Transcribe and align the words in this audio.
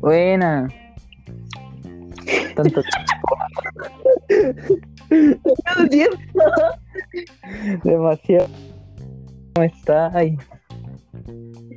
Buena. 0.00 0.68
Tanto 2.56 2.82
tiempo. 5.88 6.20
demasiado. 7.84 8.48
¿Cómo 9.54 9.66
estás? 9.66 10.14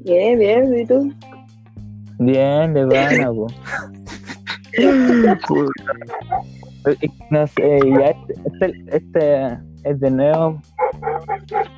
Bien, 0.04 0.39
bien, 0.39 0.78
¿y 0.78 0.86
tú? 0.86 1.14
Bien, 2.20 2.74
de 2.74 2.86
po. 3.36 3.48
Eh, 6.86 6.96
No 7.30 7.48
sé, 7.48 7.80
ya 7.98 8.08
este, 8.08 8.34
este, 8.58 8.98
este 8.98 9.58
es 9.84 10.00
de 10.00 10.12
nuevo. 10.12 10.62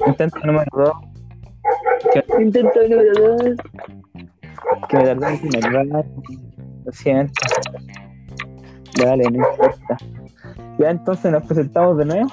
Intento 0.08 0.40
número 0.46 0.66
2. 0.74 0.94
Intento 2.40 2.82
número 2.84 3.14
dos. 3.14 3.56
Que 4.90 4.98
me 4.98 5.60
tardé 5.60 5.84
en. 5.84 6.45
Lo 6.86 6.92
siento. 6.92 7.34
Dale, 8.98 9.24
no 9.32 9.38
importa. 9.48 9.98
Ya 10.80 10.90
entonces 10.92 11.32
nos 11.32 11.46
presentamos 11.46 11.98
de 11.98 12.06
nuevo. 12.06 12.30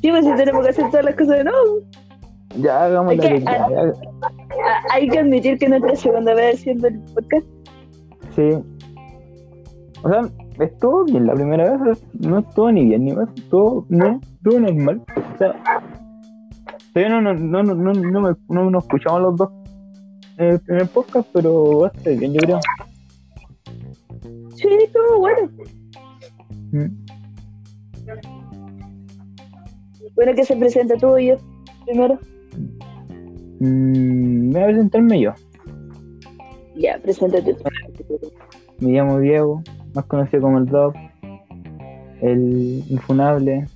Sí, 0.00 0.10
pues 0.10 0.24
si 0.24 0.34
tenemos 0.36 0.62
que 0.64 0.70
hacer 0.70 0.90
todas 0.90 1.04
las 1.06 1.14
cosas 1.16 1.38
de 1.38 1.44
nuevo. 1.44 1.80
Ya 2.60 2.84
hagamos 2.84 3.16
la 3.16 3.22
que, 3.28 3.40
ya- 3.40 3.68
Hay 4.92 5.08
que 5.08 5.18
admitir 5.18 5.58
que 5.58 5.64
es 5.66 5.70
nuestra 5.70 5.96
segunda 5.96 6.34
vez 6.34 6.56
haciendo 6.60 6.88
el 6.88 6.98
podcast. 7.14 7.46
Sí. 8.34 8.50
O 10.02 10.08
sea, 10.08 10.22
estuvo 10.60 11.04
bien 11.04 11.26
la 11.26 11.34
primera 11.34 11.76
vez, 11.76 12.02
no 12.20 12.38
estuvo 12.38 12.70
ni 12.70 12.84
bien 12.86 13.04
ni 13.04 13.12
mal, 13.12 13.28
estuvo, 13.36 13.84
no, 13.88 14.20
estuvo 14.36 14.60
normal. 14.60 15.02
O 15.34 15.38
sea, 15.38 15.54
todavía 16.94 17.20
no, 17.20 17.34
no, 17.34 17.62
no, 17.62 17.74
no, 17.74 17.92
no, 17.92 18.20
me- 18.20 18.36
no 18.48 18.70
nos 18.70 18.84
escuchamos 18.84 19.20
los 19.22 19.36
dos 19.36 19.50
en 20.38 20.46
el 20.50 20.60
primer 20.60 20.86
podcast, 20.88 21.28
pero 21.32 21.80
va 21.80 21.88
a 21.88 21.90
estar 21.96 22.14
bien, 22.14 22.32
yo 22.32 22.40
creo. 22.40 22.60
Sí, 24.68 24.84
estuvo 24.84 25.18
bueno. 25.20 25.50
Mm. 26.72 27.06
Bueno, 30.14 30.34
que 30.34 30.44
se 30.44 30.56
presenta 30.56 30.96
tú 30.96 31.16
y 31.16 31.28
yo 31.28 31.36
primero. 31.86 32.18
Mm, 33.60 34.50
voy 34.50 34.62
a 34.62 34.66
presentarme 34.66 35.20
yo. 35.20 35.32
Ya, 36.76 36.98
preséntate 36.98 37.54
tú. 37.54 37.64
Me 38.80 38.92
llamo 38.92 39.18
Diego, 39.20 39.62
más 39.94 40.04
conocido 40.04 40.42
como 40.42 40.58
el 40.58 40.66
Doc, 40.66 40.94
el 42.20 42.84
infunable. 42.88 43.66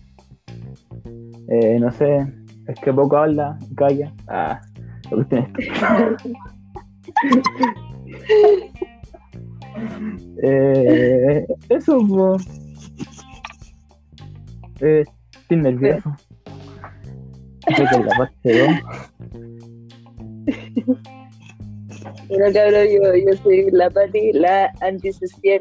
Eh, 1.48 1.78
no 1.80 1.90
sé, 1.90 2.26
es 2.68 2.80
que 2.80 2.92
poco 2.92 3.16
habla, 3.16 3.58
calla. 3.76 4.12
Ah, 4.28 4.60
lo 5.10 5.18
que 5.18 5.24
tienes. 5.24 5.52
Eh, 10.42 11.46
eso, 11.68 11.98
pues. 12.08 12.46
Eh, 14.80 15.04
estoy 15.32 15.56
nervioso. 15.56 16.14
Creo 17.66 17.88
que 17.88 17.98
la 18.04 18.16
parte 18.16 18.58
2. 18.58 18.68
Bueno, 22.28 22.46
cabrón, 22.52 22.86
yo, 22.88 23.14
yo 23.14 23.36
soy 23.42 23.70
la 23.70 23.90
Pati, 23.90 24.32
la 24.32 24.72
antisocial. 24.80 25.60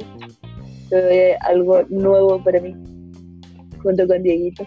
Es 0.89 1.37
algo 1.41 1.83
nuevo 1.89 2.43
para 2.43 2.59
mí. 2.61 2.75
Junto 3.83 4.07
con 4.07 4.23
Dieguito. 4.23 4.65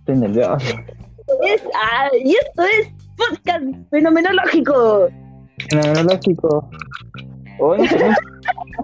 Estoy 0.00 0.16
nervioso. 0.16 0.76
Es, 1.44 1.62
ah, 1.74 2.08
y 2.24 2.32
esto 2.32 2.62
es 2.62 2.92
podcast 3.16 3.64
fenomenológico. 3.90 5.08
Fenomenológico. 5.70 6.70
Oye, 7.60 7.88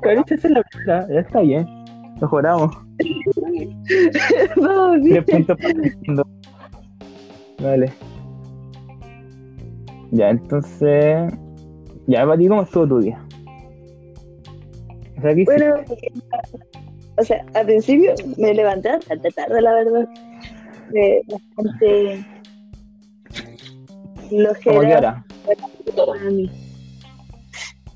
ahorita 0.02 0.34
es 0.34 0.44
la 0.44 0.62
verdad, 0.74 1.08
ya 1.08 1.20
está 1.20 1.40
bien. 1.40 1.66
Mejoramos. 2.20 2.76
Vamos 4.56 5.00
bien. 5.00 5.24
Tres 5.24 5.36
puntos 5.36 5.56
para 5.56 5.70
el 5.70 5.96
mundo. 6.06 6.26
Vale. 7.60 7.92
Ya, 10.10 10.30
entonces. 10.30 11.32
Ya, 12.06 12.24
para 12.24 12.38
ti, 12.38 12.48
¿cómo 12.48 12.62
estuvo 12.62 12.86
tu 12.86 13.00
día? 13.00 13.20
O 15.18 15.20
sea, 15.22 15.34
¿qué? 15.34 15.44
Bueno, 15.44 15.74
o 17.16 17.22
sea, 17.22 17.44
al 17.54 17.66
principio 17.66 18.14
me 18.36 18.54
levanté 18.54 18.90
bastante 18.90 19.30
tarde, 19.30 19.60
la 19.62 19.72
verdad. 19.72 20.08
Eh, 20.94 21.22
bastante 21.28 22.26
¿Cómo 24.28 24.52
qué 24.54 24.70
flojera 24.70 24.98
hora? 24.98 25.24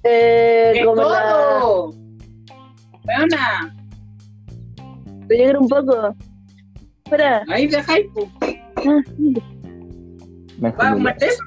Eh, 0.04 0.70
¡Qué 0.74 0.84
como 0.84 1.02
la... 1.02 1.58
todo! 1.60 1.90
Weona, 3.04 3.74
Voy 5.28 5.36
a 5.36 5.38
llegar 5.40 5.58
un 5.58 5.68
poco. 5.68 6.14
Espera. 7.04 7.44
ahí 7.48 7.68
pues. 7.68 8.28
Ah. 8.76 9.00
Me 10.58 10.70
¿Vas 10.70 10.86
a 10.86 10.92
comerte 10.92 11.26
eso? 11.26 11.42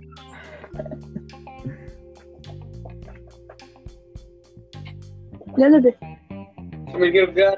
Lánzate, 5.58 5.98
Si 6.92 6.98
me 6.98 7.12
quiero 7.12 7.34
quedar. 7.34 7.58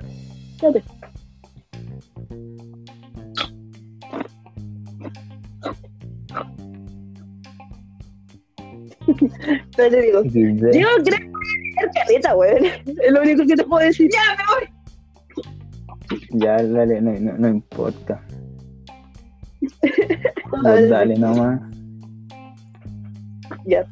Pero 9.76 9.90
te 9.90 10.02
digo. 10.02 10.22
Digo, 10.24 10.90
creo 11.04 11.20
que 11.20 11.90
caleta, 11.94 12.36
weón. 12.36 12.66
Es 12.66 13.12
lo 13.12 13.22
único 13.22 13.46
que 13.46 13.56
te 13.56 13.64
puedo 13.64 13.86
decir. 13.86 14.10
Ya, 14.12 14.36
me 14.38 14.44
voy. 14.54 16.20
Ya, 16.32 16.58
dale, 16.62 17.02
no, 17.02 17.12
no, 17.20 17.38
no 17.38 17.48
importa. 17.48 18.22
Vos 20.52 20.90
dale 20.90 21.16
nomás. 21.18 21.60
Ya. 23.66 23.86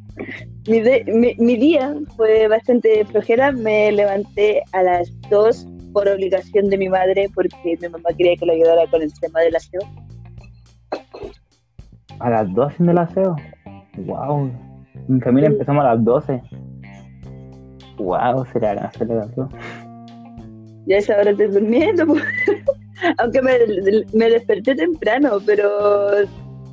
Mi, 0.68 0.82
de- 0.82 1.06
mi, 1.08 1.34
mi 1.44 1.56
día 1.58 1.96
fue 2.16 2.48
bastante 2.48 3.06
flojera. 3.06 3.52
Me 3.52 3.92
levanté 3.92 4.62
a 4.74 4.84
las 4.84 5.12
2 5.30 5.68
por 5.94 6.08
obligación 6.08 6.70
de 6.70 6.78
mi 6.78 6.90
madre 6.90 7.30
porque 7.34 7.78
mi 7.82 7.88
mamá 7.90 8.10
quería 8.18 8.36
que 8.36 8.46
le 8.46 8.54
ayudara 8.54 8.88
con 8.90 9.02
el 9.02 9.12
tema 9.20 9.40
del 9.42 9.56
aseo. 9.56 9.82
A 12.20 12.30
las 12.30 12.54
12 12.54 12.74
haciendo 12.74 12.92
el 12.92 12.98
aseo. 13.00 13.36
Wow. 13.98 14.52
Mi 15.08 15.20
familia 15.22 15.50
empezamos 15.50 15.86
a 15.86 15.96
las 15.96 16.04
12. 16.04 16.42
Wow, 17.98 18.46
será 18.54 18.72
hacer 18.72 19.08
las 19.08 19.36
2. 19.36 19.50
Ya 20.88 20.96
a 20.96 21.00
esa 21.00 21.18
hora 21.18 21.32
estoy 21.32 21.48
durmiendo. 21.48 22.06
pues. 22.06 22.24
Aunque 23.18 23.42
me, 23.42 23.54
me 24.14 24.30
desperté 24.30 24.76
temprano, 24.76 25.40
pero 25.46 26.12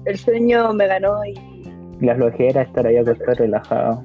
el 0.04 0.16
sueño 0.18 0.72
me 0.72 0.86
ganó 0.86 1.24
y... 1.24 1.34
La 2.00 2.14
flojera, 2.14 2.62
estar 2.62 2.86
ahí 2.86 2.96
acostado 2.96 3.34
relajado. 3.34 4.04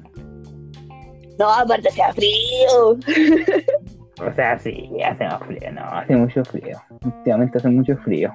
No, 1.39 1.49
aparte 1.49 1.89
hacía 1.89 2.13
frío. 2.13 2.97
O 4.21 4.31
sea, 4.35 4.57
sí, 4.59 4.89
hace 5.03 5.25
más 5.25 5.43
frío, 5.43 5.71
no, 5.71 5.81
hace 5.81 6.15
mucho 6.15 6.45
frío. 6.45 6.77
Últimamente 7.03 7.57
hace 7.57 7.69
mucho 7.69 7.97
frío. 7.97 8.31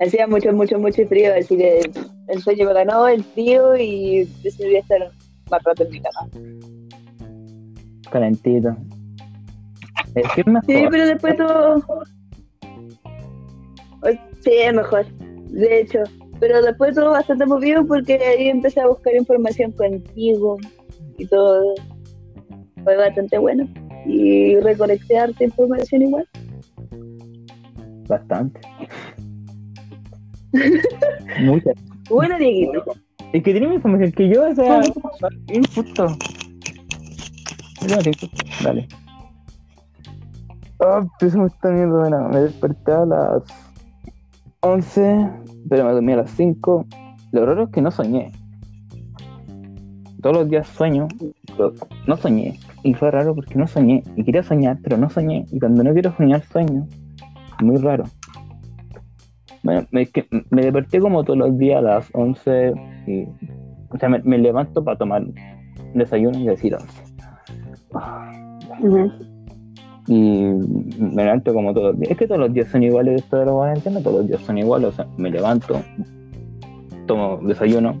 Hacía 0.00 0.26
mucho, 0.26 0.52
mucho, 0.52 0.78
mucho 0.78 1.06
frío, 1.06 1.34
así 1.38 1.56
que 1.56 1.82
el 2.28 2.42
sueño 2.42 2.66
me 2.66 2.72
ganó, 2.72 3.06
el 3.06 3.22
frío 3.22 3.76
y 3.76 4.24
decidí 4.42 4.76
estar 4.76 5.10
más 5.50 5.62
rato 5.62 5.84
en 5.84 5.90
mi 5.90 6.00
cama. 6.00 6.28
Calentito. 8.10 8.76
Es 10.14 10.32
que 10.34 10.40
es 10.40 10.46
mejor. 10.46 10.64
Sí, 10.66 10.84
pero 10.90 11.06
después 11.06 11.36
todo... 11.36 11.84
Sí, 14.40 14.50
es 14.52 14.72
mejor, 14.72 15.06
de 15.50 15.80
hecho. 15.80 15.98
Pero 16.40 16.62
después 16.62 16.94
todo 16.94 17.10
bastante 17.10 17.44
movido 17.44 17.86
porque 17.86 18.14
ahí 18.14 18.48
empecé 18.48 18.80
a 18.80 18.88
buscar 18.88 19.14
información 19.14 19.72
contigo 19.72 20.56
y 21.18 21.26
todo. 21.26 21.74
Fue 22.82 22.96
bastante 22.96 23.36
bueno. 23.36 23.68
Y 24.06 24.58
recolecté 24.60 25.18
harta 25.18 25.44
información 25.44 26.02
igual. 26.02 26.26
Bastante. 28.08 28.60
Mucha. 31.40 31.70
Bueno, 32.08 32.38
Dieguito. 32.38 32.84
Es 33.32 33.42
que 33.42 33.52
tiene 33.52 33.66
más 33.68 33.76
información 33.76 34.12
que 34.12 34.28
yo, 34.28 34.48
o 34.48 34.54
sea, 34.54 34.80
injusto. 35.52 36.06
Dale, 37.88 38.12
Dale. 38.62 38.88
Ah, 40.80 41.06
pues 41.18 41.36
me 41.36 41.46
está 41.46 41.70
viendo 41.70 42.02
de 42.02 42.10
nada. 42.10 42.28
Me 42.28 42.40
desperté 42.40 42.92
a 42.92 43.04
las 43.04 43.42
11, 44.60 45.28
pero 45.68 45.84
me 45.84 45.92
dormí 45.92 46.12
a 46.12 46.16
las 46.16 46.30
5. 46.32 46.86
Lo 47.32 47.46
raro 47.46 47.64
es 47.64 47.70
que 47.70 47.82
no 47.82 47.90
soñé. 47.90 48.32
Todos 50.20 50.36
los 50.36 50.50
días 50.50 50.66
sueño, 50.66 51.08
pero 51.46 51.72
no 52.06 52.16
soñé. 52.16 52.58
Y 52.82 52.94
fue 52.94 53.10
raro 53.10 53.34
porque 53.34 53.54
no 53.54 53.66
soñé. 53.66 54.02
Y 54.16 54.24
quería 54.24 54.42
soñar, 54.42 54.78
pero 54.82 54.96
no 54.96 55.08
soñé. 55.08 55.46
Y 55.52 55.60
cuando 55.60 55.84
no 55.84 55.92
quiero 55.92 56.14
soñar, 56.16 56.42
sueño. 56.44 56.86
Muy 57.62 57.76
raro. 57.76 58.04
Bueno, 59.62 59.86
me, 59.90 60.06
que- 60.06 60.26
me 60.50 60.62
desperté 60.62 61.00
como 61.00 61.22
todos 61.24 61.38
los 61.38 61.58
días 61.58 61.78
a 61.78 61.82
las 61.82 62.08
11. 62.14 62.72
Y, 63.06 63.24
o 63.90 63.98
sea, 63.98 64.08
me, 64.08 64.20
me 64.22 64.38
levanto 64.38 64.82
para 64.82 64.96
tomar 64.96 65.22
desayuno 65.94 66.38
y 66.38 66.46
decir 66.46 66.74
once. 66.74 67.02
Ujú. 68.80 69.10
Y 70.06 70.42
me 70.98 71.24
levanto 71.24 71.52
como 71.52 71.72
todos 71.74 71.92
los 71.92 72.00
días. 72.00 72.12
Es 72.12 72.18
que 72.18 72.26
todos 72.26 72.40
los 72.40 72.52
días 72.52 72.68
son 72.68 72.82
iguales 72.82 73.22
esto 73.22 73.38
de 73.38 73.46
la 73.46 73.52
cuarentena, 73.52 74.00
todos 74.02 74.16
los 74.18 74.28
días 74.28 74.40
son 74.42 74.58
iguales. 74.58 74.88
O 74.88 74.92
sea, 74.92 75.06
me 75.16 75.30
levanto, 75.30 75.80
tomo 77.06 77.38
desayuno, 77.42 78.00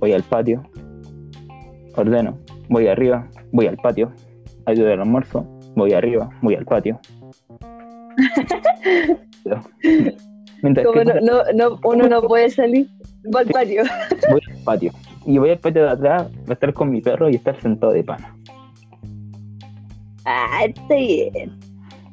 voy 0.00 0.12
al 0.12 0.22
patio, 0.22 0.62
ordeno, 1.96 2.38
voy 2.68 2.86
arriba, 2.88 3.28
voy 3.52 3.66
al 3.66 3.76
patio, 3.76 4.10
ayudo 4.66 4.92
al 4.92 5.00
almuerzo, 5.00 5.44
voy 5.76 5.92
arriba, 5.92 6.30
voy 6.42 6.54
al 6.54 6.64
patio. 6.64 6.98
Mientras 10.62 10.86
Como 10.86 10.98
que 11.00 11.04
no, 11.04 11.14
no, 11.20 11.42
no, 11.54 11.78
uno 11.84 12.08
no 12.08 12.22
puede 12.22 12.50
salir, 12.50 12.88
va 13.34 13.40
al 13.40 13.46
patio. 13.46 13.82
voy 14.30 14.40
al 14.50 14.62
patio. 14.64 14.92
Y 15.26 15.38
voy 15.38 15.50
al 15.50 15.58
patio 15.58 15.82
de 15.84 15.90
atrás, 15.90 16.28
a 16.48 16.52
estar 16.52 16.72
con 16.72 16.90
mi 16.90 17.00
perro 17.00 17.28
y 17.28 17.36
estar 17.36 17.60
sentado 17.60 17.92
de 17.92 18.02
pana. 18.04 18.34
Ah, 20.24 20.60
está 20.66 20.94
bien. 20.94 21.58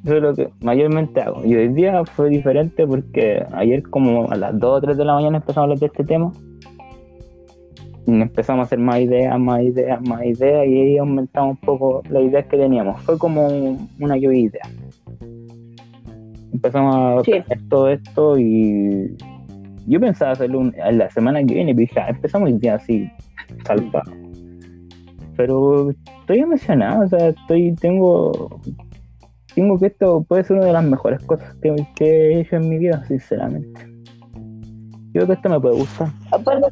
Eso 0.05 0.17
es 0.17 0.21
lo 0.21 0.35
que 0.35 0.49
mayormente 0.61 1.19
hago. 1.21 1.43
Y 1.43 1.55
hoy 1.55 1.69
día 1.69 2.03
fue 2.05 2.29
diferente 2.29 2.85
porque 2.85 3.43
ayer 3.53 3.81
como 3.89 4.29
a 4.29 4.35
las 4.35 4.57
2 4.59 4.77
o 4.77 4.81
3 4.81 4.97
de 4.97 5.05
la 5.05 5.15
mañana 5.15 5.37
empezamos 5.37 5.57
a 5.57 5.61
hablar 5.63 5.79
de 5.79 5.85
este 5.87 6.03
tema. 6.03 6.31
Y 8.07 8.21
empezamos 8.21 8.63
a 8.63 8.65
hacer 8.67 8.77
más 8.77 8.99
ideas, 8.99 9.39
más 9.39 9.61
ideas, 9.61 9.99
más 10.07 10.23
ideas 10.23 10.67
y 10.67 10.79
ahí 10.79 10.97
aumentamos 10.99 11.51
un 11.59 11.65
poco 11.65 12.03
las 12.09 12.21
ideas 12.21 12.45
que 12.45 12.57
teníamos. 12.57 13.01
Fue 13.01 13.17
como 13.17 13.47
un- 13.47 13.89
una 13.99 14.15
lluvia 14.15 14.29
de 14.29 14.37
ideas. 14.39 14.69
Empezamos 16.55 16.95
a 16.95 17.23
Sí. 17.23 17.33
hacer 17.33 17.59
todo 17.69 17.89
esto 17.89 18.37
y 18.39 19.15
yo 19.87 19.99
pensaba 19.99 20.31
hacerlo 20.31 20.59
un- 20.59 20.75
a 20.81 20.91
la 20.91 21.09
semana 21.11 21.43
que 21.43 21.53
viene, 21.53 21.73
pero 21.75 21.81
dije, 21.87 21.99
"Ah, 21.99 22.09
empezamos 22.09 22.49
el 22.49 22.59
día 22.59 22.75
así, 22.75 23.09
saltado. 23.65 24.11
Pero 25.35 25.89
estoy 26.21 26.39
emocionado, 26.39 27.03
o 27.05 27.09
sea, 27.09 27.27
estoy, 27.29 27.73
tengo 27.75 28.59
tengo 29.53 29.79
que 29.79 29.85
esto 29.87 30.21
puede 30.27 30.43
ser 30.43 30.57
una 30.57 30.65
de 30.65 30.73
las 30.73 30.83
mejores 30.83 31.21
cosas 31.23 31.55
que, 31.61 31.73
que 31.95 32.05
he 32.05 32.39
hecho 32.41 32.57
en 32.57 32.67
mi 32.69 32.77
vida, 32.77 33.01
sinceramente. 33.07 33.81
Yo 35.13 35.21
creo 35.21 35.27
que 35.27 35.33
esto 35.33 35.49
me 35.49 35.59
puede 35.61 35.75
gustar. 35.77 36.09
Aparte, 36.31 36.67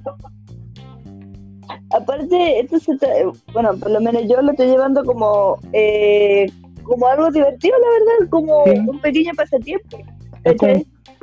aparte 1.92 2.60
esto 2.60 2.80
se 2.80 2.92
tra- 2.94 3.34
bueno, 3.54 3.74
por 3.78 3.90
lo 3.92 4.02
menos 4.02 4.24
yo 4.28 4.42
lo 4.42 4.52
estoy 4.52 4.68
llevando 4.68 5.04
como 5.06 5.58
eh, 5.72 6.48
como 6.84 7.08
algo 7.08 7.30
divertido, 7.32 7.76
la 7.80 7.90
verdad, 7.90 8.30
como 8.30 8.64
Sí. 8.66 8.80
un 8.88 9.00
pequeño 9.00 9.32
pasatiempo. 9.36 9.98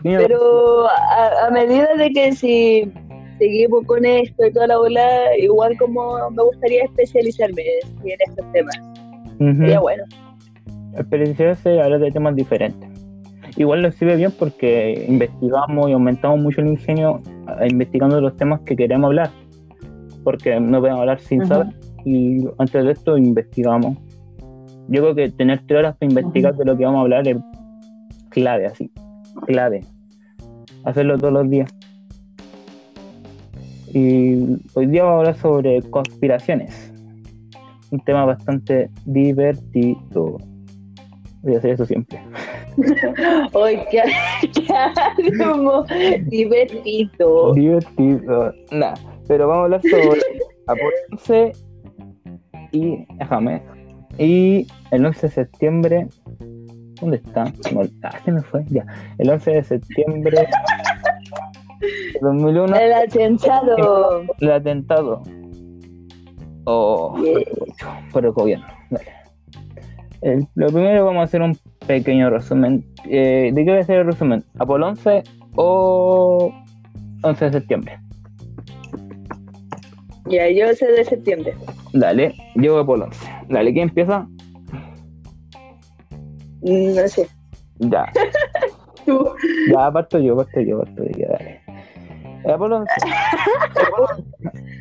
Pero 0.02 0.88
a, 0.88 1.46
a 1.46 1.50
medida 1.50 1.88
de 1.96 2.10
que 2.10 2.32
si 2.32 2.90
seguimos 3.38 3.84
con 3.86 4.04
esto 4.04 4.46
y 4.46 4.52
toda 4.52 4.66
la 4.66 4.78
bola, 4.78 5.36
igual 5.38 5.76
como 5.78 6.30
me 6.30 6.42
gustaría 6.42 6.84
especializarme 6.84 7.62
en 8.04 8.18
estos 8.26 8.44
temas. 8.52 8.78
Ujú. 9.38 9.56
Sería 9.60 9.80
bueno. 9.80 10.04
experienciarse 10.96 11.74
y 11.74 11.78
hablar 11.78 12.00
de 12.00 12.10
temas 12.10 12.34
diferentes. 12.36 12.88
Igual 13.56 13.82
nos 13.82 13.94
sirve 13.96 14.16
bien 14.16 14.32
porque 14.38 15.04
investigamos 15.08 15.88
y 15.88 15.92
aumentamos 15.92 16.40
mucho 16.40 16.60
el 16.60 16.68
ingenio 16.68 17.20
eh, 17.60 17.68
investigando 17.70 18.20
los 18.20 18.36
temas 18.36 18.60
que 18.60 18.76
queremos 18.76 19.08
hablar. 19.08 19.30
Porque 20.24 20.58
no 20.60 20.80
podemos 20.80 21.00
hablar 21.00 21.20
sin 21.20 21.46
saber. 21.46 21.68
Y 22.04 22.44
antes 22.58 22.84
de 22.84 22.92
esto 22.92 23.16
investigamos. 23.18 23.96
Yo 24.88 25.02
creo 25.02 25.14
que 25.14 25.30
tener 25.30 25.62
tres 25.66 25.78
horas 25.78 25.96
para 25.96 26.10
investigar 26.10 26.56
de 26.56 26.64
lo 26.64 26.76
que 26.76 26.84
vamos 26.84 26.98
a 26.98 27.02
hablar 27.02 27.28
es 27.28 27.36
clave, 28.30 28.66
así. 28.66 28.90
Clave. 29.46 29.84
Hacerlo 30.84 31.18
todos 31.18 31.32
los 31.32 31.50
días. 31.50 31.70
Y 33.92 34.58
hoy 34.74 34.86
día 34.86 35.02
vamos 35.02 35.16
a 35.16 35.18
hablar 35.18 35.36
sobre 35.36 35.82
conspiraciones. 35.90 36.92
Un 37.90 38.00
tema 38.00 38.24
bastante 38.24 38.88
divertido. 39.04 40.38
Voy 41.42 41.54
a 41.54 41.58
hacer 41.58 41.72
eso 41.72 41.86
siempre. 41.86 42.20
Hoy 43.52 43.78
qué, 43.90 44.02
qué 44.52 45.38
como 45.38 45.84
divertido. 46.26 47.54
Divertido. 47.54 48.54
Nah, 48.70 48.94
pero 49.26 49.48
vamos 49.48 49.62
a 49.62 49.64
hablar 49.64 49.82
sobre 49.82 50.20
11 51.12 51.52
y. 52.72 53.06
Déjame. 53.18 53.62
Y 54.22 54.67
el 54.90 55.06
11 55.06 55.28
de 55.28 55.32
septiembre. 55.32 56.06
¿Dónde 57.00 57.17
está? 57.17 57.44
No, 57.72 57.81
Ah, 58.02 58.19
se 58.22 58.31
me 58.31 58.43
fue. 58.43 58.64
Ya. 58.69 58.84
El 59.19 59.31
11 59.31 59.50
de 59.52 59.64
septiembre 59.64 60.37
de 60.43 60.46
2001. 62.20 62.76
El 62.76 62.93
atentado. 62.93 64.22
El 64.40 64.52
atentado. 64.52 65.22
Oh, 66.64 67.17
por 68.12 68.25
el 68.26 68.32
gobierno. 68.32 68.67
Dale. 68.90 69.06
El- 70.20 70.46
lo 70.55 70.66
primero 70.66 71.06
vamos 71.06 71.23
a 71.23 71.25
hacer 71.25 71.40
un 71.40 71.56
pequeño 71.87 72.28
resumen. 72.28 72.84
Eh, 73.08 73.50
¿De 73.55 73.64
qué 73.64 73.70
voy 73.70 73.78
a 73.78 73.82
hacer 73.82 74.00
el 74.00 74.06
resumen? 74.06 74.44
¿Apolo 74.58 74.88
11 74.88 75.23
o 75.56 76.52
11 77.23 77.44
de 77.46 77.52
septiembre? 77.52 77.99
Ya, 80.26 80.49
yo 80.50 80.73
sé 80.75 80.87
de 80.93 81.05
septiembre. 81.06 81.55
Dale, 81.94 82.34
yo 82.56 82.78
Apolo 82.78 83.06
11. 83.06 83.26
Dale, 83.50 83.73
¿quién 83.73 83.88
empieza? 83.88 84.26
Mm, 86.62 86.94
No 86.94 87.08
sé. 87.08 87.29
Ya, 87.81 88.05
Tú. 89.06 89.26
ya 89.73 89.87
aparto 89.87 90.19
yo, 90.19 90.35
aparto 90.35 90.61
yo, 90.61 90.76
aparto 90.82 91.05
yo, 91.19 91.26
dale. 91.29 91.61
El 92.44 92.50
Apolo 92.52 92.76
11. 92.79 92.93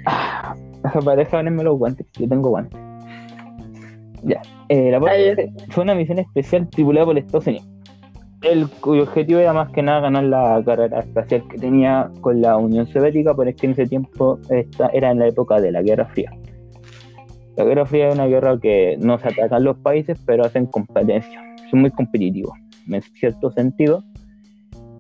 Ah, 0.06 0.56
Pareja, 1.04 1.38
ponerme 1.38 1.63
los 1.63 1.77
guantes, 1.77 2.06
yo 2.19 2.27
tengo 2.27 2.50
guantes. 2.50 2.80
Ya, 4.24 4.42
eh, 4.68 4.95
11 4.95 5.51
fue 5.69 5.83
una 5.83 5.95
misión 5.95 6.19
especial 6.19 6.69
tripulada 6.69 7.06
por 7.06 7.18
Estados 7.18 7.48
Unidos, 7.48 7.68
el 8.42 8.68
cuyo 8.81 9.04
objetivo 9.04 9.39
era 9.39 9.54
más 9.54 9.71
que 9.71 9.81
nada 9.81 10.01
ganar 10.01 10.24
la 10.25 10.62
carrera 10.66 11.00
espacial 11.00 11.44
que 11.50 11.57
tenía 11.57 12.10
con 12.21 12.42
la 12.42 12.57
Unión 12.57 12.86
Soviética, 12.88 13.33
pero 13.36 13.50
es 13.50 13.56
que 13.56 13.68
en 13.68 13.71
ese 13.74 13.86
tiempo 13.88 14.38
esta 14.50 14.88
era 14.88 15.12
en 15.12 15.19
la 15.19 15.27
época 15.27 15.60
de 15.62 15.71
la 15.71 15.81
Guerra 15.81 16.06
Fría. 16.07 16.31
La 17.59 17.65
Guerra 17.65 17.85
Fría 17.85 18.07
es 18.07 18.15
una 18.15 18.25
guerra 18.25 18.57
que 18.57 18.95
no 19.01 19.19
se 19.19 19.27
atacan 19.27 19.65
los 19.65 19.75
países, 19.79 20.17
pero 20.25 20.45
hacen 20.45 20.65
competencia, 20.65 21.44
son 21.69 21.81
muy 21.81 21.91
competitivos 21.91 22.53
en 22.88 23.01
cierto 23.01 23.51
sentido, 23.51 24.01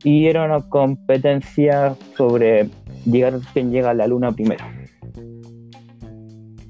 y 0.03 0.25
era 0.25 0.43
una 0.43 0.59
competencia 0.67 1.95
sobre 2.17 2.67
llegar 3.05 3.39
quién 3.53 3.71
llega 3.71 3.91
a 3.91 3.93
la 3.93 4.07
luna 4.07 4.33
primero. 4.33 4.65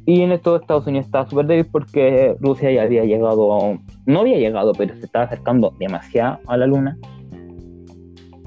Y 0.06 0.22
en 0.22 0.32
esto 0.32 0.58
Estados 0.58 0.86
Unidos 0.86 1.08
estaba 1.08 1.28
súper 1.28 1.48
débil 1.48 1.66
porque 1.72 2.36
Rusia 2.40 2.72
ya 2.72 2.84
había 2.84 3.04
llegado, 3.06 3.80
no 4.06 4.20
había 4.20 4.38
llegado, 4.38 4.74
pero 4.74 4.96
se 4.96 5.06
estaba 5.06 5.26
acercando 5.26 5.74
demasiado 5.80 6.38
a 6.46 6.56
la 6.56 6.68
luna. 6.68 7.00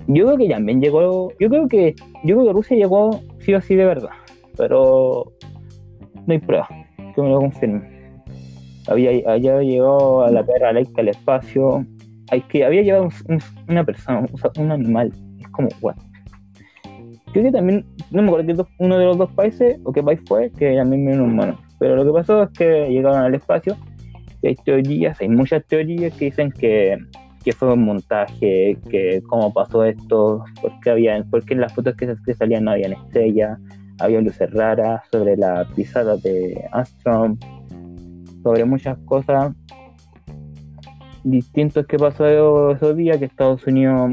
Yo 0.07 0.27
creo 0.27 0.39
que 0.39 0.49
también 0.49 0.81
llegó, 0.81 1.33
yo 1.41 1.49
creo 1.49 1.67
que, 1.67 1.97
yo 2.23 2.37
creo 2.37 2.47
que 2.47 2.53
Rusia 2.53 2.77
llegó 2.77 3.21
sí 3.41 3.53
o 3.53 3.61
sí 3.61 3.75
de 3.75 3.85
verdad, 3.85 4.11
pero 4.57 5.33
no 6.25 6.33
hay 6.35 6.39
pruebas 6.39 6.82
que 7.13 7.23
me 7.23 7.29
lo 7.29 7.39
confirmen. 7.39 8.03
Había, 8.89 9.11
había 9.31 9.61
llegado 9.63 10.25
a 10.25 10.31
la 10.31 10.45
Tierra 10.45 10.73
Laica 10.73 11.03
al 11.03 11.09
espacio, 11.09 11.87
hay 12.31 12.41
que 12.43 12.65
había 12.65 12.83
llevado 12.83 13.05
un- 13.05 13.35
un- 13.35 13.43
una 13.69 13.85
persona, 13.85 14.27
sea, 14.39 14.51
un 14.63 14.73
animal, 14.73 15.13
es 15.41 15.49
como, 15.49 15.69
what? 15.81 15.97
Creo 17.33 17.45
que 17.45 17.53
también, 17.53 17.85
no 18.11 18.23
me 18.23 18.29
acuerdo 18.29 18.65
que 18.65 18.73
uno 18.79 18.99
de 18.99 19.05
los 19.07 19.19
dos 19.19 19.31
países, 19.33 19.79
o 19.85 19.93
qué 19.93 20.03
país 20.03 20.21
fue, 20.27 20.51
que 20.51 20.75
también 20.77 21.07
vino 21.07 21.25
un 21.25 21.31
humano. 21.33 21.59
Pero 21.79 21.97
lo 21.97 22.05
que 22.05 22.13
pasó 22.13 22.43
es 22.43 22.51
que 22.51 22.89
llegaron 22.89 23.21
al 23.23 23.35
espacio, 23.35 23.77
y 24.43 24.49
hay 24.49 24.55
teorías, 24.57 25.21
hay 25.21 25.29
muchas 25.29 25.65
teorías 25.67 26.13
que 26.15 26.27
dicen 26.27 26.51
que, 26.53 26.99
que 27.45 27.53
fue 27.53 27.73
un 27.73 27.85
montaje, 27.85 28.77
que 28.91 29.23
cómo 29.29 29.53
pasó 29.53 29.85
esto, 29.85 30.45
porque 30.61 30.91
había, 30.91 31.25
porque 31.31 31.55
en 31.55 31.61
las 31.61 31.73
fotos 31.73 31.95
que 31.97 32.35
salían 32.35 32.65
no 32.65 32.73
habían 32.73 32.93
estrellas, 32.93 33.59
había 33.99 34.21
luces 34.21 34.51
raras 34.53 35.03
sobre 35.11 35.37
la 35.37 35.67
pisada 35.75 36.17
de 36.17 36.65
Armstrong, 36.73 37.39
sobre 38.43 38.65
muchas 38.65 38.99
cosas 39.05 39.53
distintos 41.25 41.87
que 41.87 41.97
pasó 41.97 42.73
esos 42.73 42.97
días, 42.97 43.19
que 43.19 43.27
Estados 43.27 43.67
Unidos 43.67 44.13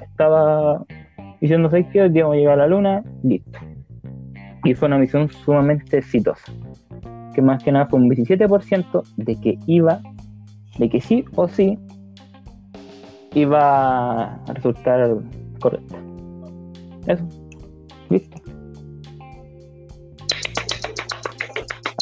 estaba 0.00 0.84
diciendo, 1.40 1.68
¿sabes 1.70 1.86
qué? 1.92 2.02
Hoy 2.02 2.18
a 2.18 2.34
llegar 2.34 2.54
a 2.54 2.56
la 2.56 2.66
luna, 2.66 3.04
listo. 3.22 3.58
Y 4.64 4.74
fue 4.74 4.88
una 4.88 4.98
misión 4.98 5.30
sumamente 5.30 5.98
exitosa, 5.98 6.52
que 7.34 7.42
más 7.42 7.62
que 7.62 7.70
nada 7.70 7.86
fue 7.86 8.00
un 8.00 8.08
17% 8.08 9.02
de 9.16 9.36
que 9.36 9.58
iba, 9.66 10.00
de 10.78 10.88
que 10.88 11.00
sí 11.00 11.24
o 11.36 11.46
sí, 11.46 11.78
iba 13.34 14.34
a 14.34 14.52
resultar 14.54 15.18
correcto. 15.60 15.94
Eso, 17.06 17.24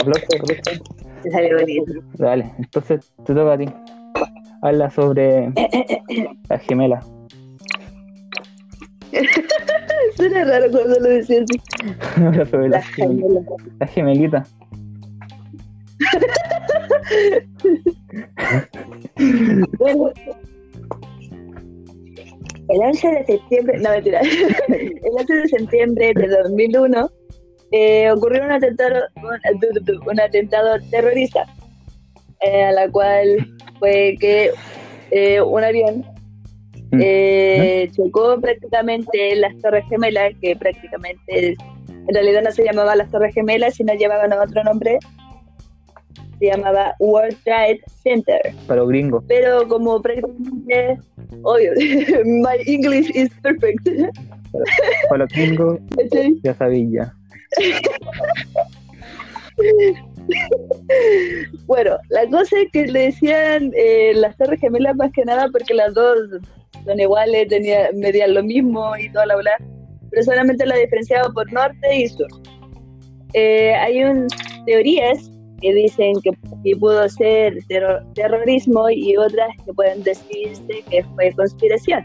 Aplausos, 0.00 0.24
aplausos. 0.40 0.82
Te 1.22 1.30
salió 1.30 1.58
bonito. 1.60 1.92
Dale, 2.14 2.52
entonces 2.58 3.12
te 3.24 3.34
toca 3.34 3.52
a 3.54 3.58
ti. 3.58 3.66
Habla 4.62 4.90
sobre 4.90 5.52
la 6.48 6.58
gemela. 6.58 7.00
Suena 10.16 10.44
raro 10.44 10.70
cuando 10.70 10.98
lo 11.00 11.08
decías 11.08 11.44
así. 11.44 11.60
Habla 12.24 12.46
sobre 12.46 12.68
la, 12.68 12.78
La 12.78 12.82
gemela- 12.82 13.16
gemela. 13.16 13.42
la 13.80 13.86
gemelita. 13.86 14.44
Bueno, 19.78 20.12
el 22.68 22.80
11 22.80 23.08
de 23.08 23.24
septiembre, 23.26 23.78
no 23.80 23.90
mentira, 23.90 24.20
el 24.68 25.12
11 25.18 25.34
de 25.34 25.48
septiembre 25.48 26.12
de 26.14 26.28
2001 26.28 27.10
eh, 27.74 28.10
ocurrió 28.10 28.44
un 28.44 28.52
atentado, 28.52 29.00
un, 29.16 30.08
un 30.10 30.20
atentado 30.20 30.76
terrorista, 30.90 31.46
eh, 32.40 32.64
a 32.64 32.72
la 32.72 32.88
cual 32.88 33.46
fue 33.78 34.16
que 34.20 34.50
eh, 35.10 35.40
un 35.40 35.64
avión 35.64 36.04
Mm. 36.94 37.00
eh, 37.02 37.90
chocó 37.92 38.40
prácticamente 38.40 39.32
en 39.32 39.40
las 39.40 39.56
Torres 39.58 39.84
Gemelas, 39.88 40.32
que 40.40 40.54
prácticamente 40.54 41.56
en 41.88 42.14
realidad 42.14 42.42
no 42.42 42.52
se 42.52 42.64
llamaba 42.64 42.94
las 42.94 43.10
Torres 43.10 43.34
Gemelas, 43.34 43.74
sino 43.74 43.94
llevaban 43.94 44.32
otro 44.32 44.62
nombre, 44.64 44.98
se 46.38 46.46
llamaba 46.46 46.94
World 47.00 47.36
Trade 47.44 47.80
Center. 48.02 48.40
Para 48.66 48.80
los 48.80 48.88
gringos. 48.90 49.24
Pero 49.26 49.66
como 49.66 50.00
prácticamente, 50.00 50.98
obvio, 51.42 51.72
my 52.24 52.62
English 52.66 53.10
is 53.14 53.30
perfect. 53.42 53.88
Para 55.08 55.24
los 55.24 55.32
gringos, 55.32 55.78
ya 56.42 56.54
sabía. 56.54 57.12
Bueno, 61.66 61.96
la 62.08 62.28
cosa 62.30 62.60
es 62.60 62.70
que 62.72 62.86
le 62.86 63.00
decían 63.06 63.72
eh, 63.76 64.12
las 64.14 64.36
Torres 64.36 64.60
Gemelas 64.60 64.96
más 64.96 65.12
que 65.12 65.24
nada 65.24 65.48
porque 65.52 65.74
las 65.74 65.94
dos 65.94 66.16
son 66.84 67.00
iguales, 67.00 67.48
tenía, 67.48 67.90
medían 67.94 68.34
lo 68.34 68.42
mismo 68.42 68.96
y 68.96 69.10
toda 69.10 69.26
la 69.26 69.36
bola, 69.36 69.52
pero 70.10 70.22
solamente 70.22 70.66
la 70.66 70.76
diferenciaba 70.76 71.30
por 71.32 71.50
norte 71.52 71.96
y 71.96 72.08
sur. 72.08 72.26
Eh, 73.34 73.74
hay 73.74 74.04
un, 74.04 74.26
teorías 74.66 75.30
que 75.60 75.72
dicen 75.74 76.14
que, 76.22 76.30
que 76.64 76.76
pudo 76.76 77.08
ser 77.08 77.56
terro- 77.68 78.02
terrorismo 78.14 78.88
y 78.90 79.16
otras 79.16 79.48
que 79.64 79.72
pueden 79.72 80.02
decirse 80.02 80.84
que 80.90 81.02
fue 81.14 81.32
conspiración. 81.32 82.04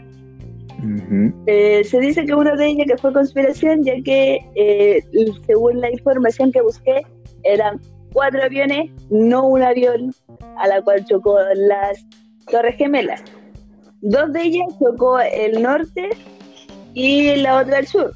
Eh, 1.46 1.84
se 1.84 2.00
dice 2.00 2.24
que 2.24 2.34
una 2.34 2.54
de 2.56 2.66
ellas 2.66 2.86
que 2.88 2.96
fue 2.96 3.12
conspiración, 3.12 3.84
ya 3.84 3.94
que 4.02 4.38
eh, 4.54 5.02
según 5.46 5.80
la 5.80 5.90
información 5.90 6.52
que 6.52 6.62
busqué, 6.62 7.02
eran 7.42 7.80
cuatro 8.12 8.42
aviones, 8.42 8.90
no 9.10 9.46
un 9.46 9.62
avión 9.62 10.14
a 10.58 10.68
la 10.68 10.82
cual 10.82 11.04
chocó 11.04 11.38
las 11.54 12.06
Torres 12.50 12.76
Gemelas. 12.76 13.22
Dos 14.02 14.32
de 14.32 14.42
ellas 14.42 14.66
chocó 14.78 15.18
el 15.20 15.62
norte 15.62 16.10
y 16.94 17.36
la 17.36 17.58
otra 17.58 17.78
el 17.78 17.86
sur. 17.86 18.12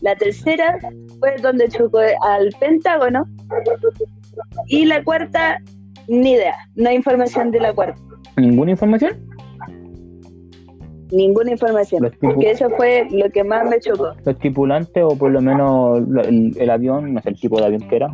La 0.00 0.14
tercera 0.14 0.78
fue 1.18 1.36
donde 1.42 1.68
chocó 1.68 1.98
al 1.98 2.50
Pentágono 2.60 3.26
y 4.68 4.84
la 4.84 5.02
cuarta, 5.02 5.58
ni 6.08 6.32
idea, 6.32 6.54
no 6.74 6.88
hay 6.88 6.96
información 6.96 7.50
de 7.50 7.60
la 7.60 7.74
cuarta, 7.74 8.00
¿Ninguna 8.36 8.72
información? 8.72 9.12
Ninguna 11.10 11.52
información. 11.52 12.02
Los, 12.02 12.12
tripu- 12.12 12.40
Que 12.40 12.50
eso 12.50 12.68
fue 12.76 13.06
lo 13.10 13.30
que 13.30 13.44
más 13.44 13.68
me 13.68 13.78
chocó. 13.80 14.12
los 14.24 14.38
tripulantes, 14.38 15.02
o 15.04 15.16
por 15.16 15.30
lo 15.30 15.40
menos 15.40 15.98
el, 16.26 16.52
el 16.58 16.70
avión, 16.70 17.14
no 17.14 17.20
sé 17.22 17.30
el 17.30 17.40
tipo 17.40 17.58
de 17.58 17.66
avión 17.66 17.88
que 17.88 17.96
era. 17.96 18.08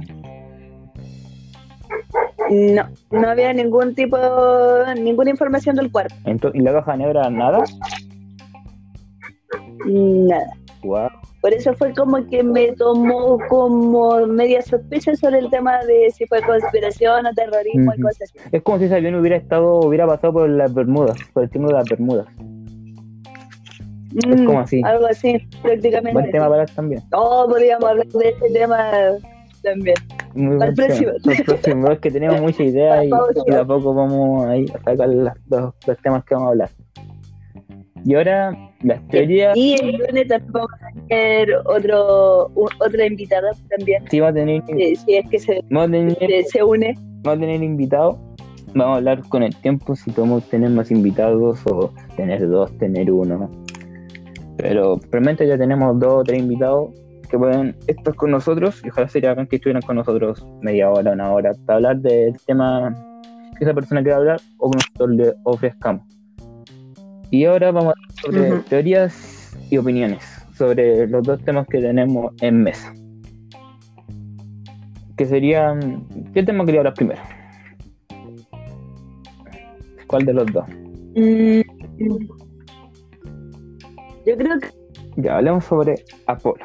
No, 2.51 2.83
no 3.11 3.29
había 3.29 3.53
ningún 3.53 3.95
tipo, 3.95 4.17
ninguna 4.97 5.31
información 5.31 5.77
del 5.77 5.91
cuarto. 5.91 6.15
Entonces, 6.25 6.61
¿Y 6.61 6.65
la 6.65 6.73
caja 6.73 6.97
negra 6.97 7.31
nada? 7.31 7.63
Nada. 9.87 10.47
Por 11.41 11.53
eso 11.55 11.73
fue 11.75 11.93
como 11.95 12.25
que 12.29 12.43
me 12.43 12.73
tomó 12.73 13.39
como 13.49 14.27
media 14.27 14.63
sospecha 14.63 15.15
sobre 15.17 15.39
el 15.39 15.51
tema 15.51 15.79
de 15.85 16.11
si 16.11 16.27
fue 16.27 16.41
conspiración 16.43 17.27
o 17.27 17.33
terrorismo 17.35 17.93
y 17.97 18.01
Ujú. 18.01 18.03
cosas 18.03 18.23
así. 18.23 18.49
Es 18.53 18.63
como 18.63 18.79
si 18.79 18.85
ese 18.85 18.97
avión 18.97 19.15
hubiera 19.17 19.37
estado, 19.37 19.81
hubiera 19.81 20.07
pasado 20.07 20.33
por 20.35 20.49
las 20.49 20.73
Bermudas, 20.75 21.17
por 21.33 21.45
el 21.45 21.51
triángulo 21.51 21.77
de 21.77 21.81
las 21.83 21.89
Bermudas. 21.89 22.27
Mm, 24.15 24.45
como 24.47 24.61
así. 24.61 24.81
Algo 24.85 25.07
así, 25.07 25.33
Buen 25.33 25.63
prácticamente. 25.63 26.31
tema 26.31 26.49
para 26.49 26.67
también. 26.67 27.03
Oh, 27.13 27.47
podríamos 27.49 27.89
hablar 27.89 28.07
de 28.07 28.29
este 28.29 28.51
tema 28.51 28.91
también. 29.63 29.97
Muy 30.35 30.53
Al 30.55 30.59
buen 30.59 30.75
próximo. 30.75 31.11
Al 31.11 31.45
próximo, 31.45 31.89
es 31.91 31.99
que 32.01 32.11
tenemos 32.11 32.41
mucha 32.43 32.63
idea 32.63 33.05
y, 33.05 33.11
y 33.47 33.55
a 33.55 33.65
poco 33.65 33.95
vamos 33.95 34.47
ahí 34.47 34.67
a 34.75 34.79
sacar 34.83 35.09
los, 35.09 35.33
los 35.87 35.99
temas 36.03 36.25
que 36.25 36.35
vamos 36.35 36.49
a 36.49 36.51
hablar. 36.51 36.71
Y 38.05 38.15
ahora, 38.17 38.53
las 38.83 39.07
teorías, 39.09 39.57
Y 39.57 39.75
el 39.75 39.93
lunes 39.99 40.27
también 40.27 40.53
vamos 40.53 40.71
a 40.73 41.07
tener 41.07 41.55
otro, 41.67 42.49
u- 42.57 42.69
otra 42.85 43.07
invitada 43.07 43.53
también, 43.77 44.03
si 44.11 44.19
va 44.19 44.29
a 44.29 44.33
tener, 44.33 44.61
eh, 44.77 44.97
si 44.97 45.15
es 45.15 45.29
que 45.31 45.39
se, 45.39 45.61
vamos 45.71 45.89
a 45.89 45.93
tener, 45.93 46.17
se, 46.19 46.45
se 46.51 46.63
une. 46.65 46.95
vamos 47.23 47.37
a 47.39 47.41
tener 47.41 47.63
invitados. 47.63 48.17
Vamos 48.75 48.95
a 48.95 48.97
hablar 48.97 49.21
con 49.29 49.43
el 49.43 49.55
tiempo 49.57 49.95
si 49.95 50.11
podemos 50.11 50.49
tener 50.49 50.71
más 50.71 50.91
invitados 50.91 51.61
o 51.67 51.93
tener 52.17 52.49
dos, 52.49 52.77
tener 52.79 53.13
uno. 53.13 53.51
Pero 54.63 55.01
realmente 55.11 55.47
ya 55.47 55.59
tenemos 55.59 55.99
dos 55.99 56.13
o 56.13 56.23
tres 56.23 56.39
invitados 56.39 56.95
que 57.29 57.37
pueden 57.37 57.75
estar 57.89 58.15
con 58.15 58.31
nosotros 58.31 58.81
y 58.85 58.91
ojalá 58.91 59.09
sería 59.09 59.35
que 59.35 59.57
estuvieran 59.57 59.83
con 59.83 59.97
nosotros 59.97 60.47
media 60.61 60.89
hora, 60.89 61.13
una 61.13 61.33
hora, 61.33 61.53
para 61.67 61.77
hablar 61.77 61.99
del 61.99 62.37
tema 62.47 62.95
que 63.59 63.65
esa 63.65 63.75
persona 63.75 64.03
quiera 64.03 64.19
hablar 64.19 64.41
o 64.59 64.71
que 64.71 64.77
nosotros 64.77 65.11
le 65.11 65.35
ofrezcamos. 65.45 66.07
Y 67.31 67.45
ahora 67.45 67.73
vamos 67.73 67.95
a 67.95 67.97
hablar 67.97 68.13
sobre 68.23 68.63
teorías 68.69 69.57
y 69.69 69.79
opiniones 69.79 70.23
sobre 70.55 71.09
los 71.09 71.25
dos 71.25 71.43
temas 71.45 71.67
que 71.67 71.81
tenemos 71.81 72.33
en 72.41 72.63
mesa. 72.63 72.95
Que 75.17 75.27
serían. 75.27 76.07
¿Qué 76.33 76.45
tema 76.45 76.65
quería 76.65 76.81
hablar 76.81 76.95
primero? 76.95 77.21
¿Cuál 80.07 80.25
de 80.25 80.33
los 80.35 80.47
dos? 80.53 80.67
Mm, 81.17 81.63
Yo 84.33 84.39
creo 84.39 84.59
que 84.61 84.69
Ya 85.21 85.37
hablemos 85.37 85.63
sobre 85.67 86.07
Apolo. 86.27 86.65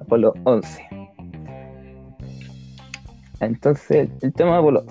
Apolo 0.00 0.34
11. 0.42 0.82
Entonces, 3.38 4.10
el 4.22 4.32
tema 4.32 4.54
de 4.54 4.58
Apolo. 4.58 4.84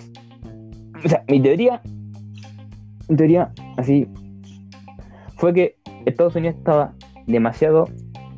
O 1.03 1.09
sea, 1.09 1.25
mi 1.27 1.41
teoría. 1.41 1.81
Mi 3.09 3.17
teoría, 3.17 3.51
así. 3.75 4.07
Fue 5.35 5.53
que 5.53 5.75
Estados 6.05 6.37
Unidos 6.37 6.55
estaba 6.55 6.93
demasiado, 7.27 7.89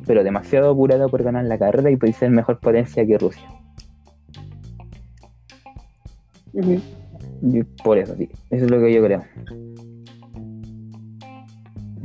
pero 0.06 0.24
demasiado 0.24 0.72
apurado 0.72 1.08
por 1.08 1.22
ganar 1.22 1.44
la 1.44 1.56
carrera 1.56 1.92
y 1.92 1.96
por 1.96 2.12
ser 2.12 2.30
mejor 2.30 2.58
potencia 2.58 3.06
que 3.06 3.16
Rusia. 3.16 3.48
Y 6.52 7.62
por 7.84 7.96
eso, 7.96 8.16
sí. 8.16 8.28
Eso 8.50 8.64
es 8.64 8.70
lo 8.72 8.80
que 8.80 8.92
yo 8.92 9.04
creo. 9.04 9.22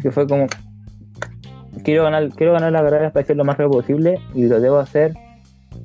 Que 0.03 0.11
fue 0.11 0.27
como. 0.27 0.45
Quiero 1.83 2.03
ganar, 2.03 2.29
quiero 2.29 2.53
ganar 2.53 2.71
la 2.71 2.81
carrera 2.81 3.11
para 3.11 3.25
ser 3.25 3.37
lo 3.37 3.45
más 3.45 3.57
rápido 3.57 3.79
posible 3.79 4.19
y 4.33 4.45
lo 4.45 4.59
debo 4.59 4.77
hacer 4.77 5.13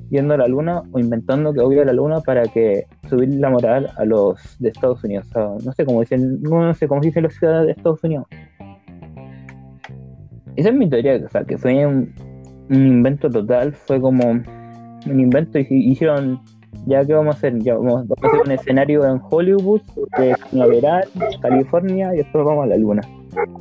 yendo 0.09 0.33
a 0.33 0.37
la 0.37 0.47
luna 0.47 0.83
o 0.91 0.99
inventando 0.99 1.53
que 1.53 1.61
voy 1.61 1.79
a 1.79 1.85
la 1.85 1.93
luna 1.93 2.21
para 2.21 2.43
que 2.43 2.85
subir 3.09 3.29
la 3.35 3.49
moral 3.49 3.89
a 3.97 4.05
los 4.05 4.57
de 4.59 4.69
Estados 4.69 5.03
Unidos. 5.03 5.27
No 5.35 5.71
sé 5.73 5.85
cómo 5.85 6.01
dicen, 6.01 6.41
no, 6.41 6.73
sé 6.73 6.87
cómo 6.87 7.01
dicen 7.01 7.23
los 7.23 7.33
ciudadanos 7.35 7.67
de 7.67 7.71
Estados 7.73 8.03
Unidos. 8.03 8.25
Esa 10.55 10.69
es 10.69 10.75
mi 10.75 10.89
teoría, 10.89 11.19
o 11.25 11.29
sea, 11.29 11.43
que 11.43 11.57
fue 11.57 11.85
un, 11.85 12.13
invento 12.69 13.29
total, 13.29 13.73
fue 13.73 13.99
como 13.99 14.29
un 14.31 15.19
invento 15.19 15.59
y 15.59 15.67
hicieron 15.69 16.39
ya 16.85 17.03
que 17.05 17.13
vamos 17.13 17.35
a 17.35 17.37
hacer, 17.37 17.59
ya 17.59 17.75
vamos, 17.75 18.05
a 18.09 18.27
hacer 18.27 18.41
un 18.45 18.51
escenario 18.51 19.05
en 19.05 19.19
Hollywood, 19.29 19.81
de 20.17 20.35
Cañaveral, 20.51 21.07
California, 21.41 22.13
y 22.13 22.17
después 22.17 22.45
vamos 22.45 22.65
a 22.65 22.67
la 22.67 22.77
luna. 22.77 23.01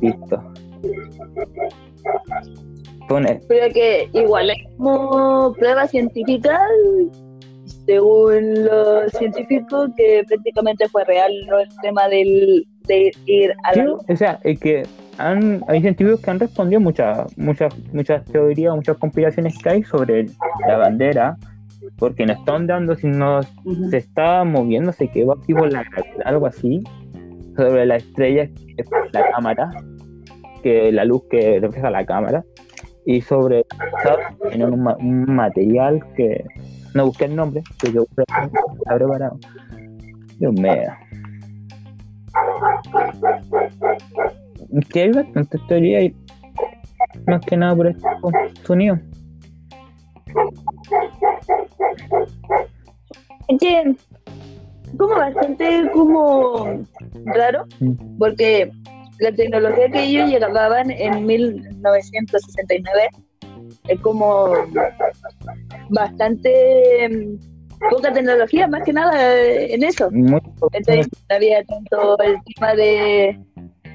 Listo. 0.00 0.42
Pone, 3.08 3.40
Pero 3.48 3.72
que 3.72 4.08
igual 4.14 4.50
es 4.50 4.56
como 4.78 5.52
prueba 5.54 5.86
científica, 5.86 6.58
según 7.86 8.64
los 8.64 9.12
científicos, 9.12 9.90
que 9.96 10.24
prácticamente 10.26 10.88
fue 10.88 11.04
real 11.04 11.32
¿no? 11.48 11.58
el 11.58 11.68
tema 11.82 12.08
del, 12.08 12.66
de 12.86 13.12
ir 13.26 13.52
a 13.64 13.68
la 13.68 13.74
sí, 13.74 13.80
luna. 13.82 14.02
o 14.08 14.16
sea, 14.16 14.40
es 14.42 14.58
que 14.58 14.82
han, 15.18 15.62
hay 15.68 15.80
científicos 15.82 16.20
que 16.20 16.30
han 16.30 16.40
respondido 16.40 16.80
muchas, 16.80 17.36
muchas, 17.36 17.74
muchas 17.92 18.24
teorías, 18.24 18.74
muchas 18.74 18.96
conspiraciones 18.96 19.58
que 19.58 19.68
hay 19.68 19.82
sobre 19.84 20.26
la 20.66 20.78
bandera, 20.78 21.36
porque 21.98 22.24
no 22.24 22.32
está 22.32 22.54
ondeando, 22.54 22.96
sino 22.96 23.40
Ujú. 23.64 23.90
se 23.90 23.98
está 23.98 24.44
moviendo, 24.44 24.92
se 24.92 25.08
quedó 25.08 25.32
activo 25.32 25.66
la 25.66 25.84
algo 26.24 26.46
así, 26.46 26.82
sobre 27.56 27.86
la 27.86 27.96
estrella 27.96 28.48
la 29.12 29.30
cámara, 29.30 29.70
que 30.64 30.90
la 30.90 31.04
luz 31.04 31.22
que 31.30 31.60
refleja 31.60 31.90
la 31.90 32.04
cámara, 32.04 32.42
y 33.06 33.20
sobre 33.20 33.64
en 34.50 34.64
un, 34.64 34.82
ma- 34.82 34.96
un 34.98 35.26
material 35.34 36.02
que 36.16 36.42
no 36.94 37.06
busqué 37.06 37.26
el 37.26 37.36
nombre, 37.36 37.62
porque 37.78 37.98
está 37.98 38.96
preparado. 38.96 39.38
Dios 40.38 40.52
mío. 40.54 40.72
Que 44.90 45.02
hay 45.02 45.12
bastantes 45.12 45.60
teorías 45.68 46.04
y 46.04 46.16
más 47.26 47.40
que 47.46 47.56
nada 47.56 47.76
por 47.76 47.86
Estados 47.88 48.32
Unidos. 48.70 48.98
Es 53.48 53.58
que 53.60 53.94
como 54.96 55.14
bastante 55.16 55.90
como 55.92 56.82
raro, 57.26 57.64
Mm. 57.80 58.18
porque 58.18 58.70
la 59.18 59.32
tecnología 59.32 59.90
que 59.90 60.02
ellos 60.02 60.30
llegaban 60.30 60.90
en 60.90 61.26
1969 61.26 63.08
es 63.88 64.00
como 64.00 64.52
bastante 65.90 67.08
mm, 67.08 67.90
poca 67.90 68.12
tecnología, 68.12 68.66
más 68.68 68.82
que 68.84 68.92
nada 68.92 69.42
eh, 69.42 69.74
en 69.74 69.84
eso. 69.84 70.08
Entonces, 70.12 71.08
no 71.28 71.36
había 71.36 71.64
tanto 71.64 72.18
el 72.20 72.36
tema 72.54 72.74
de 72.74 73.38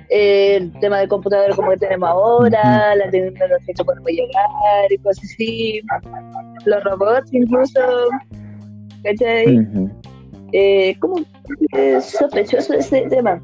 el 0.10 0.72
tema 0.80 1.00
del 1.00 1.08
computador 1.08 1.56
como 1.56 1.70
que 1.72 1.78
tenemos 1.78 2.10
ahora, 2.10 2.96
la 2.96 3.12
tecnología 3.12 3.74
que 3.78 3.84
podemos 3.84 4.10
llegar 4.10 4.92
y 4.92 4.98
cosas 4.98 5.24
así, 5.24 5.82
los 6.66 6.84
robots 6.84 7.32
incluso, 7.32 7.80
¿cachai? 9.04 9.60
Ujú. 9.60 9.92
Eh, 10.52 10.96
como 11.00 11.20
eh, 11.74 12.02
sospechoso 12.02 12.74
ese 12.74 13.02
tema. 13.02 13.40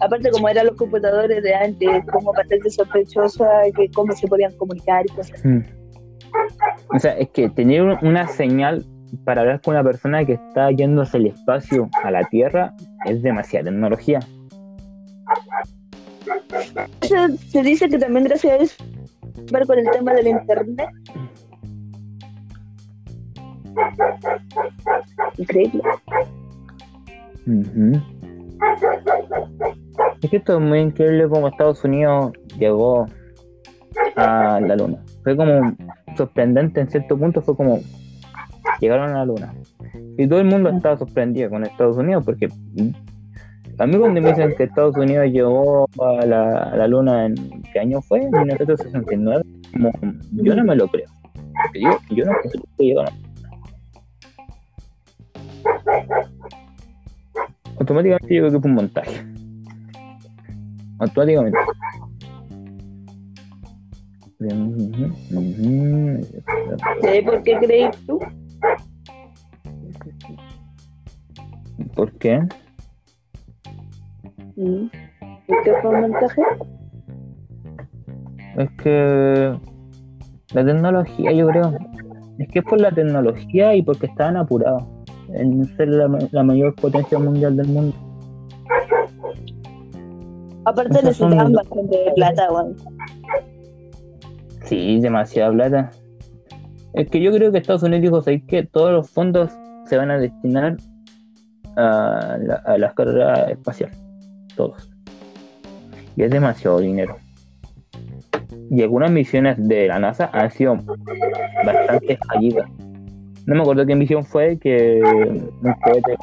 Aparte 0.00 0.30
como 0.30 0.48
eran 0.48 0.66
los 0.66 0.76
computadores 0.76 1.42
de 1.42 1.54
antes, 1.54 1.88
como 2.12 2.32
bastante 2.32 2.70
sospechosa 2.70 3.48
que 3.76 3.90
cómo 3.90 4.12
se 4.12 4.26
podían 4.28 4.52
comunicar 4.56 5.04
y 5.06 5.14
cosas 5.14 5.32
así. 5.38 5.48
Mm. 5.48 5.64
O 6.94 6.98
sea, 6.98 7.12
es 7.18 7.28
que 7.30 7.48
tener 7.50 7.82
un- 7.82 7.98
una 8.02 8.26
señal 8.28 8.84
para 9.24 9.40
hablar 9.40 9.60
con 9.62 9.74
una 9.74 9.82
persona 9.82 10.24
que 10.24 10.34
está 10.34 10.70
yéndose 10.70 11.16
el 11.16 11.26
espacio 11.28 11.88
a 12.04 12.10
la 12.10 12.22
Tierra 12.24 12.74
es 13.06 13.22
demasiada 13.22 13.64
tecnología. 13.70 14.20
Eso 17.00 17.28
se 17.48 17.62
dice 17.62 17.88
que 17.88 17.98
también 17.98 18.24
gracias 18.24 18.52
a 18.52 18.56
eso 18.56 18.84
con 19.66 19.78
el 19.78 19.90
tema 19.90 20.12
del 20.14 20.28
internet. 20.28 20.88
Increíble. 25.38 25.82
Ujú. 27.46 28.02
Es 30.20 30.30
que 30.30 30.36
esto 30.38 30.58
es 30.58 30.60
muy 30.60 30.80
increíble 30.80 31.28
como 31.28 31.48
Estados 31.48 31.84
Unidos 31.84 32.32
llegó 32.58 33.06
a 34.16 34.60
la 34.60 34.76
luna. 34.76 34.98
Fue 35.22 35.36
como 35.36 35.76
sorprendente 36.16 36.80
en 36.80 36.90
cierto 36.90 37.16
punto, 37.16 37.42
fue 37.42 37.56
como 37.56 37.80
llegaron 38.80 39.10
a 39.10 39.18
la 39.18 39.24
luna. 39.24 39.54
Y 40.16 40.26
todo 40.26 40.40
el 40.40 40.46
mundo 40.46 40.70
estaba 40.70 40.96
sorprendido 40.96 41.50
con 41.50 41.64
Estados 41.64 41.96
Unidos 41.96 42.24
porque 42.24 42.48
a 43.78 43.86
mí 43.86 43.96
cuando 43.96 44.20
me 44.20 44.30
dicen 44.30 44.54
que 44.56 44.64
Estados 44.64 44.96
Unidos 44.96 45.26
llegó 45.30 45.88
a 46.00 46.26
la, 46.26 46.64
a 46.64 46.76
la 46.76 46.88
luna 46.88 47.26
en 47.26 47.62
qué 47.72 47.78
año 47.78 48.02
fue, 48.02 48.22
en 48.22 48.30
1969, 48.32 49.44
como, 49.72 49.92
yo 50.32 50.56
no 50.56 50.64
me 50.64 50.74
lo 50.74 50.88
creo. 50.88 51.06
Yo, 51.74 51.90
yo 52.10 52.24
no 52.24 52.32
creo 52.42 52.62
que 52.76 52.84
llegaron. 52.84 53.14
Automáticamente 57.78 58.34
yo 58.34 58.42
creo 58.42 58.52
que 58.52 58.60
fue 58.60 58.70
un 58.70 58.74
montaje. 58.74 59.27
Automáticamente. 60.98 61.58
¿Sí? 67.02 67.22
¿Por 67.24 67.42
qué 67.42 67.58
crees 67.58 67.96
tú? 68.06 68.20
¿Por 71.94 72.12
qué? 72.18 72.40
Mm. 74.56 74.86
¿Por 75.46 75.62
qué 75.64 75.72
fue 75.82 75.90
un 75.90 76.00
montaje? 76.02 76.42
Es 78.56 78.70
que 78.82 79.58
la 80.54 80.64
tecnología, 80.64 81.32
yo 81.32 81.48
creo. 81.48 81.78
Es 82.38 82.48
que 82.48 82.60
es 82.60 82.64
por 82.64 82.80
la 82.80 82.92
tecnología 82.92 83.74
y 83.74 83.82
porque 83.82 84.06
estaban 84.06 84.36
apurados 84.36 84.84
en 85.32 85.64
ser 85.76 85.88
la, 85.88 86.08
la 86.30 86.42
mayor 86.44 86.74
potencia 86.76 87.18
mundial 87.18 87.56
del 87.56 87.68
mundo. 87.68 87.96
Aparte 90.68 91.02
necesitaban 91.02 91.52
bastante 91.52 92.12
plata, 92.14 92.52
weón. 92.52 92.76
Sí, 94.64 95.00
demasiada 95.00 95.50
plata. 95.52 95.90
Es 96.94 97.08
que 97.08 97.20
yo 97.20 97.32
creo 97.32 97.50
que 97.52 97.58
Estados 97.58 97.82
Unidos 97.82 98.02
dijo, 98.02 98.20
¿sabéis 98.22 98.44
que 98.44 98.64
Todos 98.64 98.92
los 98.92 99.10
fondos 99.10 99.50
se 99.86 99.96
van 99.96 100.10
a 100.10 100.18
destinar 100.18 100.76
a, 101.76 102.36
la- 102.40 102.62
a 102.66 102.76
las 102.78 102.92
carreras 102.94 103.50
espaciales. 103.50 103.96
Todos. 104.56 104.90
Y 106.16 106.24
es 106.24 106.30
demasiado 106.30 106.80
dinero. 106.80 107.16
Y 108.70 108.82
algunas 108.82 109.10
misiones 109.10 109.56
de 109.68 109.86
la 109.88 109.98
NASA 109.98 110.28
han 110.32 110.50
sido 110.50 110.76
bastante 111.64 112.18
fallidas. 112.28 112.68
No 113.46 113.54
me 113.54 113.60
acuerdo 113.62 113.86
qué 113.86 113.94
misión 113.94 114.24
fue, 114.24 114.58
que 114.58 115.00
un 115.02 115.72
cohete 115.82 116.16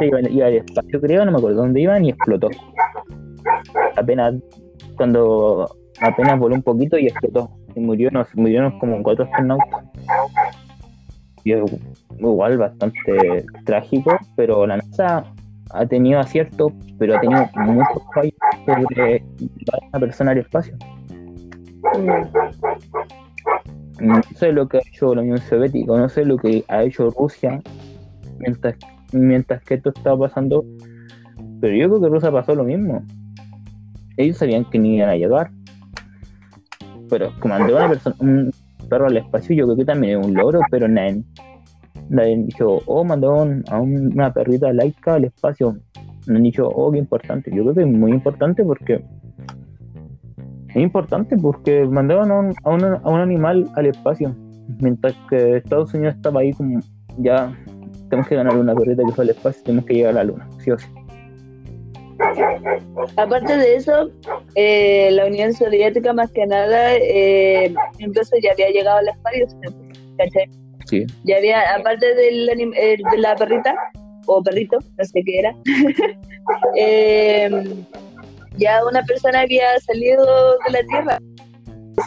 iba, 0.00 0.20
iba 0.30 0.46
al 0.46 0.54
espacio, 0.54 0.98
creo, 1.00 1.24
no 1.26 1.32
me 1.32 1.36
acuerdo 1.38 1.58
dónde 1.58 1.80
iban 1.82 2.04
y 2.06 2.10
explotó. 2.10 2.48
Apenas, 3.96 4.34
cuando 4.96 5.68
apenas 6.00 6.38
voló 6.38 6.54
un 6.54 6.62
poquito 6.62 6.98
y 6.98 7.06
explotó. 7.06 7.50
Y 7.74 7.80
murió, 7.80 8.10
nos, 8.10 8.34
murieron 8.34 8.78
como 8.78 9.02
cuatro 9.02 9.24
astronautas. 9.24 9.84
Y 11.44 11.52
es 11.52 11.62
igual 12.18 12.58
bastante 12.58 13.44
trágico, 13.64 14.16
pero 14.36 14.66
la 14.66 14.78
NASA 14.78 15.24
ha 15.70 15.86
tenido 15.86 16.20
aciertos, 16.20 16.72
pero 16.98 17.16
ha 17.16 17.20
tenido 17.20 17.46
muchos 17.56 18.02
fallos 18.14 18.34
sobre 18.64 19.24
una 19.92 20.00
persona 20.00 20.30
al 20.30 20.38
espacio. 20.38 20.76
No 24.00 24.20
sé 24.36 24.52
lo 24.52 24.68
que 24.68 24.78
ha 24.78 24.80
hecho 24.80 25.14
la 25.14 25.22
Unión 25.22 25.38
Soviética, 25.38 25.96
no 25.96 26.08
sé 26.08 26.24
lo 26.24 26.36
que 26.36 26.64
ha 26.68 26.82
hecho 26.82 27.10
Rusia 27.10 27.60
mientras, 28.38 28.76
mientras 29.12 29.62
que 29.64 29.74
esto 29.74 29.90
estaba 29.90 30.28
pasando, 30.28 30.64
pero 31.60 31.76
yo 31.76 31.88
creo 31.88 32.00
que 32.00 32.08
Rusia 32.08 32.32
pasó 32.32 32.54
lo 32.54 32.64
mismo. 32.64 33.04
Ellos 34.16 34.36
sabían 34.38 34.64
que 34.70 34.78
ni 34.78 34.96
iban 34.96 35.08
a 35.10 35.16
llegar, 35.16 35.50
pero 37.10 37.32
mandó 37.44 37.76
una 37.76 37.88
persona, 37.88 38.16
un 38.20 38.50
perro 38.88 39.06
al 39.06 39.16
espacio, 39.16 39.54
yo 39.56 39.64
creo 39.66 39.76
que 39.76 39.84
también 39.84 40.20
es 40.20 40.26
un 40.26 40.34
logro, 40.34 40.60
pero 40.70 40.88
nadie, 40.88 41.22
nadie 42.08 42.44
dijo, 42.46 42.80
oh, 42.86 43.04
mandó 43.04 43.30
a 43.70 43.80
un- 43.80 44.12
una 44.12 44.32
perrita 44.32 44.72
laica 44.72 45.14
al 45.14 45.24
espacio. 45.24 45.76
No 46.26 46.36
han 46.36 46.42
dicho, 46.42 46.66
oh, 46.68 46.90
qué 46.90 46.98
importante. 46.98 47.50
Yo 47.54 47.62
creo 47.62 47.74
que 47.74 47.80
es 47.82 47.86
muy 47.86 48.12
importante 48.12 48.64
porque 48.64 49.04
es 50.68 50.76
importante 50.76 51.36
porque 51.36 51.84
mandaban 51.84 52.30
a 52.30 52.38
un, 52.40 52.54
a 52.64 52.70
un, 52.70 52.84
a 52.84 53.08
un 53.10 53.20
animal 53.20 53.70
al 53.76 53.86
espacio, 53.86 54.34
mientras 54.80 55.14
que 55.28 55.56
Estados 55.58 55.92
Unidos 55.94 56.14
estaba 56.16 56.40
ahí 56.40 56.52
como 56.52 56.80
ya 57.18 57.52
tenemos 58.08 58.26
que 58.28 58.34
ganar 58.36 58.56
una 58.56 58.74
perrita 58.74 59.02
que 59.04 59.12
fue 59.12 59.24
al 59.24 59.30
espacio, 59.30 59.62
tenemos 59.64 59.84
que 59.86 59.94
llegar 59.94 60.10
a 60.12 60.14
la 60.16 60.24
luna, 60.24 60.48
sí 60.58 60.70
o 60.70 60.78
sí. 60.78 60.86
Aparte 63.16 63.56
de 63.56 63.76
eso, 63.76 64.10
eh, 64.54 65.10
la 65.12 65.26
Unión 65.26 65.52
Soviética 65.52 66.12
más 66.12 66.30
que 66.32 66.46
nada, 66.46 66.94
eh, 66.96 67.74
incluso 67.98 68.36
ya 68.42 68.52
había 68.52 68.70
llegado 68.70 68.98
al 68.98 69.08
espacio, 69.08 69.46
¿cachai? 70.18 70.48
Sí. 70.86 71.06
Ya 71.24 71.36
había, 71.36 71.60
aparte 71.76 72.14
del 72.14 72.48
eh, 72.50 72.96
de 73.10 73.18
la 73.18 73.34
perrita, 73.36 73.74
o 74.26 74.42
perrito, 74.42 74.78
no 74.98 75.04
sé 75.04 75.22
qué 75.24 75.38
era, 75.38 75.54
eh, 76.76 77.50
ya 78.56 78.84
una 78.86 79.02
persona 79.02 79.40
había 79.40 79.78
salido 79.80 80.24
de 80.66 80.72
la 80.72 80.82
Tierra. 80.88 81.18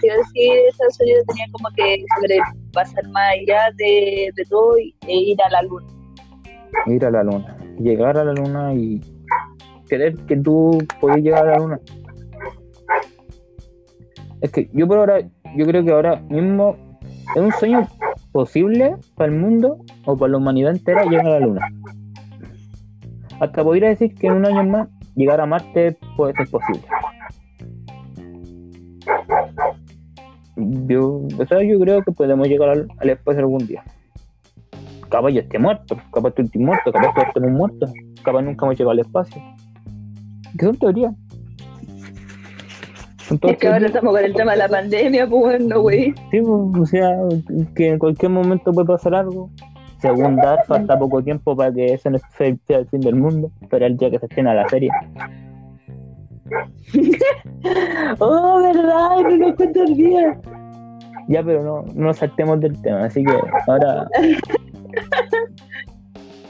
Sí 0.01 0.10
sí, 0.34 0.51
Estados 0.69 0.99
Unidos 0.99 1.23
tenía 1.27 1.45
como 1.53 1.69
que 1.75 2.03
sobrepasar 2.15 3.08
más 3.10 3.32
allá 3.32 3.69
de, 3.77 4.30
de 4.36 4.43
todo 4.49 4.77
y, 4.77 4.93
e 5.08 5.15
ir 5.15 5.38
a 5.45 5.49
la 5.49 5.62
Luna. 5.62 5.88
Ir 6.88 7.06
a 7.06 7.12
la 7.12 7.23
luna, 7.23 7.58
llegar 7.80 8.17
a 8.17 8.25
la 8.25 8.34
luna 8.34 8.73
y 8.73 8.99
creer 9.88 10.15
que 10.28 10.38
tú 10.38 10.78
podés 11.00 11.23
llegar 11.23 11.47
a 11.47 11.52
la 11.52 11.58
luna. 11.58 11.80
Es 14.41 14.52
que 14.52 14.69
yo 14.73 14.88
por 14.88 15.00
ahora, 15.00 15.19
yo 15.56 15.65
creo 15.65 15.84
que 15.84 15.91
ahora 15.91 16.17
mismo 16.30 16.76
es 17.36 17.41
un 17.41 17.52
sueño 17.54 17.88
posible 18.32 18.95
para 19.15 19.32
el 19.32 19.38
mundo 19.38 19.78
o 20.06 20.15
para 20.15 20.32
la 20.32 20.38
humanidad 20.38 20.71
entera 20.71 21.06
llegar 21.06 21.26
a 21.28 21.39
la 21.39 21.45
luna. 21.45 21.67
Hasta 23.39 23.63
podría 23.63 23.89
decir 23.89 24.13
que 24.15 24.28
en 24.28 24.34
un 24.34 24.45
año 24.45 24.63
más 24.63 24.89
llegar 25.15 25.41
a 25.41 25.45
Marte 25.45 25.97
puede 26.15 26.34
ser 26.34 26.50
posible. 26.50 26.84
Yo, 30.56 31.21
o 31.38 31.45
sea, 31.47 31.62
yo 31.63 31.80
creo 31.80 32.02
que 32.04 32.12
podemos 32.12 32.47
llegar 32.47 32.69
al, 32.69 33.10
espacio 33.10 33.41
algún 33.41 33.67
día. 33.67 33.84
Capaz 35.10 35.30
yo 35.30 35.41
esté 35.41 35.60
muerto, 35.60 35.97
capaz 36.12 36.32
tú 36.32 36.41
estés 36.41 36.62
muerto, 36.62 36.91
capaz 36.91 37.13
todos 37.13 37.28
estemos 37.28 37.52
muertos, 37.52 37.91
capaz 38.23 38.41
nunca 38.41 38.65
hemos 38.65 38.78
llegado 38.78 38.91
al 38.91 39.00
espacio. 39.00 39.41
Que 40.57 40.65
son 40.65 40.77
teorías. 40.77 41.13
Todas 43.39 43.55
Es 43.55 43.60
que 43.60 43.67
ahora 43.67 43.88
estamos 43.88 44.13
con 44.13 44.23
el 44.23 44.33
tema 44.33 44.53
de 44.53 44.57
la 44.57 44.69
pandemia, 44.69 45.27
pues 45.27 45.41
bueno, 45.41 45.81
güey. 45.81 46.13
Sí, 46.31 46.41
pues, 46.41 46.81
o 46.81 46.86
sea, 46.86 47.12
que 47.75 47.89
en 47.89 47.99
cualquier 47.99 48.31
momento 48.31 48.71
puede 48.71 48.88
pasar 48.88 49.15
algo. 49.15 49.49
Según 49.99 50.38
Dark, 50.38 50.65
falta 50.65 50.97
poco 50.97 51.21
tiempo 51.23 51.55
para 51.55 51.73
que 51.73 51.93
ese 51.93 52.10
no 52.10 52.19
sea 52.38 52.77
el 52.77 52.88
fin 52.88 53.01
del 53.01 53.15
mundo, 53.15 53.51
pero 53.69 53.86
el 53.86 53.97
día 53.97 54.12
que 54.12 54.19
se 54.19 54.27
estrena 54.27 54.53
la 54.53 54.67
serie. 54.69 54.91
Oh, 58.19 58.62
verdad, 58.62 59.21
no 59.21 59.38
nos 59.38 59.55
cuento 59.55 59.83
el 59.83 59.95
día. 59.95 60.38
Ya, 61.27 61.43
pero 61.43 61.63
no, 61.63 61.83
no 61.93 62.13
saltemos 62.13 62.62
del 62.62 62.81
tema, 62.81 63.05
así 63.05 63.23
que 63.23 63.33
ahora. 63.67 64.07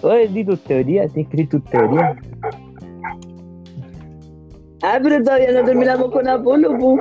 Oye, 0.04 0.28
di 0.28 0.46
tus 0.46 0.64
teorías, 0.64 1.12
tienes 1.14 1.32
que 1.32 1.38
decir 1.38 1.50
tus 1.50 1.64
teorías. 1.72 2.16
Ah, 4.90 5.00
pero 5.04 5.22
todavía 5.22 5.52
no 5.52 5.66
terminamos 5.66 6.10
con 6.12 6.30
Apolo, 6.30 6.78
pu. 6.78 6.98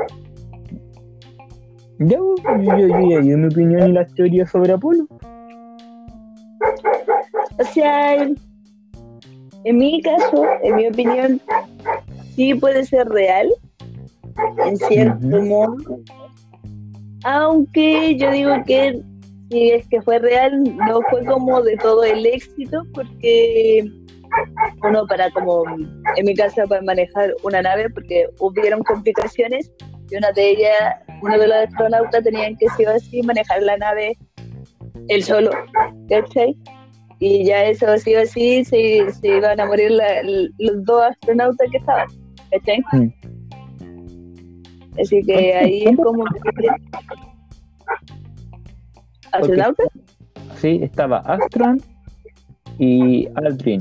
Ya, 2.00 2.16
yo, 2.16 2.34
yo, 2.36 2.78
yo 2.78 3.10
ya 3.10 3.20
di 3.20 3.36
mi 3.36 3.46
opinión 3.46 3.90
y 3.90 3.92
las 3.92 4.12
teorías 4.14 4.50
sobre 4.50 4.72
Apolo. 4.72 5.06
O 7.60 7.64
sea, 7.72 8.24
en, 8.24 9.78
mi 9.78 10.02
caso, 10.02 10.44
en 10.64 10.74
mi 10.74 10.88
opinión, 10.88 11.40
sí 12.34 12.54
puede 12.54 12.84
ser 12.84 13.06
real, 13.06 13.54
en 14.66 14.76
cierto 14.78 15.42
modo. 15.42 16.00
Aunque 17.22 18.16
yo 18.16 18.32
digo 18.32 18.52
que 18.66 19.00
si 19.48 19.70
es 19.70 19.86
que 19.86 20.02
fue 20.02 20.18
real, 20.18 20.60
no 20.88 21.02
fue 21.08 21.24
como 21.24 21.62
de 21.62 21.76
todo 21.76 22.02
el 22.02 22.26
éxito, 22.26 22.82
porque 22.92 23.88
uno 24.82 25.06
para 25.06 25.30
como, 25.30 25.64
en 26.16 26.24
mi 26.24 26.34
caso, 26.34 26.62
para 26.68 26.82
manejar 26.82 27.34
una 27.42 27.62
nave, 27.62 27.88
porque 27.90 28.26
hubieron 28.40 28.82
complicaciones 28.82 29.72
y 30.10 30.16
una 30.16 30.30
de 30.32 30.50
ellas, 30.50 30.94
uno 31.22 31.38
de 31.38 31.48
los 31.48 31.56
astronautas 31.56 32.22
tenían 32.22 32.56
que 32.56 32.66
sí 32.76 32.84
o 32.86 32.98
sí 33.00 33.22
manejar 33.22 33.62
la 33.62 33.76
nave 33.76 34.16
él 35.08 35.22
solo, 35.22 35.50
¿cachai? 36.08 36.56
Y 37.18 37.44
ya 37.46 37.64
eso 37.64 37.96
sí 37.98 38.14
o 38.16 38.26
sí 38.26 38.64
se, 38.64 39.10
se 39.12 39.28
iban 39.28 39.58
a 39.60 39.66
morir 39.66 39.90
la- 39.90 40.22
los 40.22 40.84
dos 40.84 41.02
astronautas 41.10 41.68
que 41.70 41.78
estaban, 41.78 42.08
¿cachai? 42.50 42.80
Mm. 42.92 43.12
Así 45.00 45.20
que 45.22 45.54
ahí 45.54 45.84
es 45.84 45.96
como 45.96 46.24
que... 46.24 46.68
¿Astronauta? 49.32 49.82
Sí, 50.56 50.80
estaba 50.82 51.18
Astron 51.18 51.80
y 52.78 53.28
Aldrin. 53.34 53.80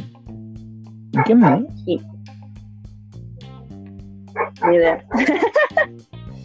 ¿Y 1.16 1.18
quién 1.24 1.40
más? 1.40 1.62
Sí. 1.86 2.00
Ni 4.70 4.76
idea. 4.76 5.04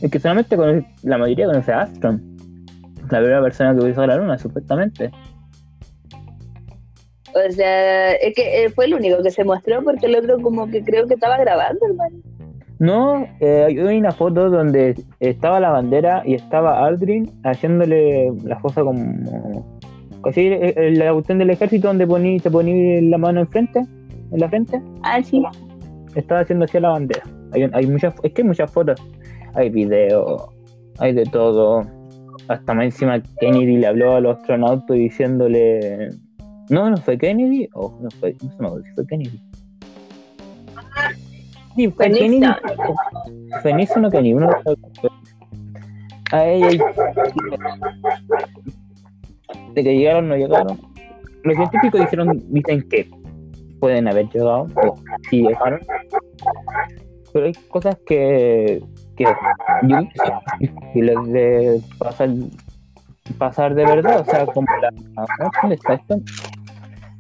Es 0.01 0.11
que 0.11 0.19
solamente 0.19 0.57
conoce- 0.57 0.87
la 1.03 1.19
mayoría 1.19 1.47
conoce 1.47 1.73
a 1.73 1.83
Astron. 1.83 2.23
La 3.11 3.19
primera 3.19 3.43
persona 3.43 3.77
que 3.77 3.89
hizo 3.91 4.07
la 4.07 4.17
luna, 4.17 4.39
supuestamente. 4.39 5.11
O 7.33 7.53
sea, 7.53 8.13
es 8.13 8.35
que 8.35 8.65
eh, 8.65 8.71
fue 8.71 8.87
el 8.87 8.95
único 8.95 9.23
que 9.23 9.31
se 9.31 9.45
mostró 9.45 9.83
porque 9.83 10.07
el 10.07 10.17
otro 10.17 10.39
como 10.41 10.69
que 10.69 10.83
creo 10.83 11.07
que 11.07 11.15
estaba 11.15 11.39
grabando, 11.39 11.81
hermano. 11.87 12.17
No, 12.79 13.27
eh, 13.41 13.65
hay 13.69 13.99
una 13.99 14.11
foto 14.13 14.49
donde 14.49 14.95
estaba 15.21 15.61
la 15.61 15.71
bandera 15.71 16.23
y 16.25 16.35
estaba 16.35 16.85
Aldrin 16.87 17.31
haciéndole 17.45 18.33
la 18.45 18.59
fosa 18.59 18.83
como. 18.83 19.81
Así, 20.25 20.47
eh, 20.47 20.75
eh, 20.77 20.91
la 20.97 21.13
cuestión 21.13 21.39
del 21.39 21.51
ejército 21.51 21.89
donde 21.89 22.07
poní, 22.07 22.41
te 22.41 22.51
poní 22.51 23.03
la 23.03 23.19
mano 23.19 23.41
enfrente, 23.41 23.85
en 24.33 24.41
la 24.41 24.49
frente. 24.49 24.81
Ah, 25.03 25.23
sí. 25.23 25.43
estaba 26.15 26.41
haciendo 26.41 26.65
así 26.65 26.79
la 26.81 26.91
bandera. 26.91 27.23
Hay, 27.53 27.69
hay 27.73 27.87
muchas, 27.87 28.15
es 28.23 28.33
que 28.33 28.43
hay 28.43 28.49
muchas 28.49 28.71
fotos, 28.71 29.01
hay 29.55 29.71
videos, 29.71 30.49
hay 30.99 31.13
de 31.13 31.25
todo. 31.25 31.85
Hasta 32.49 32.75
más 32.75 32.87
encima 32.87 33.23
Kennedy 33.41 33.77
le 33.77 33.87
habló 33.87 34.17
a 34.17 34.21
los 34.21 34.39
astronautas 34.39 34.97
diciéndole, 34.97 36.09
no, 36.69 36.91
no 36.91 36.97
fue 36.97 37.19
Kennedy, 37.19 37.69
o 37.75 37.99
no 38.01 38.09
fue, 38.19 38.37
no 38.43 38.51
se 38.51 38.63
me 38.63 38.67
acuerdo 38.67 38.85
si 38.87 38.93
fue 38.93 39.07
Kennedy. 39.07 39.43
Sí, 41.77 41.89
fue 41.91 42.11
Kennedy. 42.11 42.47
Fue 43.63 43.75
Nixon 43.75 44.05
o 44.05 44.11
Kennedy, 44.11 44.35
uno. 44.35 44.51
Ahí, 46.33 46.63
ahí. 46.63 46.81
De 49.75 49.83
que 49.83 49.97
llegaron, 49.97 50.29
no 50.29 50.37
llegaron. 50.37 50.79
Los 51.43 51.57
científicos 51.57 52.01
dijeron, 52.01 52.43
dicen 52.51 52.89
que 52.89 53.11
pueden 53.81 54.07
haber 54.09 54.29
llegado, 54.29 54.67
o 54.77 54.95
sí 55.29 55.43
llegaron. 55.43 55.81
Pero 57.33 57.47
hay 57.47 57.53
cosas 57.69 57.97
que, 58.07 58.83
que 59.17 59.25
yo 59.83 59.99
difíciles 60.59 61.33
de 61.33 61.81
pasar, 61.99 62.29
pasar 63.39 63.75
de 63.75 63.85
verdad, 63.85 64.21
o 64.21 64.25
sea, 64.25 64.47
como 64.47 64.67
la. 64.81 64.91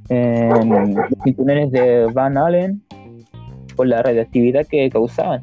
En 0.09 0.95
los 0.95 1.07
cinturones 1.23 1.71
de 1.71 2.07
Van 2.13 2.37
Allen, 2.37 2.83
por 3.77 3.87
la 3.87 4.03
radioactividad 4.03 4.67
que 4.67 4.91
causaban. 4.91 5.43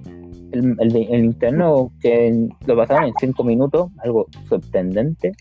El, 0.52 0.76
el, 0.80 0.96
el 0.96 1.26
interno 1.26 1.92
que 2.02 2.50
lo 2.66 2.76
pasaron 2.76 3.06
en 3.06 3.14
5 3.20 3.44
minutos, 3.44 3.90
algo 4.04 4.28
sorprendente. 4.48 5.32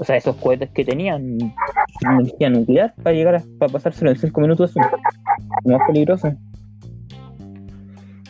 O 0.00 0.04
sea, 0.04 0.16
esos 0.16 0.34
cohetes 0.36 0.70
que 0.70 0.82
tenían 0.82 1.36
energía 2.00 2.48
nuclear 2.48 2.94
para 3.02 3.14
llegar 3.14 3.34
a 3.34 3.42
para 3.58 3.70
pasárselo 3.70 4.10
en 4.10 4.16
5 4.16 4.40
minutos 4.40 4.70
es 4.74 4.82
lo 5.64 5.76
más 5.76 5.86
peligroso. 5.86 6.32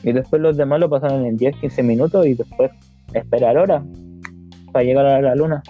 Y 0.02 0.10
después 0.12 0.42
los 0.42 0.56
demás 0.56 0.80
lo 0.80 0.90
pasaron 0.90 1.24
en 1.26 1.36
10, 1.36 1.54
15 1.60 1.82
minutos 1.84 2.26
y 2.26 2.34
después 2.34 2.72
esperar 3.14 3.56
horas 3.56 3.84
para 4.72 4.84
llegar 4.84 5.06
a 5.06 5.20
la 5.22 5.36
luna. 5.36 5.62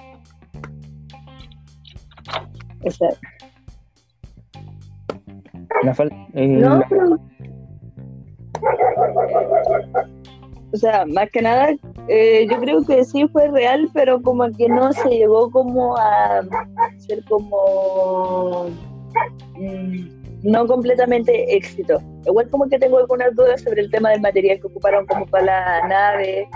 O 2.82 2.90
sea, 2.90 3.10
La 5.82 5.94
fal- 5.94 6.10
eh, 6.34 6.46
no, 6.46 6.78
la- 6.78 7.20
O 10.72 10.76
sea, 10.76 11.04
más 11.04 11.30
que 11.30 11.42
nada, 11.42 11.70
eh, 12.09 12.46
yo 12.48 12.59
creo 12.61 12.83
que 12.85 13.04
sí 13.04 13.26
fue 13.28 13.48
real, 13.48 13.90
pero 13.92 14.22
como 14.22 14.50
que 14.56 14.68
no 14.68 14.92
se 14.92 15.09
llegó 15.09 15.50
como 15.50 15.96
a 15.96 16.42
ser 16.98 17.24
como 17.24 18.66
mm, 19.56 20.20
no 20.44 20.66
completamente 20.66 21.56
éxito. 21.56 22.00
Igual 22.26 22.48
como 22.50 22.68
que 22.68 22.78
tengo 22.78 22.98
algunas 22.98 23.35
dudas 23.35 23.62
sobre 23.62 23.83
el 23.83 23.90
tema 23.90 24.11
del 24.11 24.20
material 24.20 24.61
que 24.61 24.68
ocuparon 24.68 25.06
como 25.06 25.26
para 25.26 25.44
la 25.44 25.88
nave, 25.88 26.48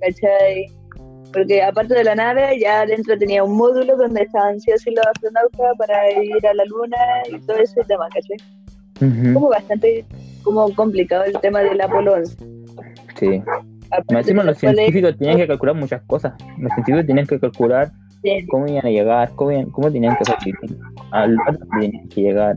¿cachai? 0.00 0.66
Porque 1.32 1.62
aparte 1.62 1.94
de 1.94 2.04
la 2.04 2.16
nave, 2.16 2.58
ya 2.58 2.80
adentro 2.80 3.16
tenía 3.16 3.44
un 3.44 3.56
módulo 3.56 3.96
donde 3.96 4.22
estaban 4.22 4.58
sí 4.60 4.72
o 4.72 4.78
sí 4.78 4.90
los 4.90 5.06
astronautas 5.06 5.76
para 5.78 6.10
ir 6.10 6.44
a 6.44 6.54
la 6.54 6.64
luna 6.64 6.96
y 7.30 7.38
todo 7.46 7.56
ese 7.56 7.84
tema, 7.84 8.08
¿cachai? 8.08 9.32
Como 9.32 9.48
bastante 9.48 10.04
como 10.42 10.74
complicado 10.74 11.24
el 11.24 11.38
tema 11.40 11.60
del 11.60 11.80
Apolo 11.80 12.14
11. 12.14 12.59
Sí. 13.18 13.42
Más 14.12 14.20
encima, 14.22 14.44
los 14.44 14.58
científicos 14.58 15.16
tenían 15.18 15.36
que 15.38 15.46
calcular 15.48 15.74
muchas 15.74 16.02
cosas. 16.02 16.32
Los 16.58 16.72
científicos 16.74 17.06
tenían 17.06 17.26
que 17.26 17.40
calcular 17.40 17.90
Sí, 18.22 18.46
cómo 18.48 18.66
iban 18.68 18.86
a 18.86 18.90
llegar, 18.90 19.30
cómo, 19.34 19.50
iban- 19.50 19.70
cómo 19.70 19.90
tenían 19.90 20.16
que 20.16 20.24
salir, 20.26 20.54
al 21.10 21.36
tenían 21.80 22.08
que 22.08 22.20
llegar. 22.22 22.56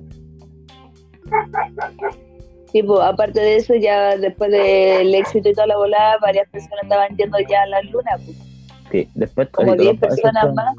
tipo, 2.71 3.01
aparte 3.01 3.39
de 3.39 3.55
eso, 3.57 3.73
ya 3.75 4.17
después 4.17 4.51
del 4.51 5.13
éxito 5.13 5.49
y 5.49 5.53
toda 5.53 5.67
la 5.67 5.77
volada, 5.77 6.17
varias 6.21 6.47
personas 6.49 6.79
estaban 6.83 7.15
yendo 7.17 7.37
ya 7.49 7.61
a 7.63 7.67
la 7.67 7.81
luna, 7.83 8.11
pues, 8.25 8.37
Sí, 8.91 9.07
después 9.15 9.47
como 9.49 9.71
casi 9.71 9.83
10 9.83 9.99
todos 9.99 10.11
los 10.11 10.21
personas 10.21 10.53
más. 10.55 10.75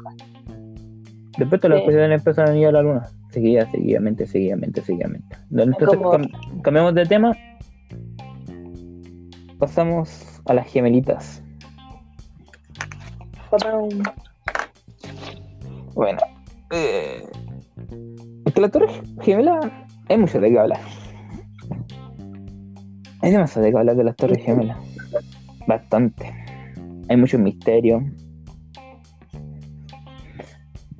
Después 1.37 1.59
todas 1.61 1.77
las 1.77 1.79
Sí. 1.81 1.85
personas 1.87 2.19
empezaron 2.19 2.53
a 2.55 2.57
ir 2.57 2.67
a 2.67 2.71
la 2.71 2.81
luna. 2.81 3.07
Seguía, 3.31 3.69
seguidamente, 3.71 4.25
seguidamente, 4.25 4.81
seguidamente. 4.81 5.35
Entonces 5.51 5.87
Como- 5.97 6.11
cam- 6.13 6.61
cambiamos 6.61 6.95
de 6.95 7.05
tema. 7.05 7.35
Pasamos 9.59 10.41
a 10.45 10.53
las 10.53 10.67
gemelitas. 10.67 11.41
Bueno. 15.93 16.19
Eh, 16.71 17.23
es 18.45 18.53
que 18.53 18.61
la 18.61 18.69
torre 18.69 18.87
gemela 19.21 19.87
hay 20.09 20.17
mucho 20.17 20.39
de 20.39 20.49
qué 20.49 20.59
hablar. 20.59 20.79
Hay 23.21 23.31
demasiado 23.31 23.65
de 23.65 23.71
qué 23.71 23.77
hablar 23.77 23.95
de 23.95 24.03
las 24.03 24.15
torres 24.15 24.43
gemelas. 24.43 24.77
Bastante. 25.67 26.31
Hay 27.09 27.17
mucho 27.17 27.39
misterio. 27.39 28.03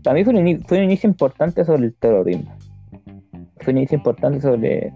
Para 0.04 0.15
mí 0.15 0.24
fue 0.24 0.34
un, 0.34 0.63
fue 0.65 0.78
un 0.78 0.84
inicio 0.86 1.10
importante 1.10 1.65
sobre 1.65 1.86
el 1.88 1.96
terrorismo. 1.96 2.56
Fue 3.60 3.74
un 3.74 3.80
inicio 3.80 3.98
importante 3.98 4.39
sobre 4.39 4.94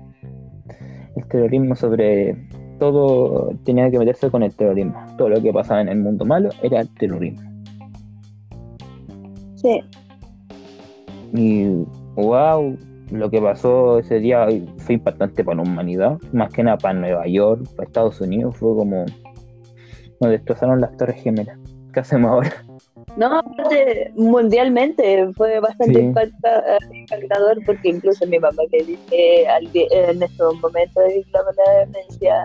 el 1.16 1.28
terrorismo, 1.28 1.76
sobre 1.76 2.49
todo 2.80 3.52
tenía 3.66 3.92
que 3.92 4.00
meterse 4.00 4.32
con 4.32 4.42
el 4.44 4.56
terrorismo. 4.56 4.96
Todo 5.18 5.30
lo 5.30 5.42
que 5.42 5.52
pasaba 5.54 5.82
en 5.82 5.90
el 5.90 6.00
mundo 6.00 6.26
malo 6.26 6.50
era 6.64 6.82
el 6.82 6.90
terrorismo. 6.96 7.48
Sí, 9.56 9.82
Y 11.34 11.66
wow, 12.16 12.78
lo 13.12 13.30
que 13.30 13.42
pasó 13.42 14.00
ese 14.00 14.20
día 14.20 14.48
fue 14.78 14.96
impactante 14.96 15.44
para 15.44 15.58
la 15.58 15.64
humanidad, 15.64 16.18
más 16.32 16.52
que 16.52 16.64
nada 16.64 16.78
para 16.78 16.94
Nueva 16.94 17.28
York, 17.28 17.68
para 17.76 17.88
Estados 17.88 18.22
Unidos, 18.22 18.56
fue 18.58 18.76
como 18.76 19.06
nos 20.22 20.32
destrozaron 20.32 20.82
las 20.82 20.96
torres 20.98 21.22
gemelas. 21.22 21.58
¿Qué 21.94 22.00
hacemos 22.00 22.32
ahora? 22.32 22.52
no, 23.18 23.40
aparte, 23.40 24.12
mundialmente 24.16 25.32
fue 25.34 25.60
bastante 25.60 25.94
Sí. 26.00 26.06
impacta- 26.06 26.64
eh, 26.76 26.98
impactador 27.00 27.58
porque 27.66 27.90
incluso 27.90 28.26
mi 28.28 28.40
mamá 28.40 28.62
que 28.72 28.84
dice 28.84 29.46
en 29.92 30.24
estos 30.24 30.56
momentos 30.62 31.04
de 31.04 31.26
la 31.34 31.44
verdad 31.44 31.88
me 31.92 32.00
decía, 32.10 32.36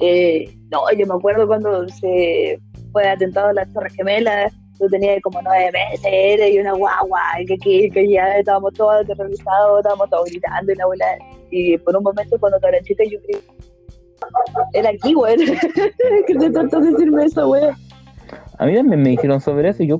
eh, 0.00 0.52
no, 0.70 0.80
yo 0.96 1.06
me 1.06 1.14
acuerdo 1.14 1.46
cuando 1.46 1.88
se 1.88 2.58
fue 2.92 3.08
atentado 3.08 3.48
a 3.48 3.52
las 3.52 3.72
Torres 3.72 3.94
Gemelas 3.94 4.52
tú 4.80 4.88
tenías 4.88 5.20
como 5.22 5.40
nueve 5.42 5.70
meses, 5.72 6.50
y 6.52 6.58
una 6.58 6.72
guagua, 6.72 7.20
que, 7.46 7.58
que, 7.58 7.90
que 7.90 8.08
ya 8.08 8.38
estábamos 8.38 8.72
todos 8.72 9.02
aterrorizados, 9.02 9.78
estábamos 9.80 10.08
todos 10.08 10.24
gritando 10.30 10.72
y 10.72 10.74
la 10.74 10.84
abuela. 10.84 11.04
Y 11.50 11.76
por 11.78 11.96
un 11.96 12.02
momento, 12.02 12.38
cuando 12.40 12.58
tú 12.58 12.66
eras 12.66 12.82
chica, 12.84 13.04
yo 13.04 13.18
creí. 13.20 13.42
Era 14.72 14.90
aquí, 14.90 15.12
güey. 15.12 15.36
que 16.26 16.34
te 16.34 16.50
trató 16.50 16.80
de 16.80 16.92
decirme 16.92 17.24
eso, 17.26 17.46
güey. 17.46 17.64
A 18.58 18.66
mí 18.66 18.74
también 18.74 19.02
me 19.02 19.10
dijeron 19.10 19.40
sobre 19.40 19.68
eso. 19.68 19.82
Yo, 19.82 19.98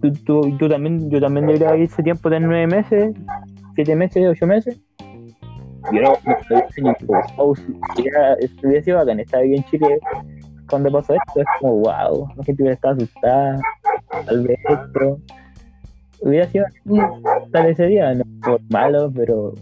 tú, 0.00 0.12
tú- 0.24 0.56
yo 0.58 0.68
también, 0.68 1.10
yo 1.10 1.20
también 1.20 1.46
debería 1.46 1.74
ese 1.74 2.02
tiempo 2.02 2.30
de 2.30 2.40
nueve 2.40 2.66
meses, 2.68 3.12
siete 3.74 3.96
meses, 3.96 4.24
ocho 4.28 4.46
meses. 4.46 4.78
Yo 5.92 6.00
hubiera 6.78 8.36
hubiera 8.62 8.82
sido 8.82 8.98
bacán. 8.98 9.20
Estaba 9.20 9.42
bien 9.42 9.62
en 9.62 9.64
Chile 9.70 9.98
cuando 10.68 10.90
pasó 10.90 11.14
esto. 11.14 11.40
Es 11.40 11.46
como, 11.60 11.74
wow, 11.80 12.28
la 12.36 12.44
gente 12.44 12.62
hubiera 12.62 12.74
estado 12.74 12.94
asustada. 12.94 13.60
Tal 14.26 14.46
vez 14.46 14.58
esto 14.68 15.20
hubiera 16.20 16.46
sido 16.48 16.66
tal 17.52 17.66
ese 17.66 17.86
día, 17.86 18.14
no 18.14 18.24
por 18.42 18.60
malo, 18.70 19.10
pero 19.14 19.54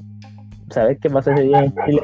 saber 0.71 0.99
qué 0.99 1.09
pasó 1.09 1.31
ese 1.33 1.43
día 1.43 1.61
en 1.61 1.75
Chile 1.87 2.03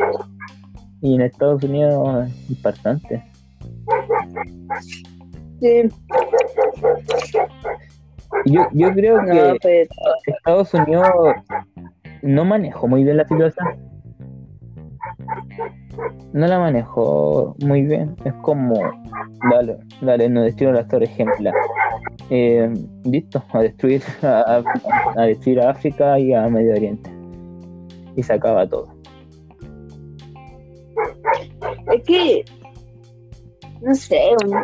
y 1.01 1.14
en 1.14 1.21
Estados 1.23 1.62
Unidos 1.62 2.27
es 2.29 2.51
importante. 2.51 3.23
Sí, 5.61 5.88
Yo, 8.47 8.67
yo 8.73 8.93
creo 8.93 9.19
que 9.25 9.57
pues. 9.61 9.88
Estados 10.27 10.75
Unidos 10.75 11.09
no 12.23 12.45
manejó 12.45 12.88
muy 12.88 13.05
bien 13.05 13.19
la 13.19 13.29
situación. 13.29 13.93
No 16.33 16.46
la 16.46 16.59
manejó 16.59 17.54
muy 17.61 17.83
bien. 17.83 18.16
Es 18.24 18.33
como, 18.42 18.74
dale, 19.50 19.78
dale, 20.00 20.28
nos 20.28 20.44
destruyeron 20.44 20.76
las 20.76 20.88
torres 20.88 21.11
ejemplar. 21.11 21.54
Eh, 22.30 22.72
listo, 23.04 23.42
a 23.52 23.61
destruir 23.61 24.02
a, 24.22 24.40
a- 24.59 25.20
a 25.20 25.22
destruir 25.26 25.61
a 25.61 25.70
África 25.70 26.18
y 26.18 26.33
a 26.33 26.48
Medio 26.48 26.72
Oriente. 26.72 27.11
Y 28.16 28.22
se 28.22 28.33
acaba 28.33 28.66
todo. 28.68 28.88
Es 31.92 32.02
que, 32.04 32.44
no 33.83 33.94
sé, 33.94 34.20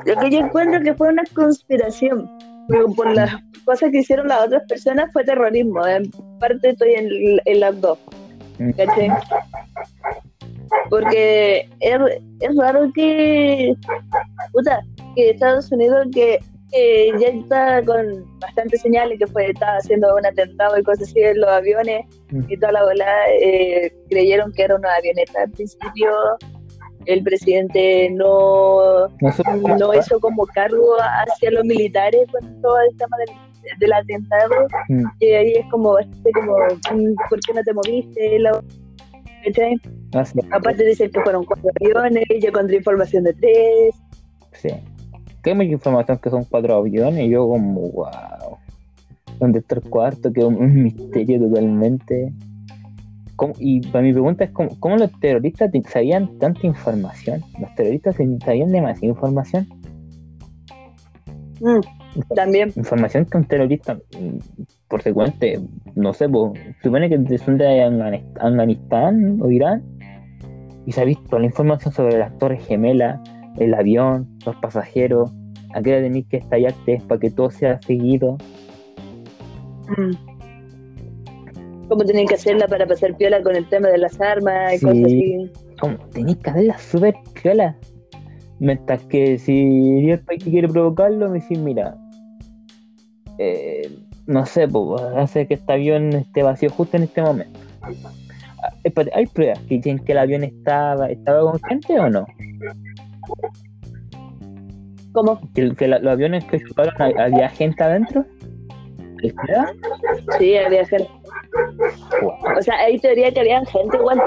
lo 0.06 0.20
que 0.20 0.30
yo 0.30 0.38
encuentro 0.40 0.80
que 0.82 0.94
fue 0.94 1.08
una 1.08 1.22
conspiración, 1.34 2.30
pero 2.68 2.86
por 2.92 3.12
las 3.14 3.34
cosas 3.64 3.90
que 3.90 3.98
hicieron 3.98 4.28
las 4.28 4.46
otras 4.46 4.62
personas 4.68 5.10
fue 5.12 5.24
terrorismo. 5.24 5.86
En 5.86 6.10
parte 6.38 6.70
estoy 6.70 6.94
en, 6.94 7.08
en 7.44 7.60
las 7.60 7.80
dos, 7.80 7.98
Mm. 8.58 8.72
Porque 10.90 11.68
es, 11.80 11.98
es 12.40 12.56
raro 12.56 12.90
que, 12.94 13.74
puta, 14.52 14.80
que 15.14 15.30
Estados 15.30 15.70
Unidos, 15.72 16.06
que 16.12 16.38
ya 17.20 17.28
está 17.28 17.82
con 17.84 18.24
bastantes 18.38 18.80
señales 18.82 19.18
que 19.18 19.26
fue 19.26 19.50
estaba 19.50 19.78
haciendo 19.78 20.14
un 20.14 20.24
atentado 20.24 20.78
y 20.78 20.82
cosas 20.84 21.08
así 21.08 21.20
en 21.20 21.40
los 21.40 21.50
aviones 21.50 22.04
Mm. 22.32 22.44
y 22.48 22.56
toda 22.58 22.70
la 22.72 22.84
bola 22.84 23.06
eh, 23.42 23.92
creyeron 24.08 24.52
que 24.52 24.62
era 24.62 24.76
una 24.76 24.94
avioneta 24.94 25.42
al 25.42 25.50
principio 25.50 26.12
el 27.06 27.24
presidente 27.24 28.08
no, 28.12 29.08
No 29.80 29.94
hizo 29.94 30.20
como 30.20 30.46
cargo 30.46 30.94
hacia 31.00 31.50
los 31.50 31.64
militares 31.64 32.24
con 32.30 32.62
todo 32.62 32.78
el 32.88 32.96
tema 32.98 33.16
del, 33.26 33.78
del 33.80 33.92
atentado 33.92 34.54
Mm. 34.90 35.04
y 35.18 35.26
ahí 35.32 35.52
es 35.54 35.66
como 35.72 35.96
como 36.34 36.56
mm, 36.94 37.14
¿por 37.28 37.40
qué 37.40 37.52
no 37.54 37.62
te 37.64 37.72
moviste? 37.74 38.38
La- 38.38 38.62
aparte 40.50 40.84
dicen 40.84 41.10
que 41.10 41.20
fueron 41.20 41.44
cuatro 41.44 41.70
aviones 41.80 42.24
yo 42.40 42.48
encontré 42.48 42.76
información 42.76 43.24
de 43.24 43.32
tres 43.34 43.94
sí. 44.52 44.68
Que 45.42 45.50
hay 45.50 45.56
mucha 45.56 45.70
información 45.70 46.18
que 46.18 46.28
son 46.30 46.44
cuatro 46.44 46.76
aviones 46.76 47.24
y 47.26 47.30
yo 47.30 47.48
como, 47.48 47.88
wow. 47.92 48.58
¿Dónde 49.38 49.60
está 49.60 49.76
el 49.76 49.82
cuarto? 49.82 50.30
Que 50.32 50.40
es 50.40 50.46
un, 50.46 50.82
misterio 50.82 51.40
totalmente. 51.40 52.30
¿Cómo- 53.36 53.54
Y 53.58 53.80
para 53.88 54.02
mi 54.02 54.12
pregunta 54.12 54.44
es, 54.44 54.50
¿cómo, 54.50 54.68
cómo 54.78 54.96
los 54.98 55.10
terroristas 55.18 55.70
te- 55.72 55.82
sabían 55.84 56.38
tanta 56.38 56.66
información? 56.66 57.42
¿Los 57.58 57.74
terroristas 57.74 58.16
sabían 58.44 58.70
demasiada 58.70 59.06
información? 59.14 59.66
Mm, 61.60 61.80
también 62.34 62.72
Información 62.76 63.24
que 63.26 63.36
un 63.38 63.44
terrorista, 63.44 63.94
mm, 63.94 64.38
por 64.88 65.02
secuente, 65.02 65.60
no 65.94 66.12
sé, 66.12 66.28
pues, 66.28 66.52
supone 66.82 67.08
que 67.08 67.38
son 67.38 67.58
de 67.58 67.66
Afganis- 67.84 68.24
Afganistán 68.40 69.38
o 69.40 69.50
Irán 69.50 69.82
y 70.86 70.92
se 70.92 71.00
ha 71.00 71.04
visto 71.04 71.38
la 71.38 71.46
información 71.46 71.92
sobre 71.92 72.18
las 72.18 72.36
torres 72.38 72.64
gemelas, 72.66 73.20
el 73.58 73.74
avión, 73.74 74.28
los 74.44 74.56
pasajeros, 74.56 75.30
a 75.74 75.82
qué 75.82 75.92
hora 75.92 76.02
tenéis 76.02 76.26
que 76.26 76.38
estallarte 76.38 77.00
para 77.06 77.20
que 77.20 77.30
todo 77.30 77.50
sea 77.50 77.80
seguido. 77.82 78.36
mm. 79.96 80.12
cómo 81.88 82.04
tienen 82.04 82.24
que 82.28 82.34
hacerla 82.36 82.68
para 82.68 82.86
pasar 82.86 83.16
piola 83.16 83.42
con 83.42 83.56
el 83.56 83.68
tema 83.68 83.88
de 83.88 83.98
las 83.98 84.20
armas 84.20 84.74
y 84.74 84.78
Sí. 84.78 84.86
cosas 84.86 85.04
así 85.04 85.50
Como, 85.80 85.96
tenéis 86.12 86.36
que 86.38 86.50
hacerla 86.50 86.78
súper 86.78 87.14
piola. 87.42 87.76
Mientras 88.60 89.02
que 89.06 89.38
si 89.38 90.08
el 90.10 90.20
país 90.20 90.44
que 90.44 90.50
quiere 90.50 90.68
provocarlo, 90.68 91.28
me 91.30 91.40
decís, 91.40 91.58
mira, 91.58 91.96
eh, 93.38 93.90
no 94.26 94.44
sé, 94.46 94.68
pues, 94.68 95.00
hace 95.16 95.46
que 95.46 95.54
este 95.54 95.72
avión 95.72 96.12
esté 96.12 96.42
vacío 96.42 96.70
justo 96.70 96.96
en 96.96 97.04
este 97.04 97.22
momento. 97.22 97.58
Ah, 98.62 98.70
¿Hay 99.14 99.26
pruebas 99.26 99.58
que 99.60 99.76
dicen 99.76 99.98
que 100.00 100.12
el 100.12 100.18
avión 100.18 100.44
estaba, 100.44 101.08
estaba 101.10 101.50
con 101.52 101.60
gente 101.68 101.98
o 101.98 102.10
no? 102.10 102.26
¿Cómo? 105.12 105.40
¿Que, 105.54 105.74
que 105.74 105.88
la- 105.88 105.98
los 105.98 106.12
aviones 106.12 106.44
que 106.44 106.60
chocaron 106.62 106.94
ha- 107.00 107.24
había 107.24 107.48
gente 107.48 107.82
adentro? 107.82 108.24
¿Hay 109.22 109.32
pruebas? 109.32 109.72
Sí, 110.38 110.56
había 110.56 110.86
gente. 110.86 111.08
O 112.58 112.62
sea, 112.62 112.76
hay 112.78 112.98
teoría 112.98 113.32
que 113.32 113.40
había 113.40 113.64
gente 113.64 113.96
igual. 113.96 114.20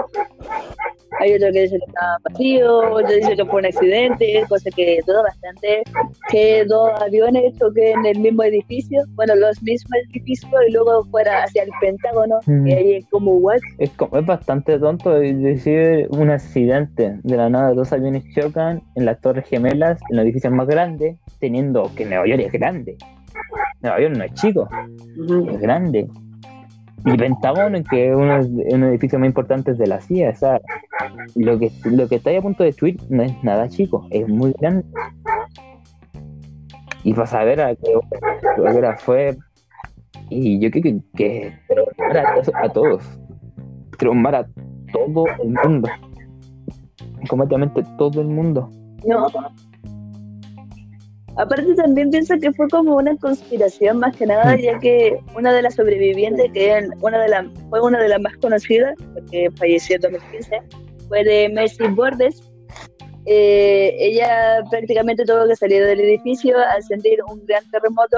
Hay 1.20 1.34
otro 1.34 1.52
que 1.52 1.62
dice 1.62 1.78
que 1.78 1.86
estaba 1.86 2.18
vacío, 2.30 2.78
otro 2.94 3.16
dice 3.16 3.36
que 3.36 3.46
fue 3.46 3.60
un 3.60 3.66
accidente, 3.66 4.44
cosa 4.50 4.70
que 4.76 5.00
dudo 5.06 5.24
bastante. 5.24 5.84
Que 6.30 6.66
dos 6.66 6.90
aviones 7.02 7.58
choquen 7.60 8.00
en 8.00 8.06
el 8.06 8.20
mismo 8.20 8.44
edificio, 8.44 9.04
bueno, 9.16 9.36
los 9.36 9.62
mismos 9.62 9.92
edificios 10.12 10.52
y 10.68 10.72
luego 10.72 11.04
fuera 11.06 11.44
hacia 11.44 11.64
el 11.64 11.70
Pentágono. 11.82 12.40
Mm. 12.46 12.68
Y 12.68 12.74
ahí 12.74 12.96
es 12.96 13.06
como, 13.08 13.34
what? 13.38 13.60
Es, 13.78 13.90
como, 13.92 14.18
es 14.18 14.26
bastante 14.26 14.80
tonto 14.80 15.12
decir 15.14 16.08
un 16.12 16.30
accidente. 16.30 17.20
De 17.24 17.38
la 17.38 17.50
nada, 17.50 17.74
dos 17.74 17.92
aviones 17.94 18.24
chocan 18.36 18.82
en 18.96 19.06
las 19.06 19.20
Torres 19.22 19.46
Gemelas, 19.48 20.00
en 20.10 20.18
los 20.18 20.26
edificios 20.26 20.54
más 20.54 20.68
grandes, 20.68 21.18
teniendo 21.40 21.90
que 21.96 22.06
Nueva 22.06 22.28
York 22.28 22.42
es 22.46 22.52
grande. 22.52 22.98
Nueva 23.82 24.00
York 24.00 24.16
no 24.18 24.24
es 24.24 24.34
chico, 24.34 24.70
es 25.52 25.60
grande. 25.60 26.08
Y 27.06 27.18
Pentágono, 27.18 27.84
que 27.90 28.10
es 28.10 28.16
uno, 28.16 28.38
los 28.38 28.90
edificios 28.90 29.20
más 29.20 29.28
importantes 29.28 29.78
de 29.78 29.88
la 29.88 30.00
CIA, 30.00 30.30
o 30.30 30.36
sea, 30.36 30.62
lo 31.36 31.60
que, 31.60 31.70
lo 31.84 32.08
que 32.08 32.16
está 32.16 32.30
ahí 32.30 32.38
a 32.38 32.42
punto 32.42 32.64
de 32.64 32.70
destruir 32.70 32.98
no 33.10 33.24
es 33.24 33.44
nada 33.44 33.68
chico, 33.68 34.08
es 34.10 34.28
muy 34.28 34.54
grande. 34.60 34.86
Y 37.04 37.14
para 37.14 37.28
saber 37.28 37.60
a 37.62 37.76
qué 37.76 37.92
hora- 38.62 38.98
fue, 38.98 39.36
y 40.30 40.60
yo 40.60 40.72
creo 40.72 40.84
que, 40.84 41.00
que 41.16 41.54
a, 42.56 42.64
a 42.66 42.70
todos, 42.70 43.04
traumar 43.98 44.36
a 44.36 44.48
todo 44.94 45.26
el 45.44 45.50
mundo, 45.64 45.90
completamente 47.28 47.84
todo 47.98 48.22
el 48.22 48.28
mundo. 48.28 48.70
No. 49.06 49.28
Aparte 51.36 51.74
también 51.74 52.12
pienso 52.12 52.36
que 52.40 52.52
fue 52.54 52.68
como 52.70 52.96
una 52.96 53.16
conspiración 53.18 53.98
más 54.00 54.16
que 54.16 54.28
nada, 54.28 54.56
ya 54.56 54.78
que 54.80 55.18
una 55.36 55.52
de 55.52 55.64
las 55.64 55.76
sobrevivientes, 55.76 56.52
que 56.54 56.88
una 57.02 57.20
de 57.20 57.30
las, 57.30 57.46
fue 57.70 57.82
una 57.82 58.00
de 58.00 58.10
las 58.10 58.22
más 58.22 58.38
conocidas, 58.38 58.96
porque 59.14 59.50
falleció 59.58 59.96
en 59.96 60.02
2015, 60.04 60.62
fue 61.08 61.24
de 61.24 61.50
Mercy 61.50 61.88
Bordes. 61.88 62.44
Eh, 63.26 63.96
ella 63.98 64.62
prácticamente 64.70 65.24
tuvo 65.24 65.48
que 65.48 65.56
salir 65.56 65.82
del 65.84 66.02
edificio 66.02 66.58
al 66.58 66.84
sentir 66.84 67.20
un 67.32 67.44
gran 67.46 67.64
terremoto 67.72 68.18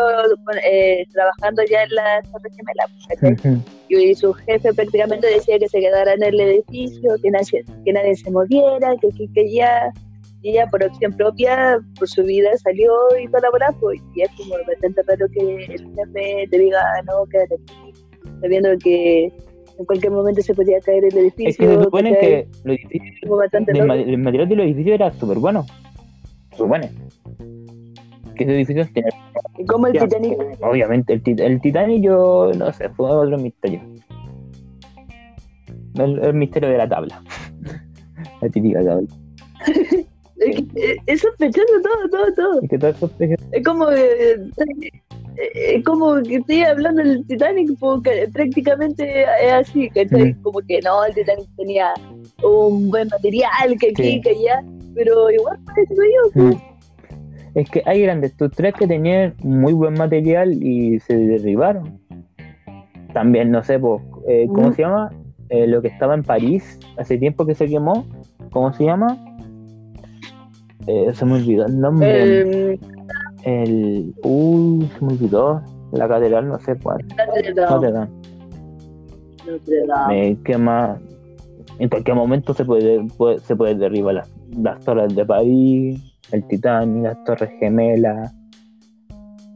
eh, 0.67 1.05
trabajando 1.13 1.61
ya 1.69 1.83
en 1.83 1.93
la 1.93 2.21
Torre 2.23 2.49
Gemela. 2.55 3.45
y 3.87 4.15
su 4.15 4.33
jefe 4.33 4.73
prácticamente 4.73 5.27
decía 5.27 5.59
que 5.59 5.69
se 5.69 5.79
quedara 5.79 6.13
en 6.13 6.23
el 6.23 6.39
edificio, 6.39 7.15
que 7.21 7.29
nadie, 7.29 7.63
que 7.85 7.93
nadie 7.93 8.15
se 8.15 8.31
moviera, 8.31 8.95
que, 8.99 9.09
que, 9.09 9.31
que 9.31 9.53
ya, 9.53 9.93
y 10.45 10.49
ella 10.51 10.67
por 10.67 10.83
opción 10.83 11.11
propia, 11.13 11.79
por 11.97 12.07
su 12.07 12.21
vida 12.23 12.55
salió 12.57 12.91
y 13.19 13.25
toda 13.25 13.41
la 13.41 13.49
bola, 13.49 13.75
pues, 13.79 13.99
y 14.13 14.21
es 14.21 14.29
como 14.37 14.53
bastante 14.67 15.01
raro 15.07 15.25
que 15.33 15.65
el 15.65 15.95
jefe 15.95 16.47
te 16.51 16.59
diga, 16.59 16.83
no, 17.07 17.25
quédate 17.31 17.55
aquí, 17.55 17.93
sabiendo 18.41 18.69
que 18.77 19.23
en 19.79 19.85
cualquier 19.87 20.11
momento 20.11 20.43
se 20.43 20.53
podía 20.53 20.79
caer 20.81 21.05
el 21.05 21.17
edificio. 21.17 21.49
Es 21.49 21.57
que 21.57 21.65
se 21.65 21.83
supone 21.83 22.15
que 22.19 22.47
los 22.63 22.77
edificios 22.77 23.41
el, 23.69 24.17
material 24.19 24.47
de 24.47 24.55
los 24.55 24.65
edificios 24.67 24.93
era 24.93 25.11
súper 25.13 25.39
bueno. 25.39 25.65
Se 26.51 26.57
supone. 26.57 26.91
Que 28.35 28.43
esos 28.43 28.55
edificios 28.55 28.93
tenían, 28.93 29.13
Y 29.57 29.65
como 29.65 29.87
el 29.87 29.93
Ya. 29.93 30.01
Titanic, 30.01 30.37
obviamente, 30.61 31.13
el, 31.13 31.23
tit- 31.23 31.41
el 31.41 31.59
Titanic, 31.59 32.03
yo 32.03 32.51
no 32.55 32.71
sé, 32.71 32.89
fue 32.89 33.09
otro 33.09 33.35
misterio. 33.39 33.81
El, 35.95 36.19
el 36.23 36.33
misterio 36.35 36.69
de 36.69 36.77
la 36.77 36.87
tabla. 36.87 37.23
la 38.41 38.49
típica 38.49 38.83
tabla. 38.83 39.07
es, 40.39 40.55
que- 40.73 40.97
es 41.07 41.21
sospechoso 41.21 41.73
todo, 41.83 42.09
todo, 42.09 42.33
todo. 42.35 42.61
Es 42.61 42.69
que 42.69 42.77
todo 42.77 42.89
eso 42.91 43.11
es- 43.19 43.39
Es 43.51 43.63
como, 43.63 43.89
eh, 43.91 44.35
eh, 45.37 45.83
como 45.83 46.21
que 46.23 46.35
estoy 46.35 46.61
hablando 46.61 47.03
del 47.03 47.25
Titanic, 47.27 47.71
porque 47.79 48.27
prácticamente 48.33 49.23
es 49.23 49.51
así, 49.53 49.89
¿cachai? 49.89 50.33
Mm. 50.33 50.41
Como 50.41 50.59
que 50.61 50.79
no, 50.81 51.03
el 51.05 51.13
Titanic 51.13 51.47
tenía 51.57 51.93
un 52.43 52.89
buen 52.89 53.07
material, 53.09 53.77
que 53.79 53.89
aquí, 53.89 54.03
Sí. 54.03 54.21
que 54.21 54.29
allá, 54.29 54.63
pero 54.93 55.29
igual 55.31 55.57
parece 55.65 55.93
yo. 55.95 56.43
Mm. 56.43 56.53
Es 57.55 57.69
que 57.69 57.81
hay 57.85 58.01
grandes 58.01 58.31
estructuras 58.31 58.73
que 58.73 58.85
tenían 58.87 59.33
muy 59.39 59.71
buen 59.73 59.93
material 59.93 60.51
y 60.61 60.99
se 60.99 61.15
derribaron. 61.15 61.99
También, 63.13 63.49
no 63.51 63.63
sé, 63.63 63.79
pues, 63.79 64.01
eh, 64.27 64.45
¿cómo 64.53 64.69
Mm. 64.69 64.73
se 64.73 64.81
llama? 64.81 65.09
Eh, 65.49 65.67
lo 65.67 65.81
que 65.81 65.87
estaba 65.89 66.15
en 66.15 66.23
París 66.23 66.79
hace 66.97 67.17
tiempo 67.17 67.45
que 67.45 67.55
se 67.55 67.67
quemó. 67.67 68.05
¿Cómo 68.51 68.73
se 68.73 68.83
llama? 68.85 69.17
Eh, 70.87 71.11
se 71.13 71.25
me 71.25 71.33
olvidó 71.35 71.65
el 71.65 71.79
nombre. 71.79 72.71
Eh, 72.73 72.79
El. 73.43 74.13
Uy, 74.23 74.87
se 74.97 75.05
me 75.05 75.13
olvidó. 75.13 75.61
La 75.91 76.07
catedral, 76.07 76.47
no 76.47 76.59
sé 76.59 76.75
cuál. 76.81 77.05
Notre 77.17 77.53
Dame, 77.53 78.09
Notre 79.47 79.85
Dame. 79.87 80.31
Me 80.31 80.37
quema. 80.43 80.97
En 81.79 81.89
cualquier 81.89 82.15
momento 82.15 82.53
se 82.53 82.65
puede, 82.65 83.03
puede- 83.17 83.39
se 83.39 83.55
puede 83.55 83.75
derribar 83.75 84.15
las, 84.15 84.31
las 84.57 84.79
torres 84.83 85.15
de 85.15 85.25
París, 85.25 86.01
el 86.31 86.43
Titanic, 86.47 87.03
las 87.03 87.23
torres 87.23 87.49
gemelas. 87.59 88.33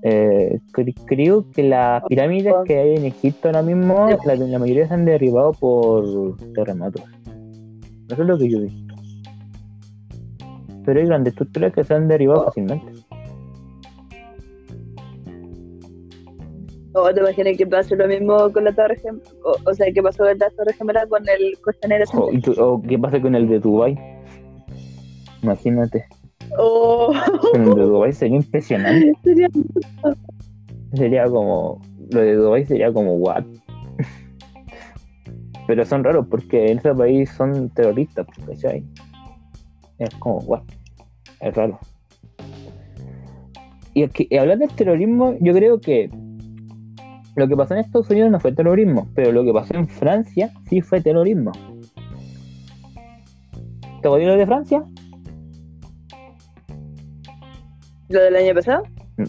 Eh, 0.04 0.60
cre- 0.72 0.96
creo 1.06 1.50
que 1.52 1.64
las 1.64 2.04
pirámides 2.06 2.54
que 2.66 2.78
hay 2.78 2.96
en 2.96 3.06
Egipto 3.06 3.50
ahora 3.50 3.62
mismo, 3.62 4.08
la, 4.26 4.36
la 4.36 4.60
mayoría 4.60 4.88
se 4.88 4.94
han 4.94 5.04
derribado 5.06 5.52
por 5.54 6.38
terremotos. 6.54 7.04
Eso 8.10 8.22
es 8.22 8.28
lo 8.28 8.38
que 8.38 8.50
yo 8.50 8.62
visto. 8.62 8.89
Pero 10.86 11.00
hay 11.00 11.06
grandes 11.08 11.34
estructuras 11.34 11.74
que 11.74 11.84
se 11.84 11.94
han 11.94 12.08
derribado 12.08 12.42
Oh. 12.42 12.46
fácilmente. 12.46 12.92
¿O 16.94 17.14
te 17.14 17.20
imaginas 17.22 17.56
que 17.58 17.68
pase 17.68 17.96
lo 17.96 18.08
mismo 18.08 18.52
con 18.52 18.64
la 18.64 18.74
Torre 18.74 18.98
Gemela? 18.98 19.24
O, 19.44 19.56
o 19.70 19.74
sea, 19.74 19.92
que 19.94 20.02
pasó 20.02 20.24
con 20.24 20.38
la 20.38 20.50
Torre 20.50 20.74
Gemela 20.74 21.06
con 21.08 21.22
el 21.30 21.58
Costanera 21.62 22.04
O, 22.14 22.32
o 22.64 22.82
qué 22.82 22.98
pasa 22.98 23.22
con 23.22 23.36
el 23.36 23.48
de 23.48 23.60
Dubai. 23.60 23.98
Imagínate. 25.44 26.06
Oh, 26.58 27.14
Con 27.52 27.62
el 27.64 27.76
de 27.76 27.82
Dubai 27.84 28.12
sería 28.12 28.38
impresionante. 28.38 29.14
sería 29.24 29.48
Sería 30.94 31.26
como. 31.26 31.80
Lo 32.12 32.22
de 32.22 32.34
Dubai 32.36 32.66
sería 32.66 32.92
como 32.92 33.14
what. 33.18 33.44
Pero 35.68 35.86
son 35.86 36.04
raros 36.04 36.26
porque 36.30 36.72
en 36.72 36.80
ese 36.80 36.94
país 36.96 37.30
son 37.30 37.70
terroristas, 37.70 38.26
pues, 38.36 38.60
¿cachai? 38.62 38.84
Es 40.00 40.14
como 40.16 40.38
what. 40.40 40.64
Es 41.40 41.54
raro. 41.54 41.80
Y, 43.94 44.04
es 44.04 44.12
que, 44.12 44.28
y 44.30 44.38
hablar 44.38 44.58
del 44.58 44.72
terrorismo, 44.72 45.36
yo 45.40 45.54
creo 45.54 45.80
que 45.80 46.10
lo 47.36 47.48
que 47.48 47.56
pasó 47.56 47.74
en 47.74 47.82
Estados 47.82 48.10
Unidos 48.10 48.32
no 48.32 48.40
fue 48.40 48.52
terrorismo, 48.52 49.08
pero 49.14 49.32
lo 49.32 49.44
que 49.44 49.54
pasó 49.54 49.76
en 49.76 49.88
Francia 49.88 50.52
sí 50.70 50.82
fue 50.82 51.02
terrorismo. 51.02 51.52
¿Te 54.02 54.08
acuerdas 54.08 54.30
lo 54.30 54.38
de 54.38 54.46
Francia? 54.46 54.84
lo 58.10 58.22
del 58.22 58.36
año 58.36 58.54
pasado. 58.54 58.84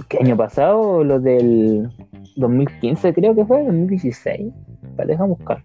¿Qué 0.09 0.19
año 0.19 0.37
pasado? 0.37 1.05
Lo 1.05 1.21
del 1.21 1.89
2015 2.37 3.13
creo 3.15 3.35
que 3.35 3.45
fue, 3.45 3.65
2016. 3.65 4.53
Vale, 4.97 5.13
déjame 5.13 5.31
buscar. 5.31 5.63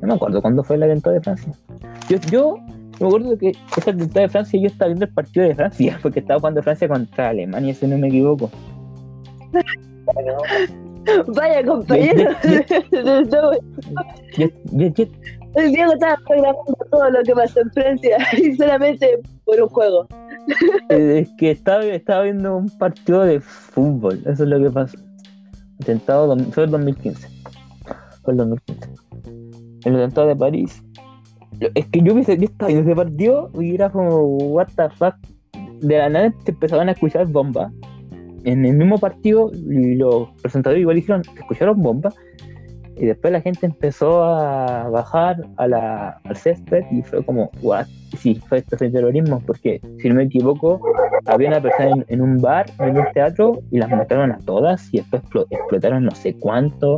No 0.00 0.08
me 0.08 0.14
acuerdo 0.14 0.40
cuándo 0.42 0.62
fue 0.62 0.76
el 0.76 0.82
atentado 0.82 1.14
de 1.14 1.20
Francia. 1.20 1.52
Yo, 2.08 2.18
yo 2.30 2.56
me 3.00 3.06
acuerdo 3.06 3.38
que 3.38 3.52
ese 3.76 3.90
atentado 3.90 4.20
de 4.20 4.28
Francia 4.28 4.60
yo 4.60 4.66
estaba 4.66 4.88
viendo 4.88 5.06
el 5.06 5.12
partido 5.12 5.46
de 5.46 5.54
Francia, 5.54 5.98
porque 6.02 6.20
estaba 6.20 6.40
jugando 6.40 6.62
Francia 6.62 6.88
contra 6.88 7.30
Alemania, 7.30 7.74
si 7.74 7.86
no 7.86 7.98
me 7.98 8.08
equivoco. 8.08 8.50
Vaya 11.28 11.64
compañero. 11.64 12.30
El 15.56 15.72
Diego 15.72 15.94
estaba 15.94 16.16
programando 16.28 16.76
todo 16.90 17.10
lo 17.10 17.22
que 17.24 17.32
pasó 17.32 17.60
en 17.60 17.70
Francia 17.72 18.18
y 18.38 18.54
solamente 18.54 19.18
por 19.44 19.60
un 19.60 19.68
juego. 19.68 20.06
eh, 20.90 21.22
es 21.22 21.28
que 21.38 21.50
estaba, 21.50 21.84
estaba 21.84 22.22
viendo 22.22 22.56
un 22.56 22.68
partido 22.78 23.24
de 23.24 23.40
fútbol, 23.40 24.20
eso 24.26 24.44
es 24.44 24.48
lo 24.48 24.60
que 24.60 24.70
pasó. 24.70 24.96
Atentado, 25.80 26.36
fue 26.52 26.64
el 26.64 26.70
2015. 26.70 27.28
Fue 28.22 28.34
el 28.34 28.36
2015. 28.36 28.90
El 29.86 29.96
atentado 29.96 30.28
de 30.28 30.36
París. 30.36 30.84
Es 31.74 31.86
que 31.88 32.00
yo, 32.02 32.14
hubiese- 32.14 32.34
estaba 32.42 32.68
viendo 32.68 32.90
ese 32.90 32.96
partido 32.96 33.50
y 33.60 33.74
era 33.74 33.90
como, 33.90 34.16
what 34.18 34.68
the 34.76 34.88
fuck. 34.96 35.14
De 35.80 35.98
la 35.98 36.08
nada 36.08 36.32
te 36.44 36.52
empezaban 36.52 36.88
a 36.88 36.92
escuchar 36.92 37.26
bombas. 37.26 37.72
En 38.44 38.64
el 38.64 38.76
mismo 38.76 38.98
partido, 38.98 39.50
los 39.54 40.30
presentadores 40.42 40.80
igual 40.80 40.96
dijeron, 40.96 41.24
"Se 41.24 41.40
escucharon 41.40 41.82
bombas. 41.82 42.14
Y 42.96 43.06
después 43.06 43.32
la 43.32 43.40
gente 43.40 43.64
empezó 43.64 44.22
a 44.24 44.90
bajar 44.90 45.36
a 45.56 45.66
la, 45.66 46.20
al 46.22 46.36
césped 46.36 46.84
y 46.90 47.00
fue 47.00 47.24
como, 47.24 47.50
what? 47.62 47.86
Sí, 48.18 48.34
fue 48.46 48.58
esto 48.58 48.76
terrorismo, 48.76 49.42
porque 49.46 49.80
si 49.98 50.08
no 50.10 50.16
me 50.16 50.24
equivoco, 50.24 50.78
había 51.24 51.48
una 51.48 51.62
persona 51.62 51.90
en, 51.92 52.04
en 52.08 52.20
un 52.20 52.42
bar, 52.42 52.66
en 52.78 52.98
un 52.98 53.06
teatro, 53.14 53.58
y 53.70 53.78
las 53.78 53.88
mataron 53.88 54.32
a 54.32 54.38
todas 54.40 54.92
y 54.92 54.98
después 54.98 55.22
explo- 55.22 55.46
explotaron 55.50 56.04
no 56.04 56.10
sé 56.10 56.34
cuánto. 56.34 56.96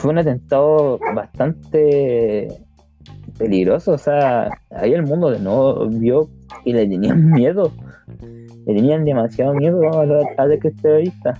Fue 0.00 0.12
un 0.12 0.18
atentado 0.18 0.98
bastante 1.14 2.48
peligroso, 3.36 3.92
o 3.92 3.98
sea, 3.98 4.48
ahí 4.70 4.94
el 4.94 5.02
mundo 5.02 5.30
de 5.30 5.38
nuevo 5.40 5.86
vio 5.90 6.30
que 6.64 6.72
le 6.72 6.86
tenían 6.86 7.30
miedo, 7.32 7.70
le 8.66 8.74
tenían 8.74 9.04
demasiado 9.04 9.52
miedo 9.52 10.00
a 10.00 10.06
los 10.06 10.24
ataques 10.38 10.74
terroristas. 10.76 11.38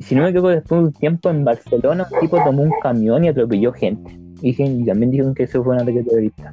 Y 0.00 0.02
si 0.02 0.16
no 0.16 0.22
me 0.22 0.30
equivoco, 0.30 0.48
después 0.48 0.80
de 0.80 0.86
un 0.88 0.92
tiempo 0.92 1.30
en 1.30 1.44
Barcelona, 1.44 2.08
un 2.10 2.18
tipo 2.18 2.42
tomó 2.42 2.64
un 2.64 2.72
camión 2.82 3.22
y 3.22 3.28
atropelló 3.28 3.72
gente. 3.72 4.18
Y, 4.42 4.60
y 4.60 4.84
también 4.84 5.12
dijeron 5.12 5.32
que 5.32 5.44
eso 5.44 5.62
fue 5.62 5.76
un 5.76 5.80
ataque 5.80 6.02
terrorista. 6.02 6.52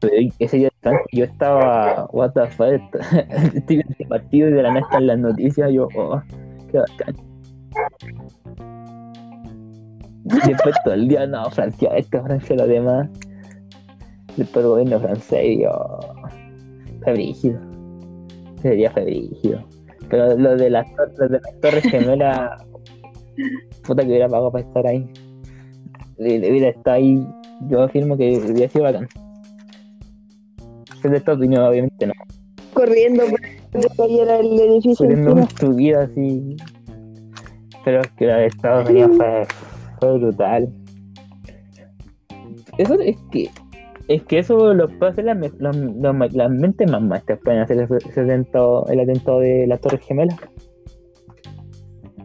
Pero 0.00 0.14
ese 0.38 0.56
día 0.56 0.70
yo 1.12 1.24
estaba, 1.24 2.06
what 2.12 2.30
the 2.32 2.46
fuck, 2.46 2.80
estoy 3.54 3.84
partido 4.08 4.48
y 4.48 4.52
de 4.52 4.62
la 4.62 4.70
nada 4.70 4.80
están 4.80 5.06
las 5.06 5.18
noticias, 5.18 5.70
yo, 5.70 5.86
oh, 5.94 6.22
qué 6.70 6.78
bacán. 6.78 7.31
Después 10.24 10.76
todo 10.84 10.94
el 10.94 11.08
día, 11.08 11.26
no, 11.26 11.50
Francia 11.50 11.90
esto, 11.96 12.22
Francia 12.22 12.56
lo 12.56 12.66
demás. 12.66 13.08
Después 14.36 14.64
el 14.64 14.70
gobierno 14.70 15.00
francés 15.00 15.58
yo, 15.60 15.98
fue 17.02 17.12
brígido. 17.12 17.60
Sería 18.62 18.90
fue 18.90 19.04
brígido. 19.04 19.62
Pero 20.08 20.36
lo 20.36 20.56
de 20.56 20.70
las, 20.70 20.86
lo 21.18 21.28
de 21.28 21.40
las 21.40 21.60
torres 21.60 21.82
gemelas, 21.84 22.64
puta 23.86 24.02
que 24.02 24.08
hubiera 24.08 24.28
pagado 24.28 24.52
para 24.52 24.64
estar 24.64 24.86
ahí. 24.86 25.10
Hubiera 26.18 26.68
estado 26.68 26.96
ahí, 26.96 27.26
yo 27.68 27.82
afirmo 27.82 28.16
que 28.16 28.38
hubiera 28.38 28.68
sido 28.70 28.84
bacán. 28.84 29.08
Es 31.02 31.10
de 31.10 31.16
Estados 31.16 31.40
Unidos, 31.40 31.68
obviamente 31.68 32.06
no. 32.06 32.12
Corriendo 32.72 33.24
que 33.72 33.88
cayera 33.96 34.38
el 34.38 34.60
edificio 34.60 35.06
Pudiendo 35.06 35.30
encima. 35.30 35.46
construir 35.46 35.96
así. 35.96 36.56
Pero 37.84 38.00
es 38.00 38.08
que 38.12 38.26
la 38.26 38.36
de 38.38 38.46
Estados 38.46 38.88
Unidos 38.88 39.16
fue, 39.16 39.46
fue 40.00 40.18
brutal. 40.18 40.68
Eso 42.78 42.94
es 43.00 43.16
que. 43.30 43.48
Es 44.08 44.22
que 44.24 44.40
eso 44.40 44.74
lo 44.74 44.88
puede 44.88 45.12
hacer 45.12 45.24
las, 45.24 45.38
las- 45.58 46.34
las 46.34 46.50
mentes 46.50 46.90
más 46.90 47.00
maestras 47.02 47.38
pueden 47.44 47.60
hacer 47.60 47.80
ese, 47.80 47.96
ese 47.98 48.20
atentado, 48.20 48.84
el 48.88 48.98
atentado 49.00 49.38
de 49.40 49.66
las 49.68 49.80
Torres 49.80 50.00
Gemelas. 50.04 50.36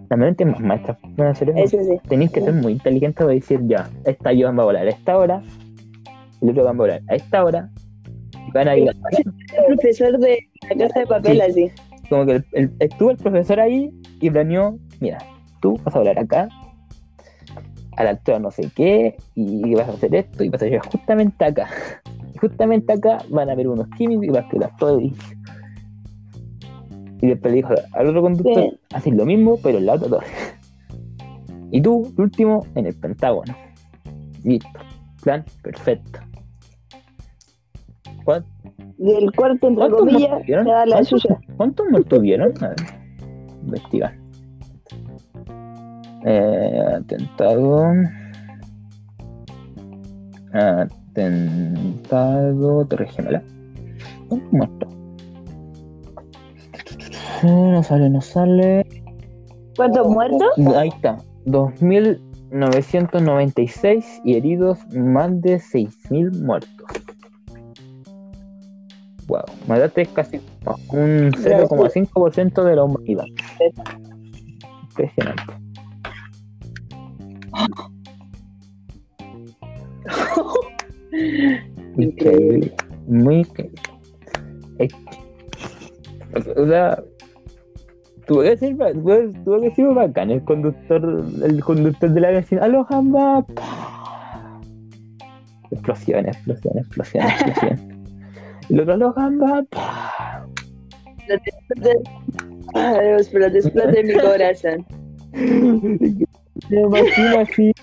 Las 0.09 0.19
mentes 0.19 0.47
más 0.47 0.59
maestras 0.59 0.97
pueden 1.15 1.32
hacer 1.32 1.49
eso. 1.51 1.59
Eso 1.79 1.84
sí. 1.91 1.99
Tenéis 2.09 2.32
que 2.32 2.41
ser 2.41 2.53
muy 2.53 2.73
inteligente 2.73 3.23
para 3.23 3.34
decir 3.34 3.59
ya, 3.67 3.89
esta 4.05 4.34
yo 4.34 4.47
va 4.53 4.63
a 4.63 4.65
volar 4.65 4.88
a 4.88 4.89
esta 4.89 5.17
hora, 5.17 5.43
el 6.41 6.49
otro 6.49 6.63
va 6.63 6.69
a 6.71 6.73
volar 6.73 7.01
a 7.09 7.15
esta 7.15 7.43
hora, 7.43 7.69
y 8.47 8.51
van 8.51 8.67
a 8.69 8.75
ir 8.77 8.89
El 8.89 9.65
profesor 9.75 10.17
de 10.17 10.39
la 10.69 10.77
casa 10.88 10.99
de 11.01 11.07
papel, 11.07 11.36
Sí. 11.38 11.41
así. 11.41 11.71
como 12.09 12.25
que 12.25 12.32
el- 12.34 12.45
el- 12.53 12.71
estuvo 12.79 13.11
el 13.11 13.17
profesor 13.17 13.59
ahí 13.59 13.91
y 14.19 14.29
planeó, 14.32 14.77
mira, 14.99 15.19
tú 15.62 15.78
vas 15.84 15.95
a 15.95 15.99
hablar 15.99 16.20
acá, 16.20 16.47
a 17.95 18.03
la 18.03 18.12
altura 18.12 18.39
no 18.39 18.51
sé 18.51 18.70
qué, 18.76 19.18
y 19.36 19.74
vas 19.74 19.88
a 19.89 19.91
hacer 19.93 20.14
esto, 20.16 20.43
y 20.43 20.49
vas 20.49 20.62
a 20.62 20.66
llegar 20.66 20.86
justamente 20.91 21.45
acá. 21.45 21.68
Y 22.34 22.38
justamente 22.38 22.93
acá 22.93 23.18
van 23.30 23.49
a 23.49 23.53
haber 23.53 23.68
unos 23.68 23.88
químicos 23.97 24.26
y 24.26 24.30
va 24.30 24.39
a 24.39 24.41
explotar 24.41 24.76
todo 24.78 24.99
edificio. 24.99 25.38
Y 27.22 27.28
después 27.28 27.51
le 27.51 27.58
dijo 27.58 27.74
al 27.93 28.08
otro 28.08 28.22
conductor, 28.22 28.80
haces 28.93 29.14
lo 29.16 29.26
mismo, 29.26 29.58
pero 29.64 29.80
en 29.80 29.88
la 29.88 29.93
otra 29.93 30.08
torre. 30.10 30.28
Y 31.72 31.82
tú, 31.82 32.14
el 32.16 32.24
último, 32.24 32.66
en 32.76 32.86
el 32.86 32.93
Pentágono. 32.93 33.55
Listo. 34.43 34.70
Plan 35.24 35.43
perfecto. 35.64 36.20
¿Cuán- 38.24 38.45
Y 38.99 39.12
el 39.12 39.32
cuarto, 39.32 39.68
entre 39.68 39.82
¿Cuántos 39.89 39.99
comillas, 39.99 40.30
muertos 40.30 40.45
vieron? 40.47 40.66
¿Cuántos. 40.66 41.28
¿Cuántos 41.58 41.86
muertos 41.89 42.22
vieron? 42.22 42.64
A 42.64 42.68
ver, 42.70 42.78
investigar. 43.64 44.16
Eh, 46.26 46.82
atentado. 46.97 47.84
Atentado. 50.53 52.86
Torre 52.86 53.07
Gemela. 53.09 53.43
¿Cuántos 54.30 54.53
muertos? 54.53 54.93
Eh, 57.43 57.47
No 57.47 57.84
sale, 57.84 58.09
no 58.09 58.22
sale. 58.22 58.86
¿Cuántos 59.76 60.07
muertos? 60.07 60.47
Ahí 60.76 60.88
está. 60.89 61.18
2.996 61.45 64.03
y 64.26 64.36
heridos 64.36 64.80
más 64.93 65.39
de 65.41 65.57
6.000 65.57 66.43
muertos. 66.43 66.72
Wow, 69.28 69.43
mataste 69.68 70.05
casi 70.07 70.39
un 70.91 71.32
0,5% 71.34 72.63
de 72.63 72.76
la 72.76 72.84
humanidad. 72.86 73.26
Impresionante. 74.84 75.43
Increíble. 81.97 82.76
Muy 83.08 83.39
increíble. 83.39 83.82
O 86.55 86.68
sea, 86.68 87.03
tuvo 88.28 88.41
que 88.41 88.58
ser, 88.58 88.76
tuvo 88.78 89.62
que 89.62 89.72
ser 89.76 89.93
bacán 89.93 90.30
el 90.32 90.43
conductor, 90.43 91.26
el 91.43 91.64
conductor 91.64 92.12
de 92.12 92.22
la 92.22 92.28
avión 92.28 92.45
aloha 92.62 93.01
va. 93.01 93.45
Explosiones, 95.72 96.36
explosiones, 96.36 96.86
explosiones, 96.86 97.41
explosiones. 97.41 97.82
Y 98.70 98.74
el 98.74 98.82
otro 98.82 98.93
aloha 98.93 99.30
va. 99.41 99.66
Ay, 102.74 103.08
explota, 103.18 103.58
explota 103.58 103.99
en 103.99 104.08
mi 104.08 104.14
corazón. 104.14 104.86
Me 106.70 106.82
imagino 106.82 107.39
así. 107.39 107.72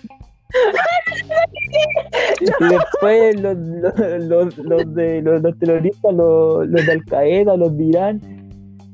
Y 2.40 2.64
después 2.68 3.40
los, 3.40 3.56
los, 3.56 4.58
los, 4.58 4.94
de, 4.94 5.22
los, 5.22 5.42
los 5.42 5.58
terroristas, 5.58 6.14
los, 6.14 6.66
los 6.68 6.86
de 6.86 6.92
Al 6.92 7.04
Qaeda, 7.04 7.56
los 7.56 7.76
de 7.76 7.84
Irán, 7.84 8.20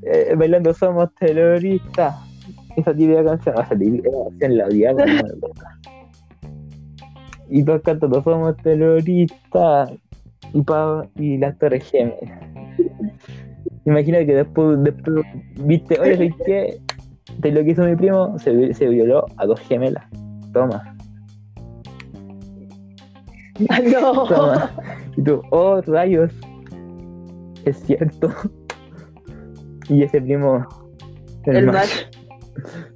eh, 0.02 0.34
bailando 0.36 0.72
Somos 0.72 1.14
terroristas. 1.16 2.14
Esa 2.76 2.94
típica 2.94 3.24
canción, 3.24 3.54
típica 3.78 4.10
canción 4.10 4.56
la 4.56 4.66
odiaba. 4.66 5.04
Y 7.48 7.64
todos 7.64 7.82
cantando 7.82 8.22
Somos 8.22 8.56
terroristas. 8.58 9.92
Y, 10.52 10.62
pa, 10.62 11.06
y 11.16 11.38
las 11.38 11.58
torres 11.58 11.88
gemelas. 11.90 12.40
Imagina 13.84 14.24
que 14.24 14.34
después, 14.34 14.82
después 14.82 15.24
viste, 15.60 15.98
oye, 16.00 16.14
¿sabes 16.14 16.34
qué? 16.44 16.80
De 17.40 17.50
lo 17.52 17.64
que 17.64 17.70
hizo 17.70 17.84
mi 17.84 17.96
primo, 17.96 18.38
se, 18.38 18.74
se 18.74 18.88
violó 18.88 19.24
a 19.38 19.46
dos 19.46 19.58
gemelas. 19.60 20.04
Toma, 20.52 20.94
No. 23.92 24.24
toma. 24.26 24.70
Y 25.16 25.22
tú, 25.22 25.40
oh, 25.50 25.80
rayos. 25.82 26.32
Es 27.64 27.78
cierto. 27.78 28.30
Y 29.88 30.02
ese 30.02 30.20
primo. 30.20 30.66
El 31.44 31.66
macho. 31.66 31.88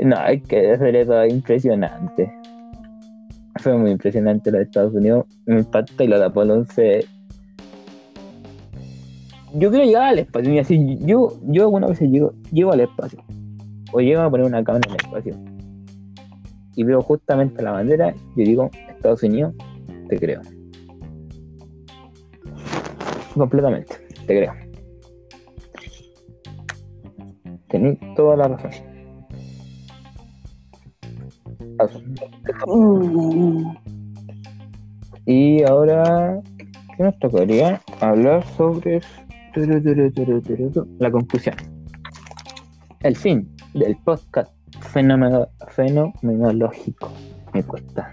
No, 0.00 0.16
hay 0.18 0.40
que 0.40 0.72
hacer 0.72 0.96
eso 0.96 1.24
impresionante. 1.24 2.28
Fue 3.60 3.78
muy 3.78 3.92
impresionante 3.92 4.50
lo 4.50 4.58
de 4.58 4.64
Estados 4.64 4.92
Unidos. 4.92 5.24
Me 5.46 5.60
impacta 5.60 6.02
y 6.02 6.08
lo 6.08 6.18
de 6.18 6.24
Apolo 6.24 6.54
11. 6.54 7.06
Yo 9.54 9.70
quiero 9.70 9.84
llegar 9.84 10.02
al 10.02 10.18
espacio. 10.18 10.50
Mira, 10.50 10.64
si 10.64 10.98
yo, 10.98 11.38
yo 11.42 11.62
alguna 11.62 11.86
vez 11.86 12.00
llego, 12.00 12.32
llego 12.52 12.72
al 12.72 12.80
espacio. 12.80 13.22
O 13.92 14.00
llego 14.00 14.22
a 14.22 14.30
poner 14.30 14.46
una 14.46 14.64
cámara 14.64 14.84
en 14.88 14.94
el 14.94 15.00
espacio. 15.00 15.36
Y 16.74 16.82
veo 16.82 17.00
justamente 17.02 17.62
la 17.62 17.70
bandera. 17.70 18.12
Yo 18.36 18.44
digo, 18.44 18.70
Estados 18.88 19.22
Unidos, 19.22 19.54
te 20.08 20.18
creo. 20.18 20.40
Completamente, 23.32 23.94
te 24.26 24.38
creo. 24.38 24.52
Tenés 27.68 27.98
toda 28.16 28.36
la 28.36 28.48
razón. 28.48 28.72
Y 35.26 35.62
ahora, 35.62 36.40
¿qué 36.96 37.02
nos 37.04 37.18
tocaría? 37.18 37.80
Hablar 38.00 38.44
sobre 38.56 39.00
la 40.98 41.10
conclusión. 41.10 41.54
El 43.00 43.16
fin 43.16 43.48
del 43.74 43.96
podcast 44.04 44.52
fenomeno- 44.92 45.48
fenomenológico. 45.68 47.12
Me 47.52 47.62
cuesta. 47.62 48.12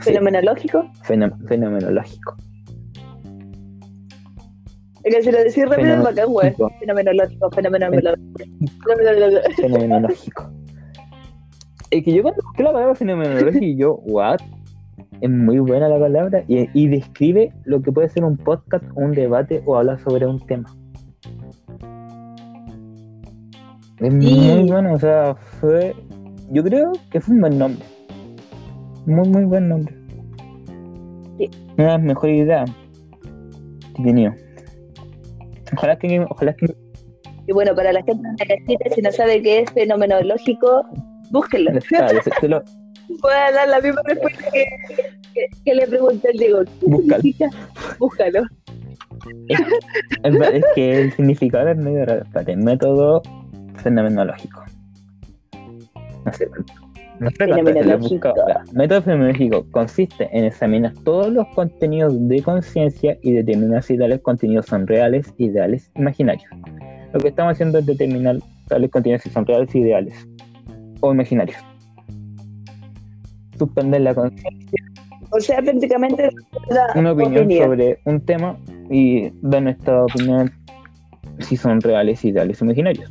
Fenomenológico. 0.00 0.84
feno- 1.04 1.36
fenomenológico. 1.48 2.36
Es 5.04 5.14
que 5.16 5.22
si 5.22 5.32
lo 5.32 5.38
decís 5.38 5.68
rápido 5.68 5.94
es 5.94 6.02
bacán, 6.02 6.28
güey. 6.28 6.54
Fenomenológico, 6.78 7.50
fenomenológico. 7.50 8.12
Fenomenológico. 8.86 9.54
Fenomenológico. 9.56 10.50
Es 11.90 12.04
que 12.04 12.14
yo 12.14 12.22
cuando 12.22 12.42
busqué 12.42 12.62
la 12.62 12.72
palabra 12.72 12.94
fenomenológico 12.94 13.64
y 13.64 13.76
yo, 13.76 13.94
what? 14.06 14.38
Es 15.22 15.30
muy 15.30 15.60
buena 15.60 15.88
la 15.88 16.00
palabra 16.00 16.42
y, 16.48 16.68
y 16.74 16.88
describe 16.88 17.52
lo 17.64 17.80
que 17.80 17.92
puede 17.92 18.08
ser 18.08 18.24
un 18.24 18.36
podcast, 18.36 18.84
un 18.96 19.12
debate 19.12 19.62
o 19.66 19.76
hablar 19.76 20.00
sobre 20.00 20.26
un 20.26 20.40
tema. 20.46 20.68
Es 24.00 24.12
muy 24.12 24.68
bueno, 24.68 24.94
o 24.94 24.98
sea, 24.98 25.36
fue. 25.60 25.94
Yo 26.50 26.64
creo 26.64 26.90
que 27.10 27.20
fue 27.20 27.34
un 27.36 27.40
buen 27.42 27.58
nombre. 27.58 27.84
Muy, 29.06 29.28
muy 29.28 29.44
buen 29.44 29.68
nombre. 29.68 29.94
Sí. 31.38 31.48
Una 31.78 31.86
de 31.86 31.92
las 31.92 32.02
mejores 32.02 32.36
ideas 32.40 32.70
que 33.94 34.02
he 34.02 34.04
tenido. 34.04 34.32
Ojalá 35.76 35.96
que, 35.98 36.26
ojalá 36.28 36.52
que 36.54 36.66
Y 37.46 37.52
bueno, 37.52 37.74
para 37.76 37.92
la 37.92 38.02
gente 38.02 38.28
de 38.38 38.76
la 38.88 38.94
si 38.94 39.00
no 39.02 39.12
sabe 39.12 39.40
qué 39.40 39.60
es 39.60 39.70
fenomenológico, 39.70 40.84
búsquenlo. 41.30 41.70
Claro, 41.88 42.20
se- 42.22 42.30
se 42.40 42.48
lo- 42.48 42.62
Puede 43.20 43.52
dar 43.52 43.68
la 43.68 43.80
misma 43.80 44.02
respuesta 44.04 44.44
que, 44.52 44.64
que, 45.34 45.46
que 45.64 45.74
le 45.74 45.86
pregunté 45.86 46.28
al 46.28 46.38
Diego. 46.38 46.64
¿Qué 46.64 46.86
Búscalo. 46.86 47.22
Búscalo. 47.98 48.42
Es, 49.48 49.60
es 50.52 50.64
que 50.74 51.00
el 51.02 51.12
significado 51.12 51.68
es 51.68 51.76
medio 51.76 52.04
raro. 52.04 52.22
Espérate, 52.22 52.56
método 52.56 53.22
fenomenológico. 53.82 54.64
No 56.24 56.32
sé. 56.32 56.48
No 57.20 57.30
sé 57.30 57.36
Fenomenológico. 57.36 58.34
Método 58.72 59.02
fenomenológico 59.02 59.64
consiste 59.70 60.28
en 60.36 60.44
examinar 60.44 60.92
todos 61.04 61.32
los 61.32 61.46
contenidos 61.54 62.14
de 62.28 62.42
conciencia 62.42 63.16
y 63.22 63.32
determinar 63.32 63.82
si 63.82 63.96
tales 63.96 64.20
contenidos 64.20 64.66
son 64.66 64.86
reales, 64.86 65.32
ideales, 65.38 65.90
imaginarios. 65.94 66.50
Lo 67.12 67.20
que 67.20 67.28
estamos 67.28 67.52
haciendo 67.52 67.78
es 67.78 67.86
determinar 67.86 68.38
tales 68.68 68.90
contenidos 68.90 69.22
si 69.22 69.30
son 69.30 69.46
reales, 69.46 69.72
ideales 69.74 70.26
o 71.00 71.12
imaginarios. 71.12 71.58
Suspender 73.58 74.00
la 74.00 74.14
conciencia 74.14 74.84
O 75.30 75.40
sea, 75.40 75.62
prácticamente 75.62 76.30
una 76.94 77.12
opinión 77.12 77.50
sobre 77.50 77.98
un 78.04 78.20
tema 78.20 78.56
y 78.90 79.30
dar 79.42 79.62
nuestra 79.62 80.04
opinión 80.04 80.52
si 81.38 81.56
son 81.56 81.80
reales, 81.80 82.24
ideales 82.24 82.60
o 82.60 82.64
imaginarios. 82.64 83.10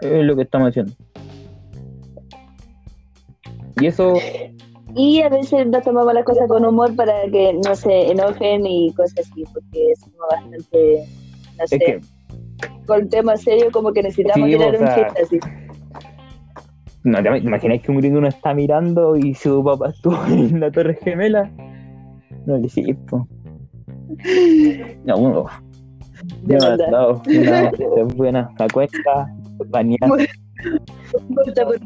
Es 0.00 0.24
lo 0.24 0.36
que 0.36 0.42
estamos 0.42 0.68
haciendo. 0.68 0.92
Y 3.80 3.86
eso, 3.86 4.14
Y 4.94 5.22
a 5.22 5.28
veces 5.28 5.66
nos 5.66 5.82
tomamos 5.82 6.14
las 6.14 6.24
cosas 6.24 6.46
con 6.48 6.64
humor 6.64 6.94
para 6.94 7.28
que 7.30 7.58
no 7.64 7.74
se 7.74 8.10
enojen 8.10 8.66
y 8.66 8.92
cosas 8.94 9.26
así, 9.26 9.44
porque 9.52 9.90
es 9.90 10.00
como 10.00 10.28
bastante, 10.30 11.04
no 11.58 11.66
sé, 11.66 11.76
es 11.76 11.82
que, 11.84 12.00
con 12.86 13.08
temas 13.08 13.42
serios 13.42 13.72
como 13.72 13.92
que 13.92 14.02
necesitamos 14.02 14.48
Sí, 14.48 14.56
tirar 14.56 14.76
o 14.76 14.80
un 14.80 14.94
chiste 14.94 15.22
así. 15.22 15.40
No 17.04 17.22
te 17.22 17.38
imagináis 17.38 17.82
que 17.82 17.90
un 17.90 17.98
gringo 17.98 18.26
está 18.26 18.54
mirando 18.54 19.14
y 19.16 19.34
su 19.34 19.62
papá 19.62 19.90
estuvo 19.90 20.18
en 20.28 20.58
la 20.60 20.70
Torre 20.70 20.98
Gemela. 21.02 21.50
No 22.46 22.56
le 22.58 22.68
sí, 22.68 22.92
po. 23.08 23.28
No, 25.04 25.16
uno. 25.16 25.46
De 26.42 26.54
verdad. 26.54 26.76
Demasiado. 26.76 27.22
Una 27.26 27.68
es 28.08 28.14
buena. 28.16 28.50
La 28.58 28.68
cuesta, 28.68 29.30
bañar. 29.68 29.98
Corta 31.34 31.66
por 31.66 31.78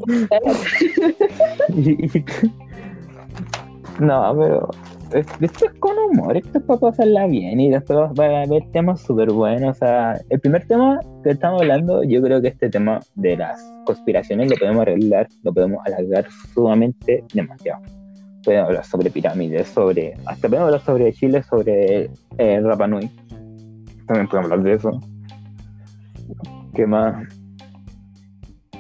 No, 3.99 4.37
pero 4.39 4.71
esto 5.13 5.67
es 5.67 5.73
con 5.81 5.97
humor, 5.99 6.37
esto 6.37 6.59
es 6.59 6.65
para 6.65 6.81
pasarla 6.81 7.27
bien 7.27 7.61
y 7.61 7.71
después 7.71 7.99
va 8.19 8.27
a 8.27 8.43
haber 8.43 8.63
temas 8.73 9.01
súper 9.01 9.31
buenos. 9.33 9.77
O 9.77 9.79
sea, 9.79 10.21
el 10.29 10.41
primer 10.41 10.67
tema 10.67 11.01
que 11.25 11.31
estamos 11.31 11.63
hablando, 11.63 12.03
yo 12.03 12.23
creo 12.23 12.41
que 12.41 12.49
este 12.49 12.69
tema 12.69 13.01
de 13.15 13.37
las 13.37 13.61
conspiraciones 13.85 14.51
lo 14.51 14.57
podemos 14.57 14.83
arreglar, 14.83 15.29
lo 15.43 15.53
podemos 15.53 15.79
alargar 15.87 16.27
sumamente 16.55 17.25
demasiado. 17.33 17.81
Podemos 18.45 18.69
hablar 18.69 18.85
sobre 18.85 19.11
pirámides, 19.11 19.69
sobre. 19.69 20.15
Hasta 20.27 20.49
podemos 20.49 20.67
hablar 20.67 20.81
sobre 20.83 21.13
Chile, 21.13 21.43
sobre 21.43 22.11
eh, 22.39 22.61
Rapa 22.61 22.87
Nui. 22.87 23.11
También 24.07 24.29
podemos 24.29 24.51
hablar 24.51 24.63
de 24.63 24.73
eso. 24.75 25.01
¿Qué 26.75 26.87
más? 26.87 27.27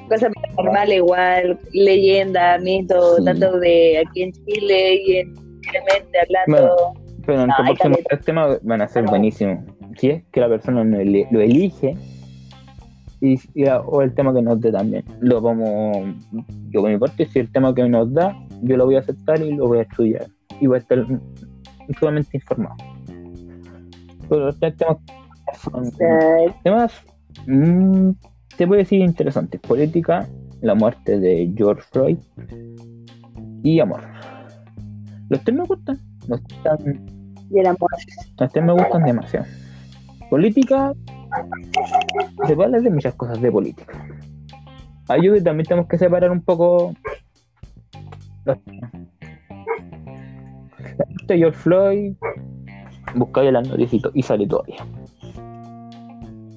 Cosas 0.08 0.30
normales 0.56 0.96
igual, 0.96 1.58
leyenda, 1.72 2.58
mito, 2.58 3.16
Sí. 3.16 3.24
tanto 3.24 3.58
de 3.58 3.98
aquí 3.98 4.22
en 4.22 4.32
Chile 4.32 5.02
y 5.06 5.16
en 5.16 5.47
simplemente 5.72 6.18
hablando. 6.20 6.94
Pero 7.26 7.42
en 7.42 7.48
No, 7.48 7.54
próximos 7.56 7.78
caleta. 7.78 8.02
tres 8.08 8.24
temas 8.24 8.58
van 8.62 8.80
a 8.82 8.88
ser 8.88 9.04
buenísimos. 9.04 9.58
Si 9.98 10.10
es 10.10 10.24
que 10.32 10.40
la 10.40 10.48
persona 10.48 10.82
no 10.84 10.96
lo 10.96 11.40
elige 11.40 11.94
y, 13.20 13.34
y 13.54 13.64
la- 13.64 13.80
o 13.80 14.00
el 14.02 14.14
tema 14.14 14.32
que 14.32 14.40
nos 14.42 14.60
dé 14.60 14.70
también. 14.72 15.04
Lo 15.20 15.40
vamos, 15.40 16.14
yo 16.70 16.80
por 16.80 16.90
mi 16.90 16.98
parte, 16.98 17.26
si 17.26 17.38
el 17.40 17.50
tema 17.52 17.74
que 17.74 17.86
nos 17.88 18.12
da, 18.14 18.34
yo 18.62 18.76
lo 18.76 18.86
voy 18.86 18.96
a 18.96 19.00
aceptar 19.00 19.40
y 19.42 19.52
lo 19.54 19.66
voy 19.66 19.78
a 19.78 19.82
estudiar. 19.82 20.26
Y 20.60 20.66
voy 20.68 20.76
a 20.76 20.78
estar 20.80 21.04
totalmente 21.94 22.36
informado. 22.36 22.76
Pero 24.28 24.46
los 24.46 24.58
tres 24.60 24.76
temas 24.76 24.96
son 25.60 25.90
temas, 26.62 26.92
mm, 27.46 28.10
te 28.56 28.66
voy 28.66 28.76
a 28.76 28.78
decir 28.78 29.00
interesantes. 29.00 29.60
Política, 29.60 30.26
la 30.60 30.74
muerte 30.74 31.18
de 31.18 31.52
George 31.56 31.82
Floyd 31.92 32.18
y 33.62 33.80
amor. 33.80 34.02
Los 35.28 35.42
tres 35.44 35.56
me 35.56 35.64
gustan. 35.64 35.98
Los 36.26 36.42
tres, 36.42 36.96
y 37.50 37.58
el 37.58 37.66
amor. 37.66 37.90
los 38.38 38.52
tres 38.52 38.64
me 38.64 38.72
gustan 38.72 39.04
demasiado. 39.04 39.46
Política, 40.30 40.92
se 42.46 42.54
puede 42.54 42.66
hablar 42.66 42.82
de 42.82 42.90
muchas 42.90 43.14
cosas 43.14 43.40
de 43.40 43.50
política. 43.50 43.92
Ahí 45.08 45.24
yo 45.24 45.42
también 45.42 45.66
tenemos 45.66 45.88
que 45.88 45.96
separar 45.96 46.30
un 46.30 46.42
poco 46.42 46.94
los 48.44 48.58
George 51.28 51.58
Floyd, 51.58 52.14
buscáis 53.14 53.52
las 53.52 53.68
noticias 53.68 54.02
y 54.14 54.22
sale 54.22 54.46
todavía. 54.46 54.84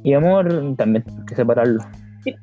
Y 0.03 0.13
amor 0.13 0.75
también 0.77 1.03
tenemos 1.03 1.25
que 1.25 1.35
separarlo. 1.35 1.81
Sí. 2.23 2.33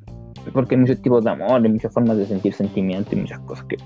Porque 0.53 0.75
hay 0.75 0.81
muchos 0.81 1.01
tipos 1.03 1.25
de 1.25 1.31
amor, 1.31 1.63
hay 1.63 1.71
muchas 1.71 1.93
formas 1.93 2.17
de 2.17 2.27
sentir 2.27 2.53
sentimientos 2.53 3.13
y 3.13 3.17
muchas 3.17 3.41
cosas 3.41 3.65
que. 3.65 3.77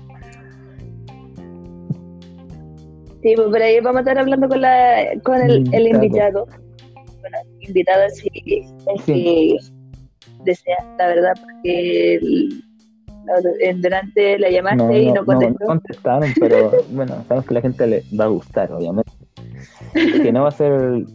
Sí, 3.23 3.33
pues 3.35 3.47
por 3.47 3.61
ahí 3.61 3.79
vamos 3.79 3.97
a 3.97 3.99
estar 4.01 4.17
hablando 4.19 4.47
con, 4.49 4.61
la, 4.61 5.05
con 5.23 5.41
el, 5.41 5.73
el 5.73 5.87
invitado. 5.87 6.45
Bueno, 7.21 7.37
invitado 7.61 8.01
si 8.09 8.29
Sí. 9.05 9.57
desea, 10.43 10.75
la 10.97 11.07
verdad, 11.07 11.33
porque 11.41 12.15
el- 12.15 12.63
durante 13.81 14.37
la 14.39 14.49
llamaste 14.49 15.01
y 15.03 15.11
no 15.13 15.25
contestó. 15.25 15.65
contestaron, 15.65 16.29
pero 16.37 16.71
bueno, 16.91 17.23
sabemos 17.29 17.45
que 17.47 17.53
la 17.53 17.61
gente 17.61 17.87
le 17.87 18.03
va 18.19 18.25
a 18.25 18.27
gustar, 18.27 18.71
obviamente. 18.73 19.11
Que 19.93 20.31
no 20.33 20.41
va 20.43 20.49
a 20.49 20.51
ser 20.51 21.05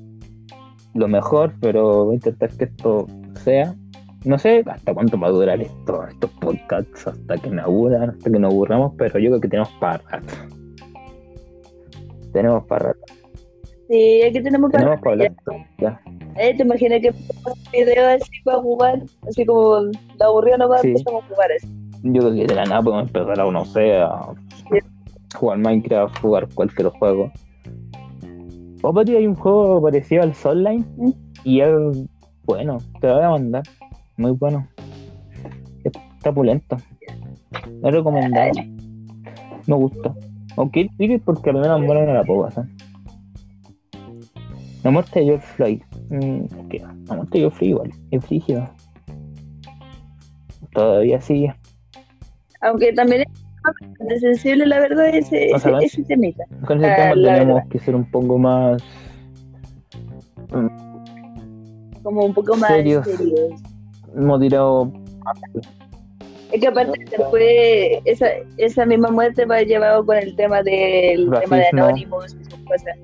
lo 0.95 1.09
mejor, 1.09 1.53
pero 1.61 2.07
voy 2.07 2.15
a 2.15 2.17
intentar 2.17 2.49
que 2.57 2.65
esto 2.65 3.07
sea. 3.45 3.75
No 4.25 4.39
sé 4.39 4.65
hasta 4.67 4.95
cuánto 4.95 5.21
va 5.21 5.29
a 5.29 5.31
durar 5.31 5.61
esto, 5.61 6.07
estos 6.09 6.31
podcasts, 6.41 7.07
hasta 7.07 7.37
que 7.37 7.51
me 7.51 7.61
aburran, 7.61 8.11
hasta 8.11 8.31
que 8.31 8.39
nos 8.39 8.53
aburramos, 8.53 8.95
pero 8.97 9.19
yo 9.19 9.29
creo 9.31 9.41
que 9.43 9.49
tenemos 9.49 9.71
para 9.79 9.99
rato. 10.09 10.35
Tenemos 12.33 12.65
para 12.67 12.87
rato. 12.93 13.01
Sí, 13.89 14.23
aquí 14.23 14.43
tenemos 14.43 14.71
para 14.71 14.85
Tenemos 14.85 15.01
para 15.03 15.13
hablar. 15.13 15.33
Ya. 15.79 16.01
Eh, 16.37 16.55
te 16.57 16.63
imaginas 16.63 17.01
que 17.01 17.13
video 17.73 18.07
así 18.09 18.31
para 18.45 18.59
jugar, 18.59 19.03
así 19.29 19.45
como 19.47 19.81
la 20.19 20.27
aburrido 20.27 20.59
nomás 20.59 20.83
Sí. 20.83 20.89
empezamos 20.89 21.25
a 21.25 21.29
jugar 21.29 21.53
así. 21.53 21.69
Yo 22.03 22.21
creo 22.21 22.35
que 22.35 22.47
de 22.47 22.55
la 22.55 22.65
nada 22.65 22.83
podemos 22.83 23.07
empezar 23.09 23.41
a, 23.41 23.51
no 23.51 23.65
sé, 23.65 23.97
a 23.97 24.21
jugar 25.37 25.59
Minecraft, 25.59 26.21
jugar 26.21 26.49
cualquier 26.55 26.89
juego. 26.91 27.33
O 28.83 28.93
para 28.93 29.05
ti 29.05 29.17
hay 29.17 29.27
un 29.27 29.35
juego 29.35 29.83
parecido 29.83 30.23
al 30.23 30.35
Soulline 30.35 30.85
¿Mm? 30.97 31.11
y 31.45 31.61
es 31.61 31.71
bueno, 32.45 32.79
te 33.01 33.09
lo 33.09 33.15
voy 33.17 33.25
a 33.25 33.31
mandar. 33.31 33.63
Muy 34.17 34.31
bueno. 34.33 34.67
Está 35.85 36.33
pulento. 36.33 36.77
Es 37.83 37.93
recomendado. 37.93 38.53
Me 39.67 39.77
gusta. 39.77 40.15
Aunque 40.59 40.83
es 40.83 40.87
difícil 40.99 41.21
porque 41.25 41.51
al 41.51 41.57
menos 41.61 41.85
bueno 41.87 42.05
no 42.05 42.15
la 42.15 42.25
pasar. 42.25 42.67
La 44.85 44.91
muerte 44.91 45.21
de 45.21 45.27
George 45.27 45.47
Floyd. 45.55 45.83
Mm. 46.11 46.45
La 47.09 47.15
muerte 47.17 47.39
de 47.39 47.41
George 47.41 47.57
Floyd 47.59 47.71
igual. 47.71 47.91
Es. 48.11 48.71
Todavía 50.73 51.21
sigue. 51.21 51.55
Aunque 52.61 52.93
también 52.93 53.23
es 53.23 53.29
bastante 53.63 54.21
sensible, 54.21 54.67
la 54.67 54.81
verdad, 54.81 55.09
ese, 55.09 55.51
O 55.55 55.59
sea, 55.59 55.79
ese, 55.79 55.87
ese 55.87 56.05
temita. 56.05 56.45
Con 56.67 56.79
ese 56.79 56.91
Ah, 56.91 56.97
tema 56.97 57.15
tenemos 57.15 57.55
verdad. 57.57 57.69
que 57.71 57.79
ser 57.79 57.95
un 57.95 58.11
poco 58.11 58.39
más 58.39 58.83
Como 62.03 62.25
un 62.25 62.35
poco 62.35 62.57
más 62.57 62.69
Serios. 62.71 63.07
serios. 63.07 63.63
hemos 64.17 64.41
tirado 64.41 64.93
Es 66.53 66.61
que 66.61 66.67
aparte 66.67 66.99
después 67.11 68.01
esa, 68.05 68.27
esa 68.57 68.87
misma 68.87 69.11
muerte 69.11 69.45
va 69.45 69.63
llevado 69.63 70.05
con 70.05 70.17
el 70.17 70.35
tema 70.37 70.63
del 70.63 71.31
tema 71.41 71.57
de. 71.57 71.67
Anonymous 71.73 72.35
y 72.41 72.45
sus 72.45 72.61
cosas. 72.65 72.97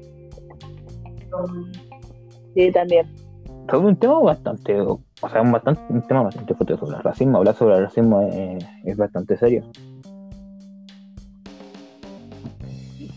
Sí, 2.54 2.70
también. 2.72 3.06
sobre 3.68 3.88
un 3.88 3.96
tema 3.96 4.18
bastante, 4.20 4.80
o 4.80 5.00
sea, 5.30 5.42
un, 5.42 5.52
bastante, 5.52 5.80
un 5.88 6.06
tema 6.06 6.22
bastante 6.22 6.54
fuerte 6.54 6.76
sobre 6.76 6.96
el 6.96 7.02
racismo. 7.02 7.38
Hablar 7.38 7.54
sobre 7.54 7.74
el 7.76 7.82
racismo 7.84 8.22
es, 8.22 8.64
es 8.84 8.96
bastante 8.96 9.36
serio. 9.36 9.64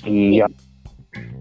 Y 0.06 0.38
ya, 0.38 0.48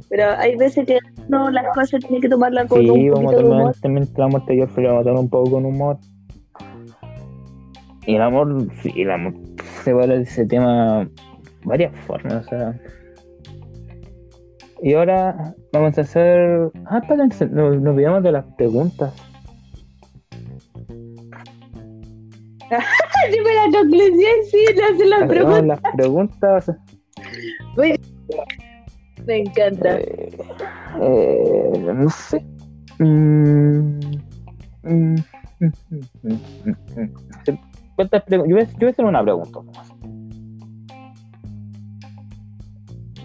Pero 0.09 0.25
hay 0.39 0.57
veces 0.57 0.87
que 0.87 0.99
no 1.29 1.51
las 1.51 1.67
cosas 1.75 2.01
tienen 2.01 2.21
que 2.21 2.29
tomarlas 2.29 2.67
con 2.69 2.81
sí, 2.81 2.89
un 2.89 3.11
vamos 3.11 3.33
a 3.33 3.37
poquito 3.37 3.37
de 3.39 3.45
tomar 3.45 3.63
humor. 3.63 3.75
también 3.81 4.09
la 4.17 4.29
muerte 4.29 4.53
de 4.53 4.59
George 4.59 4.75
Floyd, 4.75 4.89
vamos 4.89 5.01
a 5.01 5.05
tomar 5.05 5.21
un 5.23 5.31
poco 5.31 5.51
con 5.53 5.65
humor. 5.65 5.99
Y 8.07 8.15
el 8.15 8.23
amor, 8.23 8.69
sí, 8.83 8.93
el 8.97 9.11
amor 9.11 9.35
se 9.83 9.93
va 9.93 10.01
a 10.01 10.05
hablar 10.05 10.19
de 10.19 10.25
ese 10.25 10.47
tema 10.47 11.09
varias 11.65 11.93
formas, 12.07 12.47
o 12.47 12.49
sea. 12.49 12.81
Y 14.83 14.95
ahora 14.95 15.55
vamos 15.73 15.99
a 15.99 16.03
hacer. 16.03 16.71
Ah, 16.87 16.99
espérense, 16.99 17.47
nos, 17.47 17.81
nos 17.81 17.95
olvidamos 17.95 18.23
de 18.23 18.33
las 18.33 18.45
preguntas. 18.57 19.13
Dime 23.31 23.55
la 23.55 23.79
conclusión, 23.79 24.37
sí, 24.51 24.65
no 24.77 24.85
hace 24.85 25.07
la 25.07 25.17
Hacemos 25.17 25.31
pregunta. 25.35 25.63
las 25.67 25.81
preguntas. 25.95 26.73
Me 29.27 29.39
encanta. 29.39 29.99
Eh, 29.99 30.37
eh, 31.01 31.73
no 31.95 32.09
sé. 32.11 32.45
Mm, 32.99 33.99
mm, 34.85 35.17
mm, 35.61 35.71
mm. 36.23 37.26
¿Cuántas 37.97 38.23
preguntas? 38.25 38.51
Yo, 38.51 38.57
voy 38.57 38.65
a- 38.65 38.69
yo 38.73 38.79
voy 38.79 38.89
a 38.89 38.91
hacer 38.91 39.05
una 39.07 39.23
pregunta. 39.23 39.61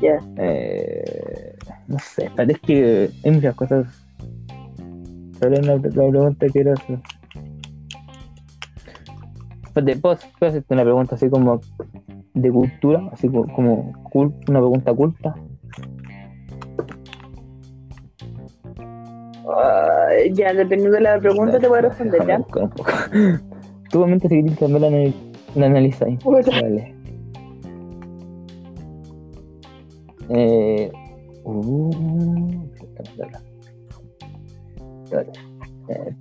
Ya. 0.02 0.20
Eh, 0.38 1.56
no 1.88 2.00
sé, 2.00 2.32
parece 2.36 2.60
que 2.62 3.10
hay 3.24 3.32
muchas 3.32 3.56
cosas. 3.56 3.86
Pero 5.40 5.60
una, 5.60 5.76
la 5.76 5.80
pregunta 5.82 6.46
que 6.46 6.52
quiero 6.52 6.74
hacer. 6.74 7.00
Espérate, 9.64 9.96
¿puedo, 9.98 10.16
hacerte 10.16 10.74
una 10.74 10.84
pregunta 10.84 11.16
así 11.16 11.30
como 11.30 11.62
de 12.34 12.52
cultura? 12.52 13.04
Así 13.12 13.28
como, 13.28 13.46
como 13.54 14.34
una 14.48 14.60
pregunta 14.60 14.94
culta. 14.94 15.36
Ah, 19.48 20.08
ya, 20.34 20.54
dependiendo 20.54 20.96
de 20.96 21.02
la 21.02 21.20
pregunta, 21.20 21.60
te 21.60 21.68
voy 21.68 21.80
a 21.80 21.82
responder, 21.82 22.26
¿ya? 22.26 22.38
un 22.38 22.44
poco. 22.44 22.92
Tú 23.92 24.00
obviamente 24.02 24.30
si 24.30 24.42
quieres 24.42 24.58
también 24.60 24.82
la, 24.82 24.88
anal- 24.88 25.14
la 25.56 25.66
analizáis. 25.66 26.20
Dale. 26.62 26.96
Eh, 30.30 30.92
uh. 31.44 31.92
Eh. 35.90 36.12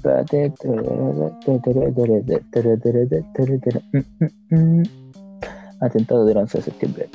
Mm, 3.93 3.99
mm, 4.25 4.81
mm. 4.81 4.83
Atentado 5.81 6.25
del 6.25 6.37
11 6.39 6.59
de 6.59 6.65
septiembre. 6.65 7.09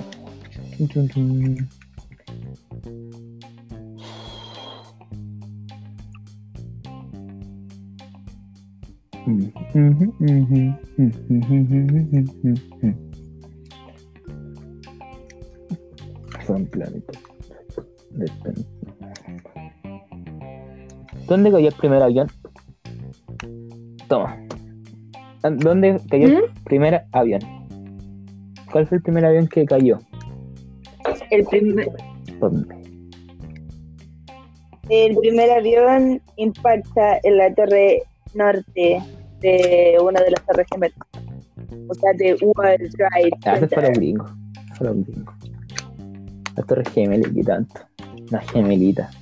Son 16.45 16.65
planetas. 16.67 17.23
¿Dónde 21.27 21.51
cayó 21.51 21.67
el 21.69 21.73
primer 21.73 22.03
avión? 22.03 22.27
Toma. 24.07 24.37
¿Dónde 25.41 25.99
cayó 26.09 26.27
el 26.27 26.51
primer 26.63 27.03
avión? 27.11 27.41
¿Cuál 28.71 28.87
fue 28.87 28.97
el 28.97 29.03
primer 29.03 29.25
avión 29.25 29.47
que 29.47 29.65
cayó? 29.65 29.99
El 31.31 31.45
primer, 31.45 31.89
¿Dónde? 32.39 32.75
el 34.89 35.17
primer 35.17 35.49
avión 35.49 36.21
impacta 36.35 37.19
en 37.23 37.37
la 37.37 37.53
torre 37.55 38.03
norte 38.35 39.01
de 39.39 39.97
una 40.01 40.21
de 40.21 40.31
las 40.31 40.45
torres 40.45 40.67
gemelas. 40.71 40.97
O 41.87 41.93
sea, 41.93 42.13
de 42.13 42.33
World 42.41 42.95
Ah, 43.45 43.55
ese 43.55 43.65
es 43.65 43.71
para 43.71 43.89
los 43.89 43.97
gringos. 43.97 44.31
Para 44.77 44.91
los 44.91 45.05
gringos. 45.05 45.35
Las 46.55 46.65
torres 46.65 46.89
gemelas 46.89 47.31
y 47.33 47.43
tanto. 47.43 47.81
Las 48.31 48.51
gemelitas. 48.51 49.15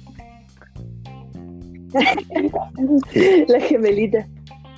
La 3.48 3.60
gemelita. 3.60 4.28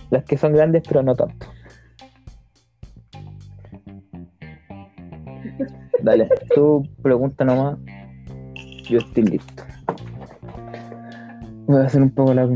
Las 0.09 0.25
que 0.25 0.38
son 0.38 0.53
grandes, 0.53 0.83
pero 0.88 1.01
no 1.03 1.15
tanto. 1.15 1.47
Dale, 6.01 6.29
tú 6.53 6.83
pregunta 7.01 7.45
nomás. 7.45 7.79
Yo 8.83 8.99
estoy 8.99 9.23
listo. 9.23 9.63
Voy 11.65 11.81
a 11.81 11.86
hacer 11.86 12.03
un 12.03 12.11
poco 12.11 12.33
la 12.33 12.47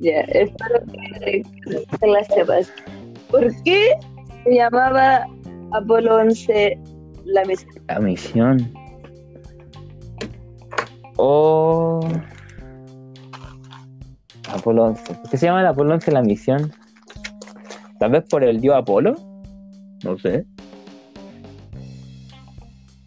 Ya, 0.00 0.20
espero 0.20 0.80
que, 0.92 1.42
que 2.00 2.06
la 2.06 2.24
sepas. 2.24 2.72
¿Por 3.30 3.50
qué 3.64 3.94
se 4.44 4.54
llamaba 4.54 5.26
Apolo 5.72 6.16
11 6.16 6.78
la 7.24 7.44
misión? 7.44 7.74
la 7.88 8.00
misión. 8.00 8.72
Oh. 11.16 12.00
Apolo 14.48 14.84
11. 14.84 15.14
¿Por 15.14 15.30
qué 15.30 15.36
se 15.36 15.46
llama 15.46 15.60
el 15.60 15.66
Apolo 15.66 15.94
11 15.94 16.12
la 16.12 16.22
misión? 16.22 16.72
Tal 17.98 18.12
vez 18.12 18.24
por 18.30 18.44
el 18.44 18.60
dios 18.60 18.76
Apolo. 18.76 19.14
No 20.04 20.16
sé. 20.18 20.46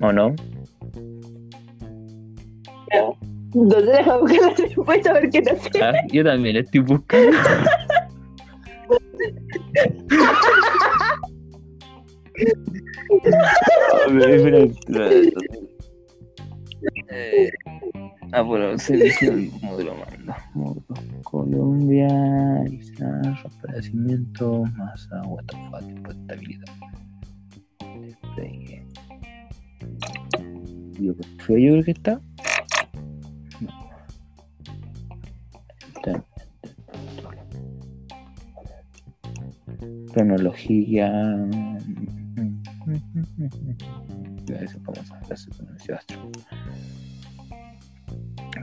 ¿O 0.02 0.12
no? 0.12 0.36
¿Dónde 3.54 3.82
deja 3.82 4.18
buscar 4.18 4.42
la 4.42 4.54
respuesta? 4.56 5.14
Porque 5.20 5.42
no 5.42 5.56
sé. 5.58 5.84
Ah, 5.84 5.94
yo 6.12 6.24
también 6.24 6.56
estoy 6.58 6.80
buscando. 6.82 7.38
A 14.08 14.12
ver. 14.12 14.72
Eh, 17.10 17.52
Apolo 18.32 18.72
11 18.72 18.98
misión 18.98 19.52
módulo 19.62 19.96
mando. 19.96 20.34
Módulo 20.54 21.22
Colombia, 21.24 22.08
Islas, 22.72 23.28
abastecimiento, 23.40 24.64
masa, 24.78 25.22
what 25.24 25.44
the 25.46 25.58
fuck, 25.70 25.88
tipo 25.88 26.14
de 26.14 26.20
estabilidad. 26.22 26.74
Despegue. 28.02 28.88
Yo, 31.00 31.14
yo 31.14 31.16
creo 31.46 31.84
que 31.84 31.92
está. 31.92 32.22
Cronología. 40.14 41.10
Vamos 44.86 45.12
a 45.12 45.96
astro. 45.96 46.32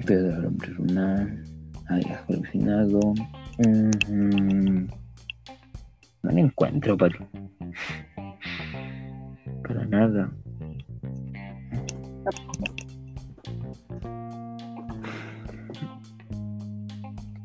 Pedro 0.06 0.36
del 0.36 0.46
hombre 0.46 0.68
lunar. 0.70 1.36
Hayas 1.88 2.20
alucinado. 2.28 3.00
Ujú. 3.00 4.86
No 6.22 6.32
lo 6.32 6.38
encuentro, 6.38 6.96
Pari. 6.96 7.18
Para 9.62 9.86
nada. 9.86 10.30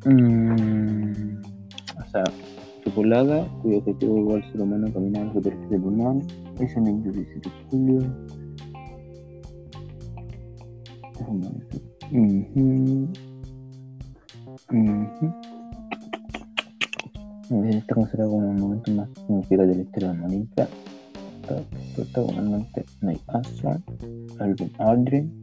Mm, 0.06 1.42
o 1.98 2.06
sea, 2.12 2.24
tripulada, 2.94 3.48
cuyo 3.62 3.78
objetivo 3.80 4.18
igual 4.20 4.44
ser 4.52 4.62
humano 4.62 4.88
caminar 4.94 5.26
la 5.26 5.34
superficie 5.34 5.78
lunar. 5.80 6.16
Es 6.60 6.76
el 6.76 6.84
17 7.04 7.50
de 7.50 7.56
julio. 7.70 8.02
Está 17.50 17.96
considerado 17.96 18.32
como 18.32 18.52
el 18.52 18.60
momento 18.60 18.92
más 18.92 19.10
significativo 19.26 19.68
de 19.68 19.76
la 19.76 19.82
historia 19.82 20.10
de 20.10 20.20
Monica. 20.20 20.68
Protagonista 21.96 22.82
Neil 23.02 23.20
Armstrong, 23.28 23.82
Alvin 24.40 24.72
Aldrin, 24.78 25.42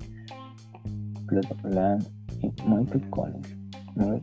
Cleta 1.26 1.54
Plan 1.56 1.98
y 2.40 2.46
Michael 2.66 3.10
Collins. 3.10 3.56
Nueve 3.96 4.22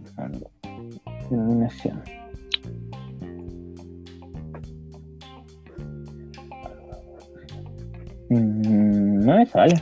no 8.30 9.36
me 9.38 9.46
sale. 9.46 9.76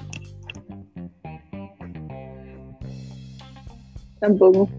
Tampoco. 4.19 4.69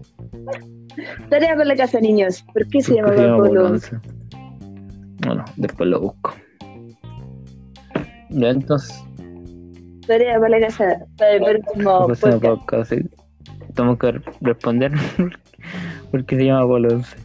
Tarea 1.29 1.53
para 1.53 1.65
la 1.65 1.75
casa, 1.75 1.99
niños. 1.99 2.43
¿Por 2.53 2.67
qué 2.67 2.81
se 2.81 2.93
¿Por 2.95 3.01
llama 3.01 3.11
qué 3.11 3.17
se 3.17 3.23
llama 3.23 3.33
Apolo 3.35 3.49
Apolo 3.59 3.73
11? 3.73 3.95
11? 3.95 4.09
Bueno, 5.27 5.45
después 5.57 5.89
lo 5.89 6.01
busco. 6.01 6.33
Ya 8.29 8.49
entonces, 8.49 9.03
Tarea 10.05 10.37
para 10.39 10.49
la 10.59 10.67
casa. 10.67 11.05
Para 11.17 11.31
el 11.33 11.41
próximo 11.43 12.07
podcast. 12.07 12.41
podcast, 12.43 12.89
sí. 12.93 13.01
Tenemos 13.75 13.99
que 13.99 14.11
responder 14.41 14.91
por 16.11 16.25
qué 16.25 16.35
se 16.37 16.45
llama 16.45 16.61
Apolo 16.63 16.89
11. 16.95 17.17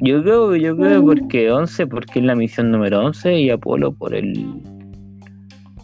Yo 0.00 0.22
creo, 0.22 0.56
yo 0.56 0.76
creo 0.76 1.02
Mm. 1.02 1.06
porque 1.06 1.50
11, 1.52 1.86
porque 1.86 2.18
es 2.20 2.24
la 2.24 2.34
misión 2.34 2.70
número 2.72 3.04
11 3.04 3.38
y 3.38 3.50
Apolo 3.50 3.92
por 3.92 4.14
el 4.14 4.32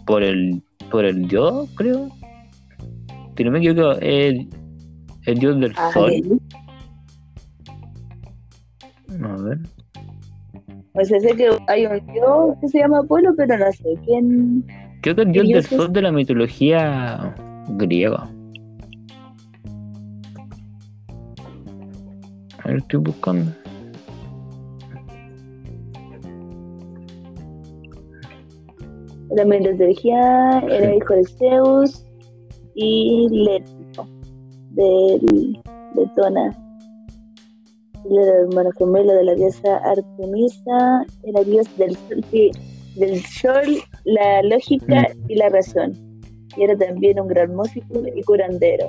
por 0.08 0.22
el 0.22 0.62
por 0.90 1.04
el 1.04 1.28
dios, 1.28 1.68
creo. 1.76 2.08
Si 3.36 3.44
no 3.44 3.50
me 3.52 3.58
equivoco, 3.58 3.92
el, 4.00 4.48
el 5.26 5.38
dios 5.38 5.60
del 5.60 5.72
Ah, 5.76 5.90
sol. 5.92 6.10
bien. 6.10 6.40
A 9.22 9.36
ver. 9.42 9.58
O 10.94 11.04
sea, 11.04 11.20
sé 11.20 11.36
que 11.36 11.48
hay 11.68 11.86
un 11.86 12.04
dios 12.12 12.56
que 12.60 12.68
se 12.68 12.78
llama 12.78 13.00
Apolo, 13.00 13.32
pero 13.36 13.56
no 13.58 13.70
sé 13.70 13.94
quién. 14.04 14.64
Creo 15.02 15.14
que 15.14 15.22
el 15.22 15.32
dios 15.32 15.46
¿El 15.46 15.52
del 15.52 15.64
sol 15.64 15.92
de 15.92 16.02
la 16.02 16.10
mitología 16.10 17.34
griega. 17.76 18.28
A 22.64 22.68
ver, 22.68 22.78
estoy 22.78 23.00
buscando. 23.00 23.52
Era 29.30 29.44
mitología, 29.44 30.60
era 30.70 30.94
hijo 30.94 31.14
de 31.14 31.24
Zeus 31.24 32.04
y 32.74 33.28
Leto, 33.30 34.06
de 34.70 36.10
Tona. 36.16 36.56
Él 38.04 38.18
era 38.18 38.38
hermano 38.40 38.70
gemelo 38.78 39.12
de 39.12 39.24
la 39.24 39.34
diosa 39.34 39.76
Artemisa, 39.78 41.04
era 41.24 41.42
dios 41.44 41.66
del 41.76 41.94
sol, 41.96 42.24
sí, 42.30 42.50
del 42.96 43.20
sol, 43.24 43.82
la 44.04 44.42
lógica 44.42 45.08
y 45.28 45.34
la 45.34 45.48
razón. 45.50 45.92
Y 46.56 46.62
era 46.62 46.76
también 46.76 47.20
un 47.20 47.28
gran 47.28 47.54
músico 47.54 48.02
y 48.14 48.22
curandero. 48.22 48.88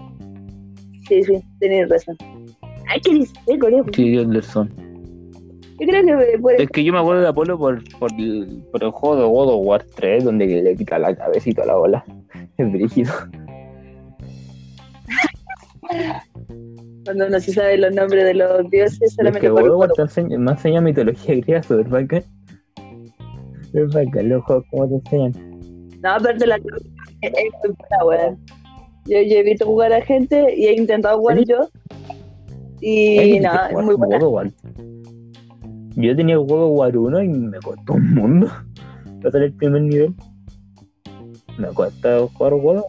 Sí, 1.07 1.23
sí, 1.23 1.43
tenéis 1.59 1.89
razón. 1.89 2.15
Ay, 2.87 3.01
qué 3.03 3.13
dice. 3.13 3.33
Sí, 3.93 4.41
sol. 4.41 4.69
Yo 5.79 5.87
creo 5.87 6.03
que 6.03 6.37
por 6.39 6.53
Es 6.53 6.69
que 6.69 6.83
yo 6.83 6.91
me 6.91 6.99
acuerdo 6.99 7.21
de 7.21 7.27
Apolo 7.29 7.57
por, 7.57 7.81
por, 7.99 8.11
el, 8.17 8.63
por 8.71 8.83
el 8.83 8.91
juego 8.91 9.15
de 9.15 9.23
God 9.23 9.49
of 9.49 9.65
War 9.65 9.83
3, 9.95 10.23
donde 10.25 10.45
le 10.45 10.75
quita 10.75 10.99
la 10.99 11.15
cabeza 11.15 11.49
y 11.49 11.53
toda 11.53 11.67
la 11.67 11.75
bola. 11.75 12.05
Es 12.57 12.71
brígido. 12.71 13.13
cuando 17.05 17.29
no 17.29 17.39
se 17.39 17.53
sabe 17.53 17.77
los 17.77 17.93
nombres 17.95 18.25
de 18.25 18.33
los 18.33 18.69
dioses 18.69 19.01
Es 19.01 19.15
solamente 19.15 19.47
que 19.47 19.51
por 19.51 19.63
God 19.63 19.71
of 19.71 19.79
War 19.79 19.91
te 19.93 20.01
enseña, 20.01 20.37
me 20.37 20.51
enseña 20.51 20.81
mitología 20.81 21.35
griega 21.35 21.63
súper 21.63 21.87
bacán. 21.87 22.23
Súper 23.71 23.87
bacán 23.87 24.29
los 24.29 24.43
juegos 24.43 24.65
como 24.71 24.87
te 24.89 24.95
enseñan. 24.95 25.49
No, 26.01 26.09
aparte 26.11 26.45
la 26.45 26.57
es 27.21 27.31
muy 27.31 27.75
buena, 27.77 28.05
weón. 28.05 28.37
Yo, 29.05 29.21
yo 29.21 29.37
he 29.37 29.43
visto 29.43 29.65
jugar 29.65 29.93
a 29.93 30.01
gente 30.01 30.53
y 30.55 30.67
he 30.67 30.73
intentado 30.73 31.17
jugar 31.17 31.37
¿Sí? 31.39 31.45
yo. 31.47 31.69
Y 32.81 33.17
que 33.17 33.37
es 33.37 33.73
muy 33.73 33.95
buena. 33.95 34.19
Yo 36.01 36.15
tenía 36.15 36.35
el 36.35 36.41
God 36.45 36.71
of 36.71 36.77
War 36.79 36.97
1 36.97 37.23
y 37.23 37.27
me 37.27 37.59
costó 37.59 37.93
un 37.93 38.13
mundo 38.13 38.47
pasar 39.23 39.43
el 39.43 39.53
primer 39.53 39.81
nivel. 39.81 40.13
Me 41.57 41.67
cuesta 41.69 42.19
jugar 42.33 42.53
War 42.53 42.83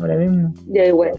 ahora 0.00 0.16
mismo. 0.16 0.52
Yo 0.68 0.84
igual. 0.84 1.12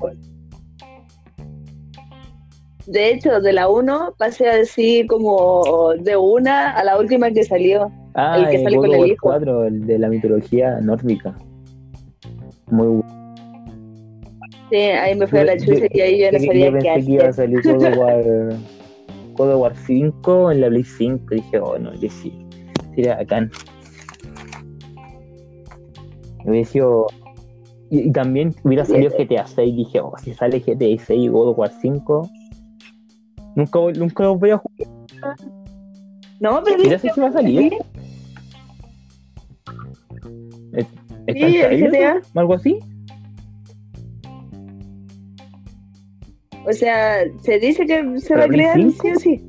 De 2.86 3.10
hecho, 3.12 3.42
de 3.42 3.52
la 3.52 3.68
1 3.68 4.14
pasé 4.18 4.48
así 4.48 5.06
como 5.08 5.94
de 6.00 6.16
una 6.16 6.72
a 6.72 6.84
la 6.84 6.98
última 7.00 7.32
que 7.32 7.44
salió. 7.44 7.92
Ah, 8.14 8.38
El 8.40 8.50
que 8.50 8.64
sale 8.64 8.78
con 8.78 8.92
el 8.94 9.08
hijo. 9.08 9.18
4, 9.24 9.66
el 9.66 9.86
de 9.88 10.00
la 10.00 10.08
mitología 10.10 10.80
nórdica. 10.82 11.36
Muy 12.72 12.88
bueno. 12.88 13.36
Sí, 14.70 14.76
ahí 14.78 15.16
me 15.18 15.26
fui 15.28 15.40
a 15.40 15.46
la 15.46 15.56
Yo- 15.58 15.66
chucha 15.74 15.88
y 15.92 16.00
ahí 16.02 16.20
yo 16.22 16.32
no 16.32 16.38
Yo- 16.40 16.46
sabía 16.46 16.66
yo 16.68 16.78
qué 16.78 16.80
pensé 16.94 17.06
que 17.06 17.12
iba 17.14 17.24
a 17.26 17.30
hacer. 17.30 17.62
salir 17.64 17.98
War, 18.00 18.24
God 19.38 19.54
of 19.54 19.62
War 19.62 19.76
5 19.76 20.52
en 20.52 20.62
la 20.62 20.68
Play 20.70 20.84
5. 20.84 21.26
Dije, 21.30 21.60
oh 21.60 21.78
no, 21.78 21.92
que 22.00 22.10
sí. 22.10 22.34
Sería 22.96 23.16
bacán. 23.18 23.52
Hubiera 26.46 26.68
sido 26.68 27.08
Y, 27.90 28.08
y 28.10 28.12
también 28.12 28.54
hubiera 28.64 28.86
salido 28.86 29.12
GTA 29.18 29.46
6. 29.48 29.76
Dije, 29.76 30.00
oh, 30.02 30.14
si 30.22 30.34
sale 30.34 30.60
GTA 30.60 31.04
6 31.04 31.10
y 31.10 31.28
God 31.28 31.50
of 31.50 31.58
War 31.60 31.72
5, 31.82 32.30
nunca, 33.56 33.80
nunca 33.96 34.24
los 34.24 34.40
voy 34.40 34.50
a 34.52 34.58
jugar. 34.58 35.36
No, 36.40 36.62
pero 36.64 36.78
Mira 36.78 37.00
si 37.00 37.08
va 37.20 37.28
a 37.28 37.32
salir. 37.32 37.74
¿Está 40.74 41.48
Sí, 41.48 41.58
en 41.58 41.72
el? 41.72 41.92
GTA. 41.92 42.22
¿O 42.34 42.40
algo 42.40 42.54
así? 42.54 42.80
O 46.68 46.74
sea, 46.74 47.24
se 47.42 47.60
dice 47.60 47.86
que 47.86 48.20
se 48.20 48.30
¿Para 48.30 48.42
va 48.42 48.46
a 48.46 48.50
crear 48.50 48.76
sí 48.76 48.92
5? 48.92 49.16
o 49.16 49.20
sí. 49.20 49.44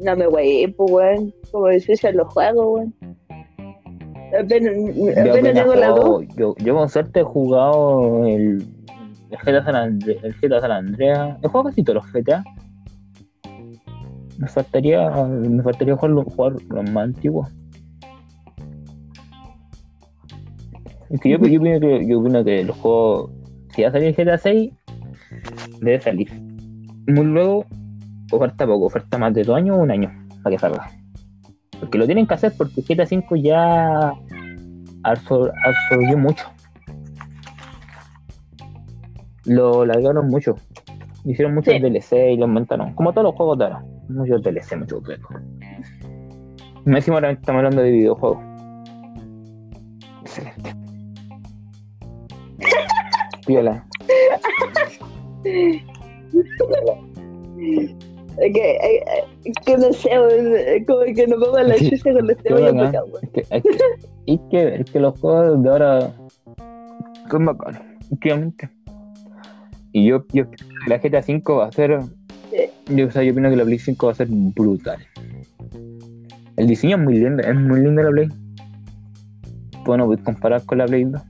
No 0.00 0.16
me 0.16 0.26
güey, 0.26 0.66
pues 0.68 0.90
weón. 0.90 1.34
Como 1.50 1.66
decís 1.66 2.02
en 2.04 2.16
los 2.16 2.32
juegos, 2.32 2.66
weón. 2.68 2.94
Apenas, 4.38 4.72
Yo, 4.96 5.10
apenas 5.10 5.28
apenas 5.30 5.54
tengo 5.54 5.74
la 5.74 5.88
dos. 5.88 6.24
yo, 6.36 6.54
yo 6.58 6.74
con 6.74 6.88
suerte 6.88 7.20
he 7.20 7.22
jugado 7.24 8.24
el, 8.26 8.64
el 9.30 9.38
GTA 9.44 9.64
San 9.64 9.76
Andreas, 9.76 10.24
el 10.24 10.34
GTA 10.34 10.60
San 10.60 10.70
Andreas. 10.72 11.38
He 11.42 11.48
jugado 11.48 11.68
casi 11.70 11.82
todos 11.82 12.02
los 12.04 12.12
GTA. 12.12 12.42
Me 14.38 14.48
faltaría, 14.48 15.10
me 15.26 15.62
faltaría 15.62 15.96
jugar, 15.96 16.24
jugar 16.24 16.52
los 16.68 16.90
más 16.90 17.04
antiguos. 17.04 17.48
Es 21.12 21.20
que 21.20 21.28
yo, 21.30 21.38
yo, 21.38 21.60
opino 21.60 21.78
que, 21.80 22.06
yo 22.06 22.20
opino 22.20 22.42
que 22.44 22.64
los 22.64 22.76
juegos, 22.78 23.30
si 23.74 23.82
va 23.82 23.88
a 23.88 23.92
salir 23.92 24.08
el 24.08 24.14
GTA 24.14 24.38
6, 24.38 24.72
debe 25.80 26.00
salir. 26.00 26.32
Muy 27.06 27.24
luego, 27.26 27.66
o 28.30 28.38
falta 28.38 28.66
poco, 28.66 28.88
falta 28.90 29.18
más 29.18 29.34
de 29.34 29.42
dos 29.44 29.56
años 29.56 29.76
o 29.76 29.82
un 29.82 29.90
año 29.90 30.10
para 30.42 30.54
que 30.54 30.58
salga. 30.58 30.90
Porque 31.80 31.98
lo 31.98 32.06
tienen 32.06 32.26
que 32.26 32.34
hacer 32.34 32.52
porque 32.56 32.82
GTA 32.82 33.06
5 33.06 33.36
ya 33.36 34.12
absor- 35.02 35.52
absorbió 35.64 36.16
mucho. 36.16 36.46
Lo 39.44 39.84
largaron 39.84 40.28
mucho. 40.28 40.54
Hicieron 41.24 41.54
muchos 41.54 41.74
Sí. 41.74 41.80
DLC 41.80 42.32
y 42.32 42.36
lo 42.36 42.44
aumentaron. 42.44 42.94
Como 42.94 43.12
todos 43.12 43.24
los 43.26 43.34
juegos 43.34 43.58
de 43.58 43.64
ahora. 43.64 43.84
Muchos 44.08 44.42
DLC, 44.42 44.76
muchos 44.76 45.04
juegos. 45.04 45.26
Me 46.84 46.96
decimos 46.96 47.18
ahora 47.18 47.30
estamos 47.32 47.58
hablando 47.58 47.82
de 47.82 47.90
videojuegos. 47.90 48.38
Piola. 53.52 53.86
Es 58.38 58.52
que, 58.54 58.78
que 59.66 59.76
no 59.76 59.92
sé, 59.92 60.84
como 60.86 61.00
que 61.04 61.26
vamos 61.26 61.56
a 61.58 61.62
la 61.64 61.76
chucha 61.76 62.12
con 62.14 62.26
los 62.26 62.36
Qué 62.38 62.42
temas 62.44 62.62
de 62.62 62.72
bacán. 62.72 62.96
acá. 62.96 63.02
Es 64.26 64.40
que, 64.50 64.74
es 64.74 64.90
que, 64.90 65.00
los 65.00 65.20
juegos 65.20 65.62
de 65.62 65.68
ahora 65.68 66.12
son 67.30 67.44
bacanos, 67.44 67.82
últimamente. 68.10 68.70
Y 69.92 70.06
yo, 70.06 70.24
yo 70.32 70.44
la 70.86 70.96
GTA 70.96 71.20
5 71.20 71.56
va 71.56 71.66
a 71.66 71.72
ser. 71.72 71.98
Yo, 72.86 73.06
o 73.06 73.10
sea, 73.10 73.22
yo 73.22 73.32
opino 73.32 73.50
que 73.50 73.56
la 73.56 73.64
Play 73.64 73.78
5 73.78 74.06
va 74.06 74.12
a 74.12 74.14
ser 74.14 74.28
brutal. 74.30 74.98
El 76.56 76.66
diseño 76.66 76.96
es 76.96 77.02
muy 77.02 77.18
lindo, 77.18 77.42
es 77.42 77.54
muy 77.54 77.80
lindo 77.80 78.02
la 78.02 78.10
Play. 78.10 78.28
Bueno, 79.84 80.06
voy 80.06 80.16
a 80.18 80.24
comparar 80.24 80.64
con 80.64 80.78
la 80.78 80.86
Play 80.86 81.04
2. 81.04 81.20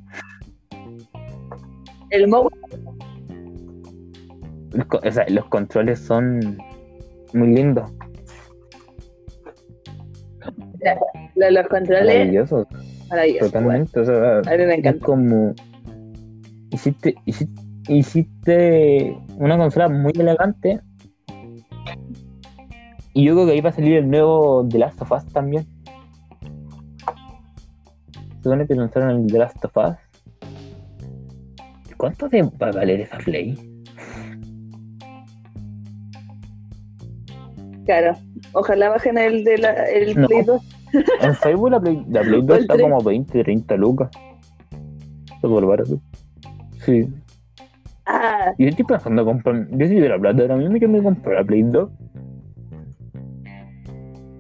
El 4.75 4.87
co- 4.87 5.01
o 5.07 5.11
sea, 5.13 5.27
los 5.29 5.45
controles 5.47 5.99
son 6.01 6.59
muy 7.35 7.49
lindos, 7.55 7.91
de 11.35 11.51
los 11.51 11.67
controles, 11.69 12.07
maravillosos, 12.07 12.67
totalmente. 13.41 14.01
O 14.01 14.05
sea, 14.05 14.39
A 14.39 14.43
mí 14.43 14.65
me 14.65 14.73
Es 14.73 14.79
encanta. 14.79 15.05
como. 15.07 15.55
Hiciste, 16.71 17.15
hiciste, 17.27 17.63
hiciste 17.89 19.19
una 19.37 19.57
consola 19.59 19.89
muy 19.89 20.13
elegante. 20.19 20.81
Y 23.15 23.25
yo 23.27 23.35
creo 23.35 23.47
que 23.47 23.53
ahí 23.53 23.61
va 23.61 23.69
a 23.71 23.75
salir 23.75 23.99
el 23.99 24.11
nuevo 24.11 24.67
The 24.69 24.79
Last 24.79 25.03
of 25.03 25.13
Us 25.13 25.27
también. 25.33 25.67
Se 28.39 28.43
supone 28.43 28.67
que 28.67 28.75
lanzaron 28.75 29.11
el 29.11 29.27
The 29.27 29.39
Last 29.39 29.63
of 29.65 29.77
Us. 29.77 29.97
¿Cuánto 32.03 32.29
de- 32.29 32.43
va 32.61 32.67
a 32.67 32.73
valer 32.73 33.01
esa 33.03 33.17
Play? 33.19 33.57
Claro. 37.87 38.17
Ojalá 38.55 38.89
bajen 38.89 39.19
el 39.19 39.45
de 39.45 39.59
la, 39.59 39.71
el 39.85 40.21
No. 40.21 40.27
Play 40.27 40.43
2. 40.43 40.63
En 41.23 41.35
Facebook 41.37 41.71
la 41.71 41.81
Play, 41.81 42.05
la 42.11 42.23
Play 42.23 42.41
2 42.41 42.47
¿Cuál 42.47 42.61
está 42.63 42.75
tres? 42.75 42.83
como 42.83 43.01
20, 43.05 43.45
30 43.45 43.77
lucas. 43.77 44.11
Está 45.33 45.47
por 45.49 45.65
barato. 45.65 46.01
Sí. 46.85 47.09
Ah, 48.07 48.53
Yo 48.59 48.67
estoy 48.67 48.85
pensando 48.85 49.23
en 49.23 49.27
comprar. 49.29 49.69
Yo 49.71 49.87
si 49.87 49.95
tuviera 49.95 50.19
plata 50.19 50.43
ahora 50.43 50.57
mismo, 50.57 50.77
yo 50.79 50.89
me 50.89 51.01
compro 51.05 51.35
la 51.35 51.45
Play 51.45 51.63
2. 51.63 51.89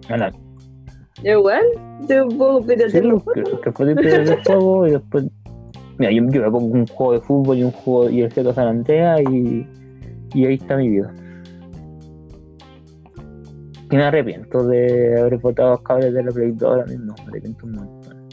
Ah, 0.09 0.17
no. 0.17 0.31
yo 1.23 1.39
igual. 1.39 1.63
Yo 2.09 2.27
puedo 2.27 2.61
Sí, 2.63 2.67
piratear 2.67 3.05
los 3.05 3.23
que, 3.23 3.43
que 3.45 3.51
después 3.67 3.95
de 3.95 4.17
el 4.33 4.43
juego 4.45 4.87
y 4.89 4.91
después. 4.91 5.25
Mira, 6.03 6.11
yo, 6.11 6.25
yo 6.33 6.43
me 6.43 6.51
pongo 6.51 6.67
un 6.75 6.87
juego 6.89 7.13
de 7.13 7.21
fútbol 7.21 7.59
y 7.59 7.63
un 7.63 7.71
juego 7.71 8.11
y 8.11 8.23
el 8.23 8.29
GTA 8.29 8.53
San 8.55 8.67
Andreas 8.67 9.21
y, 9.31 9.65
y 10.35 10.47
ahí 10.47 10.55
está 10.55 10.77
mi 10.77 10.89
vida. 10.89 11.15
Y 13.89 13.95
me 13.97 14.03
arrepiento 14.03 14.67
de 14.67 15.21
haber 15.21 15.39
botado 15.39 15.71
los 15.71 15.83
cables 15.83 16.13
de 16.13 16.25
la 16.25 16.33
Play 16.33 16.51
2 16.51 16.63
ahora 16.69 16.87
mismo. 16.87 17.15
Me 17.19 17.29
arrepiento 17.31 17.67
un 17.67 17.73
montón. 17.73 18.29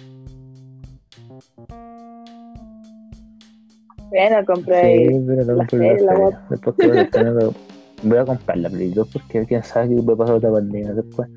Bueno, 4.10 4.46
compré. 4.48 5.08
Sí, 5.10 5.24
pero 5.28 5.44
la 5.44 5.54
compré 5.54 6.02
la 6.02 6.14
la. 6.18 6.42
Después 6.50 6.76
que 6.76 6.88
voy 6.88 6.98
a 6.98 7.10
tener- 7.12 7.34
voy 8.02 8.18
a 8.18 8.26
comprar 8.26 8.58
la 8.58 8.70
Play 8.72 8.90
2 8.90 9.08
porque 9.14 9.46
quién 9.46 9.62
sabe 9.62 9.96
qué 9.96 10.02
puede 10.02 10.18
pasar 10.18 10.36
otra 10.38 10.52
pandemia 10.52 10.92
después. 10.96 11.30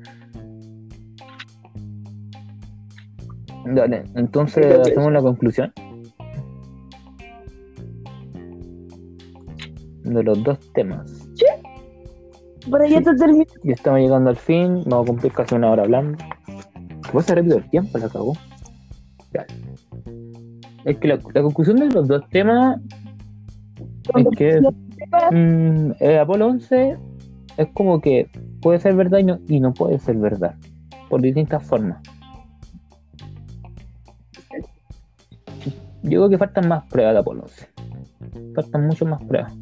Dale, 3.67 4.03
Entonces- 4.15 4.79
hacemos 4.79 5.11
la 5.13 5.21
conclusión. 5.21 5.71
De 10.03 10.23
los 10.23 10.43
dos 10.43 10.59
temas. 10.73 11.29
Por 12.69 12.81
ahí 12.81 12.91
ya 12.91 13.01
te 13.01 13.15
terminé. 13.15 13.45
Ya 13.63 13.73
estamos 13.73 13.99
llegando 13.99 14.29
al 14.29 14.37
fin, 14.37 14.83
vamos 14.85 15.05
a 15.05 15.07
cumplir 15.07 15.33
casi 15.33 15.55
una 15.55 15.71
hora 15.71 15.83
hablando. 15.83 16.17
¿Puede 17.11 17.25
ser 17.25 17.37
rápido 17.37 17.57
el 17.57 17.69
tiempo? 17.69 17.97
La 17.97 18.05
acabó. 18.05 18.33
Es 20.85 20.97
que 20.97 21.07
la, 21.07 21.19
la 21.33 21.41
conclusión 21.41 21.77
de 21.77 21.89
los 21.89 22.07
dos 22.07 22.27
temas 22.29 22.79
es 24.15 24.27
que 24.37 24.61
mm, 25.31 25.91
el 25.99 26.19
Apolo 26.19 26.47
11 26.47 26.97
es 27.57 27.67
como 27.73 28.01
que 28.01 28.29
puede 28.61 28.79
ser 28.79 28.95
verdad 28.95 29.19
y 29.19 29.23
no, 29.23 29.39
y 29.47 29.59
no 29.59 29.73
puede 29.73 29.99
ser 29.99 30.17
verdad. 30.17 30.55
Por 31.09 31.21
distintas 31.21 31.63
formas. 31.63 32.01
Yo 36.03 36.19
creo 36.19 36.29
que 36.29 36.37
faltan 36.37 36.67
más 36.67 36.85
pruebas 36.87 37.13
de 37.13 37.19
Apolo 37.19 37.43
11. 37.43 37.67
Faltan 38.55 38.87
mucho 38.87 39.05
más 39.05 39.23
pruebas. 39.23 39.53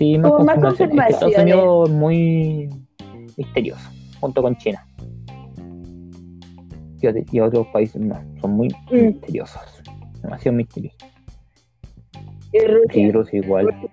Sí, 0.00 0.16
más 0.16 0.32
Como 0.32 0.44
más 0.46 0.54
confirmaciones. 0.58 0.96
Es 0.96 1.18
que 1.20 1.26
Estados. 1.26 1.42
Unidos 1.44 1.90
es 1.90 1.94
muy 1.94 2.68
misterioso, 3.36 3.90
junto 4.18 4.40
con 4.42 4.56
China. 4.56 4.86
Y, 7.02 7.06
ot- 7.06 7.26
y 7.30 7.40
otros 7.40 7.66
países 7.70 8.00
no, 8.00 8.18
son 8.40 8.52
muy 8.52 8.68
Mm. 8.90 8.96
misteriosos. 9.08 9.82
Demasiado 10.22 10.56
misteriosos. 10.56 10.98
Y 12.52 12.58
Sí, 12.94 13.10
Rusia. 13.12 13.40
Igual. 13.40 13.66
Rusia. 13.66 13.90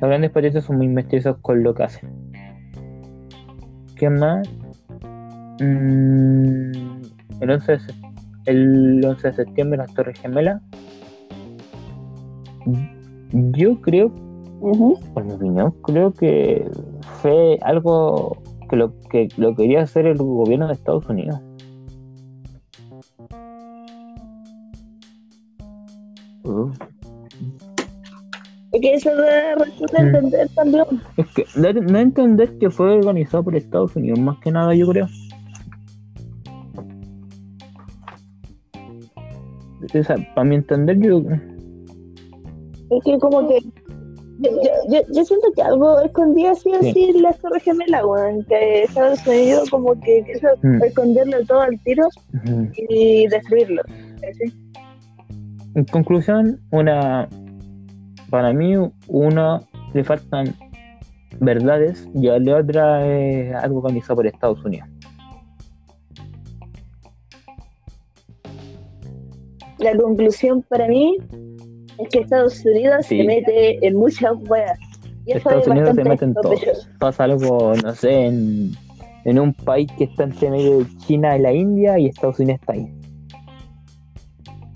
grandes 0.00 0.30
países 0.32 0.64
son 0.64 0.78
muy 0.78 0.88
misteriosos 0.88 1.36
con 1.42 1.62
lo 1.62 1.72
que 1.74 1.84
hacen. 1.84 2.10
¿Qué 3.94 4.10
más? 4.10 4.48
Mm, 5.60 6.72
el, 7.40 7.50
11 7.50 7.72
de, 7.72 7.78
el 8.46 9.00
11 9.04 9.28
de 9.28 9.34
septiembre, 9.34 9.78
las 9.78 9.94
Torres 9.94 10.18
Gemelas. 10.20 10.60
Yo 13.32 13.80
creo, 13.80 14.12
Por 14.60 15.24
mi 15.24 15.32
opinión, 15.32 15.70
creo 15.82 16.12
que 16.12 16.68
fue 17.22 17.58
algo 17.62 18.38
que 18.68 18.76
lo 18.76 18.92
que 19.10 19.28
lo 19.36 19.54
quería 19.54 19.82
hacer 19.82 20.06
el 20.06 20.16
gobierno 20.18 20.66
de 20.66 20.72
Estados 20.74 21.06
Unidos. 21.08 21.40
Uh, 26.44 26.70
Es 28.72 28.80
que 28.80 28.94
eso 28.94 29.14
da 29.14 29.54
razón 29.54 29.86
de 29.92 30.02
Mm. 30.02 30.06
entender 30.06 30.48
también. 30.54 30.84
Es 31.16 31.26
que 31.28 31.44
a 31.96 32.00
entender 32.00 32.58
que 32.58 32.70
fue 32.70 32.92
organizado 32.92 33.44
por 33.44 33.56
Estados 33.56 33.96
Unidos, 33.96 34.18
más 34.18 34.38
que 34.40 34.50
nada, 34.52 34.74
yo 34.74 34.86
creo. 34.88 35.06
O 39.82 40.02
sea, 40.02 40.16
para 40.34 40.44
mi 40.44 40.56
entender, 40.56 40.98
yo. 40.98 41.22
Es 42.90 43.04
que 43.04 43.18
como 43.18 43.48
que 43.48 43.58
Yo, 44.38 44.50
yo, 45.12 45.24
siento 45.24 45.50
que 45.54 45.62
algo 45.62 45.98
escondía 46.00 46.50
así 46.52 46.70
o 46.70 46.82
Sí. 46.82 47.12
las 47.22 47.38
Torres 47.38 47.62
Gemelas, 47.62 48.04
weón. 48.04 48.44
Que 48.44 48.82
Estados 48.84 49.26
Unidos 49.26 49.70
como 49.70 49.98
que 50.00 50.24
quiso 50.24 50.48
Mm. 50.62 50.82
esconderlo 50.82 51.44
todo 51.46 51.60
al 51.60 51.78
tiro 51.80 52.06
y 52.76 53.26
destruirlo. 53.28 53.82
¿sí? 54.38 54.52
En 55.74 55.84
conclusión, 55.84 56.60
una 56.70 57.28
para 58.30 58.52
mí 58.52 58.74
una 59.08 59.62
le 59.94 60.04
faltan 60.04 60.54
verdades 61.40 62.08
y 62.14 62.28
a 62.28 62.38
la 62.38 62.56
otra 62.56 63.06
es 63.06 63.54
algo 63.54 63.78
organizado 63.78 64.16
por 64.16 64.26
Estados 64.26 64.64
Unidos. 64.64 64.88
La 69.78 69.94
conclusión 69.96 70.62
para 70.62 70.88
mí 70.88 71.18
es 71.98 72.08
que 72.10 72.18
Estados 72.20 72.64
Unidos 72.64 73.06
Sí. 73.06 73.18
se 73.18 73.24
mete 73.24 73.86
en 73.86 73.96
muchas 73.96 74.32
weas. 74.48 74.78
Y 75.24 75.32
Estados 75.32 75.62
es 75.62 75.68
Unidos 75.68 75.94
se 75.94 76.04
mete 76.04 76.24
en 76.24 76.34
todo. 76.34 76.52
Pasa 76.98 77.24
algo, 77.24 77.74
no 77.82 77.94
sé, 77.94 78.26
en, 78.26 78.72
en 79.24 79.38
un 79.40 79.52
país 79.52 79.90
que 79.98 80.04
está 80.04 80.24
entre 80.24 80.50
medio 80.50 80.78
de 80.78 80.86
China 80.98 81.36
y 81.36 81.40
la 81.40 81.52
India 81.52 81.98
y 81.98 82.06
Estados 82.06 82.38
Unidos 82.38 82.60
está 82.60 82.74
ahí. 82.74 82.92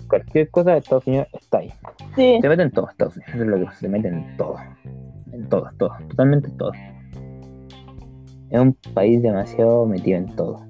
Cualquier 0.09 0.49
cosa 0.49 0.71
de 0.71 0.77
Estados 0.79 1.07
Unidos 1.07 1.27
está 1.33 1.59
ahí. 1.59 1.71
Sí. 2.15 2.37
Se 2.41 2.49
meten 2.49 2.67
en 2.67 2.71
todo 2.71 2.89
Estados 2.89 3.15
Unidos, 3.15 3.33
eso 3.33 3.43
es 3.43 3.49
lo 3.49 3.69
que 3.69 3.75
se 3.77 3.87
meten 3.87 4.13
en 4.15 4.37
todo. 4.37 4.55
En 5.31 5.47
todo, 5.47 5.69
todo, 5.77 5.91
totalmente 6.09 6.49
en 6.49 6.57
todo. 6.57 6.71
Es 8.49 8.59
un 8.59 8.73
país 8.93 9.21
demasiado 9.21 9.85
metido 9.85 10.17
en 10.17 10.35
todo. 10.35 10.65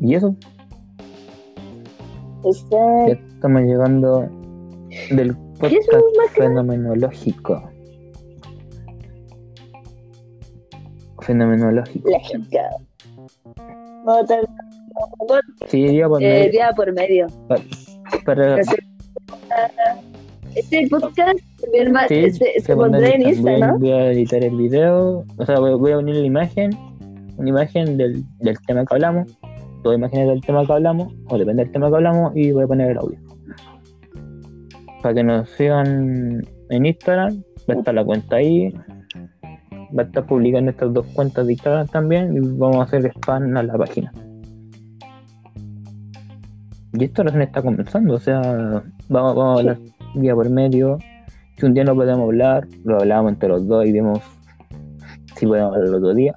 Y 0.00 0.14
eso, 0.14 0.36
Ya 3.08 3.12
estamos 3.34 3.62
llegando 3.62 4.28
del 5.10 5.36
podcast 5.58 5.88
fenomenológico. 6.34 7.62
Fenomenológico. 11.22 12.08
chica. 12.22 12.68
No, 14.06 14.24
tal- 14.24 14.48
Sí, 15.66 15.80
iría 15.80 16.08
por 16.08 16.22
eh, 16.22 16.26
medio. 16.26 16.50
día 16.52 16.70
por 16.74 16.92
medio. 16.92 17.26
Para- 18.24 18.60
Este 20.54 20.88
podcast 20.88 21.38
sí, 22.08 22.30
se, 22.32 22.60
se 22.60 22.74
pondrá 22.74 23.08
en 23.08 23.22
editar. 23.22 23.32
Insta, 23.32 23.50
voy, 23.52 23.62
a- 23.62 23.66
¿no? 23.66 23.78
voy 23.78 23.90
a 23.92 24.12
editar 24.12 24.44
el 24.44 24.56
video, 24.56 25.24
o 25.36 25.44
sea, 25.46 25.58
voy, 25.60 25.74
voy 25.74 25.92
a 25.92 25.98
unir 25.98 26.16
la 26.16 26.26
imagen, 26.26 26.70
una 27.36 27.48
imagen 27.48 27.96
del, 27.96 28.24
del 28.40 28.58
tema 28.66 28.84
que 28.86 28.94
hablamos, 28.94 29.28
dos 29.88 29.96
imágenes 29.96 30.28
del 30.28 30.40
tema 30.40 30.64
que 30.64 30.72
hablamos, 30.72 31.12
o 31.28 31.38
depende 31.38 31.64
del 31.64 31.72
tema 31.72 31.88
que 31.88 31.96
hablamos, 31.96 32.36
y 32.36 32.52
voy 32.52 32.64
a 32.64 32.66
poner 32.66 32.90
el 32.90 32.98
audio. 32.98 33.18
Para 35.02 35.14
que 35.14 35.24
nos 35.24 35.48
sigan 35.50 36.42
en 36.70 36.86
Instagram, 36.86 37.42
va 37.68 37.74
a 37.74 37.78
estar 37.78 37.94
la 37.94 38.04
cuenta 38.04 38.36
ahí, 38.36 38.72
va 39.96 40.02
a 40.02 40.06
estar 40.06 40.26
publicada 40.26 40.62
en 40.62 40.68
estas 40.68 40.92
dos 40.92 41.06
cuentas 41.14 41.46
de 41.46 41.52
Instagram 41.52 41.86
también, 41.88 42.36
y 42.36 42.40
vamos 42.40 42.76
a 42.76 42.82
hacer 42.82 43.06
spam 43.06 43.56
a 43.56 43.62
la 43.62 43.78
página. 43.78 44.12
Y 46.94 47.04
esto 47.04 47.22
recién 47.22 47.42
está 47.42 47.62
comenzando, 47.62 48.14
o 48.14 48.18
sea, 48.18 48.40
vamos, 49.08 49.34
vamos 49.34 49.56
a 49.56 49.60
hablar 49.60 49.78
día 50.14 50.34
por 50.34 50.48
medio. 50.50 50.98
Si 51.56 51.66
un 51.66 51.74
día 51.74 51.84
no 51.84 51.94
podemos 51.94 52.24
hablar, 52.24 52.66
lo 52.84 52.96
hablamos 52.96 53.32
entre 53.32 53.48
los 53.48 53.66
dos 53.66 53.84
y 53.86 53.92
vemos 53.92 54.20
si 55.36 55.46
podemos 55.46 55.74
hablar 55.74 55.88
el 55.88 55.94
otro 55.94 56.14
día. 56.14 56.34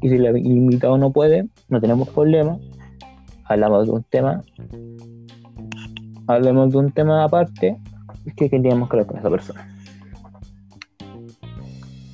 Y 0.00 0.08
si 0.08 0.16
el 0.16 0.36
invitado 0.36 0.98
no 0.98 1.12
puede, 1.12 1.48
no 1.68 1.80
tenemos 1.80 2.08
problema. 2.08 2.58
Hablamos 3.52 3.86
de 3.86 3.92
un 3.92 4.02
tema. 4.04 4.42
Hablemos 6.26 6.72
de 6.72 6.78
un 6.78 6.92
tema 6.92 7.24
aparte 7.24 7.76
que 8.36 8.48
queríamos 8.48 8.90
hablar 8.90 9.06
con 9.06 9.18
esa 9.18 9.30
persona. 9.30 9.68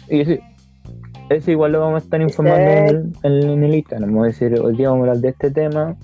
Y 0.09 0.21
eso, 0.21 1.51
igual 1.51 1.73
lo 1.73 1.81
vamos 1.81 2.03
a 2.03 2.05
estar 2.05 2.21
informando 2.21 2.71
en 2.71 3.13
el, 3.23 3.45
en, 3.45 3.65
el 3.65 3.75
Instagram. 3.75 4.11
Vamos 4.11 4.25
a 4.25 4.27
decir, 4.29 4.59
hoy 4.61 4.77
día 4.77 4.89
vamos 4.89 5.07
a 5.07 5.11
hablar 5.11 5.23
de 5.23 5.29
este 5.29 5.51
tema. 5.51 5.97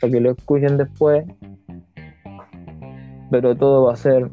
Para 0.00 0.12
que 0.12 0.20
lo 0.20 0.30
escuchen 0.32 0.76
después 0.76 1.24
pero 3.30 3.56
todo 3.56 3.84
va 3.84 3.92
a 3.92 3.96
ser 3.96 4.30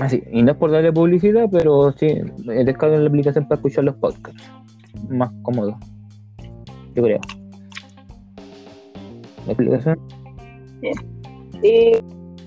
así. 0.00 0.22
Y 0.30 0.42
no 0.42 0.52
es 0.52 0.58
por 0.58 0.70
darle 0.70 0.92
publicidad, 0.92 1.48
pero 1.50 1.92
sí, 1.92 2.08
descarguen 2.64 3.02
la 3.02 3.08
aplicación 3.08 3.46
para 3.48 3.56
escuchar 3.56 3.84
los 3.84 3.96
podcasts. 3.96 4.50
Más 5.08 5.30
cómodo. 5.42 5.78
Yo 6.94 7.02
creo. 7.02 7.20
Aplicación. 9.50 9.98
Y 11.62 11.92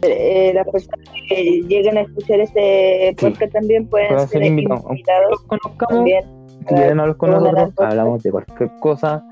eh, 0.02 0.52
las 0.54 0.68
personas 0.68 1.00
que 1.30 1.62
lleguen 1.68 1.98
a 1.98 2.02
escuchar 2.02 2.40
este 2.42 3.16
Sí. 3.18 3.26
podcast 3.30 3.54
también 3.54 3.88
pueden 3.88 4.28
ser 4.28 4.44
invitados. 4.44 4.84
invitados 4.90 5.32
Los 5.32 5.42
conozcamos, 5.44 5.88
también. 5.90 6.24
si 6.60 6.66
quieren 6.66 7.00
hablar 7.00 7.18
con 7.18 7.30
Pueden 7.30 7.44
nosotros, 7.44 7.48
hablar 7.64 7.74
podcast. 7.76 7.92
hablamos 7.92 8.24
de 8.24 8.32
cualquier 8.32 8.72
cosa. 8.80 9.24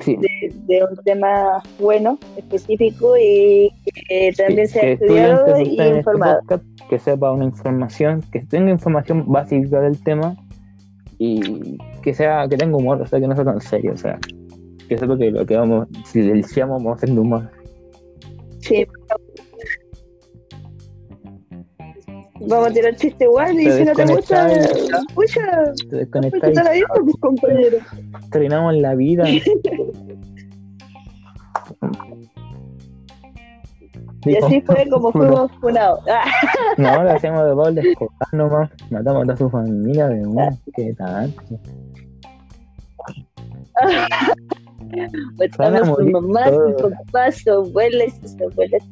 Sí, 0.00 0.16
de, 0.16 0.54
de 0.66 0.84
un 0.84 0.96
tema 1.04 1.62
bueno, 1.78 2.18
específico 2.36 3.16
y 3.18 3.70
que 4.08 4.32
también 4.36 4.66
sí, 4.68 4.72
sea 4.74 4.82
que 4.82 4.92
estudiado 4.92 5.58
y 5.60 5.78
este 5.78 5.98
informado. 5.98 6.40
podcast, 6.40 6.64
que 6.88 6.98
sepa 6.98 7.32
una 7.32 7.44
información, 7.44 8.22
que 8.32 8.40
tenga 8.40 8.70
información 8.70 9.24
básica 9.30 9.80
del 9.80 10.02
tema 10.02 10.36
y 11.22 11.76
que 12.02 12.14
sea, 12.14 12.48
que 12.48 12.56
tenga 12.56 12.78
humor, 12.78 13.02
o 13.02 13.06
sea, 13.06 13.20
que 13.20 13.28
no 13.28 13.36
sea 13.36 13.44
tan 13.44 13.60
serio, 13.60 13.92
o 13.92 13.96
sea, 13.96 14.18
que 14.88 14.96
sepa 14.96 15.18
que 15.18 15.30
lo 15.30 15.44
que 15.44 15.54
vamos, 15.54 15.86
si 16.06 16.22
le 16.22 16.32
decíamos 16.32 16.82
vamos 16.82 16.98
de 16.98 17.12
humor. 17.12 17.50
Sí. 18.60 18.86
Vamos 22.40 22.68
a 22.68 22.72
tirar 22.72 22.96
chiste 22.96 23.24
igual 23.24 23.60
y 23.60 23.70
si 23.70 23.84
no 23.84 23.92
te 23.92 24.06
gusta, 24.06 24.50
escucha, 24.50 25.74
Te 25.90 26.06
vida, 26.06 26.86
pues, 27.38 28.30
terminamos 28.30 28.76
la 28.76 28.94
vida. 28.94 29.24
Y 34.24 34.36
así 34.36 34.60
fue 34.60 34.86
como 34.90 35.12
fuimos 35.12 35.50
funados. 35.60 36.00
No, 36.76 37.02
lo 37.02 37.10
hacemos 37.10 37.44
de 37.44 37.54
Pablo 37.54 37.80
Escobar 37.80 38.28
nomás. 38.32 38.70
Matamos 38.90 39.22
a 39.22 39.24
toda 39.24 39.36
su 39.36 39.50
familia 39.50 40.08
de 40.08 40.26
una. 40.26 40.50
¿Qué 40.74 40.94
tal? 40.94 41.34
Matamos 45.38 45.98
a 45.98 46.02
su 46.02 46.10
mamá, 46.10 46.48
su 46.48 46.90
papá, 46.90 47.32
su 47.32 47.50
abuela 47.50 48.04
y 48.04 48.10
sus 48.10 48.40
abuelas. 48.40 48.82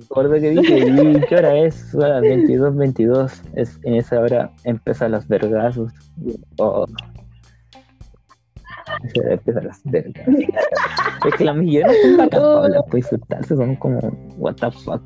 Recuerdo 0.00 0.34
que 0.34 0.50
dije, 0.50 0.78
¿y 0.78 1.20
qué 1.26 1.36
hora 1.36 1.56
es? 1.58 1.74
Son 1.90 2.00
las 2.00 2.20
22, 2.20 2.76
22. 2.76 3.42
Es, 3.54 3.78
en 3.84 3.94
esa 3.94 4.20
hora 4.20 4.50
empiezan 4.64 5.12
los 5.12 5.26
vergazos. 5.26 5.92
Oh. 6.58 6.86
Empiezan 9.14 9.64
los 9.64 9.82
vergazos. 9.84 10.34
es 11.26 11.34
que 11.36 11.44
las 11.44 11.56
millones 11.56 11.96
son 12.02 12.20
Oh. 12.20 12.60
Paula, 12.60 12.82
pues 12.90 13.04
insultarse 13.04 13.56
son 13.56 13.76
como, 13.76 13.98
what 14.36 14.54
the 14.56 14.70
fuck. 14.70 15.02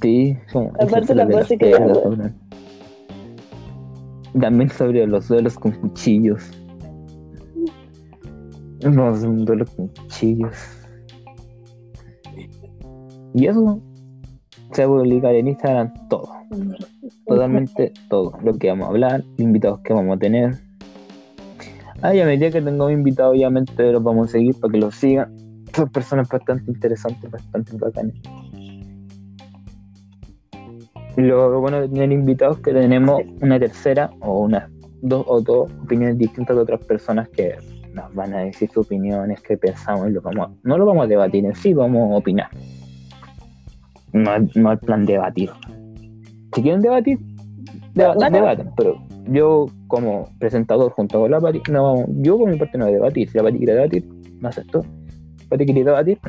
Sí, 0.00 0.36
como 0.52 0.72
Aparte 0.80 1.14
la 1.14 1.24
de 1.24 1.34
las 1.34 1.42
música 1.42 1.66
perlas, 1.66 1.90
era 1.90 2.02
Paula. 2.02 2.34
También 4.40 4.70
sobre 4.70 5.06
los 5.06 5.28
duelos 5.28 5.58
con 5.58 5.72
cuchillos. 5.72 6.50
No, 8.84 9.12
es 9.12 9.22
un 9.22 9.44
duelo 9.44 9.64
con 9.76 9.88
cuchillos. 9.88 10.56
Y 13.34 13.46
eso 13.46 13.80
se 14.72 14.86
publicar 14.86 15.34
en 15.34 15.48
Instagram 15.48 15.92
todo. 16.08 16.28
Totalmente 17.26 17.92
todo. 18.08 18.32
Lo 18.42 18.54
que 18.54 18.68
vamos 18.68 18.86
a 18.86 18.90
hablar, 18.90 19.24
invitados 19.38 19.80
que 19.80 19.92
vamos 19.92 20.16
a 20.16 20.18
tener. 20.18 20.54
Ah, 22.02 22.14
y 22.14 22.20
a 22.20 22.26
medida 22.26 22.50
que 22.50 22.60
tengamos 22.60 22.92
invitados, 22.92 23.32
obviamente 23.32 23.92
los 23.92 24.02
vamos 24.02 24.28
a 24.28 24.32
seguir 24.32 24.54
para 24.58 24.72
que 24.72 24.78
los 24.78 24.94
sigan. 24.94 25.32
Son 25.74 25.88
personas 25.88 26.28
bastante 26.28 26.70
interesantes, 26.70 27.30
bastante 27.30 27.76
bacanas. 27.76 28.14
Lo 31.16 31.60
bueno 31.60 31.80
de 31.80 31.88
tener 31.88 32.10
invitados 32.10 32.56
es 32.56 32.62
que 32.62 32.72
tenemos 32.72 33.20
una 33.40 33.58
tercera 33.58 34.10
o 34.20 34.40
una 34.40 34.68
dos 35.02 35.24
o 35.28 35.40
dos 35.40 35.70
opiniones 35.82 36.16
distintas 36.18 36.56
de 36.56 36.62
otras 36.62 36.84
personas 36.84 37.28
que 37.28 37.54
nos 37.92 38.14
van 38.14 38.32
a 38.34 38.38
decir 38.40 38.70
sus 38.72 38.86
opiniones, 38.86 39.40
qué 39.42 39.56
pensamos, 39.56 40.08
y 40.08 40.12
lo 40.12 40.22
vamos 40.22 40.48
a- 40.48 40.52
no 40.62 40.78
lo 40.78 40.86
vamos 40.86 41.04
a 41.04 41.08
debatir 41.08 41.44
en 41.44 41.54
sí, 41.54 41.74
vamos 41.74 42.10
a 42.10 42.16
opinar. 42.16 42.48
No, 44.12 44.30
no 44.54 44.72
el 44.72 44.78
plan 44.78 45.04
debatir. 45.04 45.50
Si 46.54 46.62
quieren 46.62 46.80
debatir, 46.82 47.18
deba- 47.94 48.14
Bueno. 48.14 48.36
debaten, 48.36 48.70
pero 48.76 48.96
yo 49.28 49.66
como 49.88 50.28
presentador 50.38 50.92
junto 50.92 51.20
con 51.20 51.30
la 51.30 51.40
Pati, 51.40 51.62
no 51.70 52.04
yo 52.20 52.38
por 52.38 52.50
mi 52.50 52.56
parte 52.58 52.76
no 52.78 52.84
voy 52.86 52.92
a 52.94 52.96
debatir. 52.96 53.30
Si 53.30 53.38
la 53.38 53.44
Pati 53.44 53.58
quiere 53.58 53.74
debatir, 53.74 54.04
no 54.40 54.48
acepto. 54.48 54.84
Pati 55.48 55.64
quiere 55.64 55.84
debatir, 55.84 56.18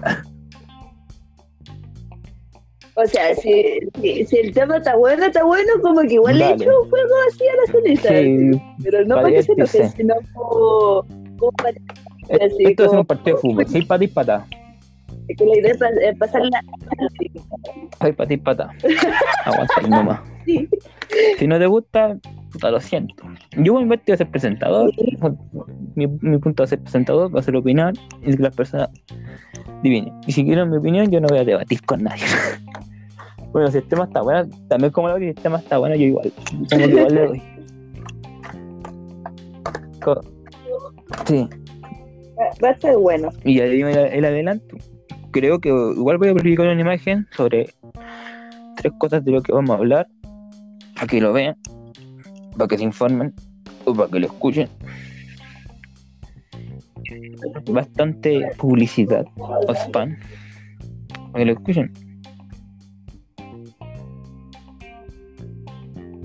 O 2.95 3.07
sea, 3.07 3.33
si, 3.35 3.79
si, 3.99 4.23
si 4.25 4.37
el 4.37 4.53
tema 4.53 4.77
está 4.77 4.95
bueno, 4.95 5.25
está 5.25 5.43
bueno, 5.43 5.71
como 5.81 6.01
que 6.01 6.13
igual 6.13 6.37
le 6.37 6.43
Dale. 6.43 6.63
echo 6.63 6.79
un 6.83 6.89
juego 6.91 7.13
así 7.27 7.43
a 7.47 7.55
la 7.55 7.65
ceniza. 7.73 8.09
sí, 8.09 8.61
Pero 8.83 9.01
no 9.05 9.15
para 9.15 9.21
para 9.23 9.35
que 9.35 9.41
se 9.43 9.51
enoje, 9.53 9.89
sino 9.97 10.13
como, 10.35 11.05
como 11.39 11.51
para 11.53 11.71
Así 12.45 12.63
Esto 12.65 12.83
es 12.83 12.89
como- 12.89 13.01
un 13.01 13.05
partido 13.07 13.35
de 13.35 13.41
fútbol. 13.41 13.65
Seis 13.67 13.85
patas 13.85 14.03
y 14.05 14.07
patas. 14.09 14.43
Es 15.27 15.37
que 15.37 15.45
la 15.45 15.57
idea 15.57 15.71
es 15.71 15.81
es 15.81 16.17
pasarla. 16.17 16.61
Seis 18.01 18.15
patas 18.15 18.31
y 18.31 18.37
patas. 18.37 18.71
Aguanta 19.45 19.73
ahí 19.77 19.89
nomás. 19.89 20.19
Sí. 20.45 20.69
Si 21.37 21.47
no 21.47 21.57
te 21.59 21.67
gusta, 21.67 22.17
puta, 22.51 22.71
lo 22.71 22.79
siento. 22.79 23.23
Yo 23.57 23.73
voy 23.73 23.81
a 23.81 23.83
invertir 23.83 24.15
a 24.15 24.17
ser 24.17 24.29
presentador. 24.29 24.91
Mi, 25.95 26.07
mi 26.07 26.37
punto 26.37 26.63
va 26.63 26.65
a 26.65 26.67
ser 26.67 26.79
presentador, 26.79 27.33
va 27.33 27.39
a 27.39 27.43
ser 27.43 27.55
opinar 27.55 27.93
y 28.21 28.35
que 28.35 28.43
las 28.43 28.55
personas 28.55 28.89
adivinen. 29.79 30.13
Y 30.27 30.31
si 30.31 30.43
quieren 30.43 30.69
mi 30.69 30.77
opinión, 30.77 31.09
yo 31.11 31.21
no 31.21 31.27
voy 31.27 31.39
a 31.39 31.45
debatir 31.45 31.81
con 31.83 32.03
nadie. 32.03 32.23
bueno, 33.51 33.69
si 33.69 33.77
el 33.77 33.87
tema 33.87 34.05
está 34.05 34.21
bueno, 34.21 34.49
también 34.67 34.91
como 34.91 35.09
lo 35.09 35.17
si 35.17 35.27
el 35.27 35.35
tema 35.35 35.57
está 35.59 35.77
bueno, 35.77 35.95
yo 35.95 36.05
igual. 36.05 36.31
Como 36.69 36.85
que 36.85 36.91
igual 36.91 37.15
le 37.15 37.27
doy. 37.27 37.41
Sí, 41.25 41.47
Va 42.37 42.45
va 42.61 42.69
a 42.69 42.71
estar 42.71 42.97
bueno. 42.97 43.29
y 43.45 43.59
ahí 43.59 43.83
me 43.83 43.91
el, 43.91 43.97
el 44.13 44.25
adelanto. 44.25 44.75
Creo 45.33 45.59
que 45.59 45.69
igual 45.69 46.17
voy 46.19 46.29
a 46.29 46.33
publicar 46.33 46.67
una 46.67 46.79
imagen 46.79 47.27
sobre 47.35 47.73
tres 48.77 48.93
cosas 48.99 49.25
de 49.25 49.31
lo 49.31 49.41
que 49.41 49.51
vamos 49.51 49.71
a 49.71 49.73
hablar, 49.79 50.07
para 50.93 51.07
que 51.07 51.19
lo 51.19 51.33
vean, 51.33 51.55
para 52.55 52.67
que 52.67 52.77
se 52.77 52.83
informen 52.83 53.33
o 53.85 53.93
para 53.95 54.09
que 54.11 54.19
lo 54.19 54.27
escuchen. 54.27 54.69
Bastante 57.71 58.47
publicidad 58.57 59.25
o 59.37 59.73
spam, 59.73 60.15
para 61.31 61.39
que 61.39 61.45
lo 61.45 61.51
escuchen. 61.53 61.91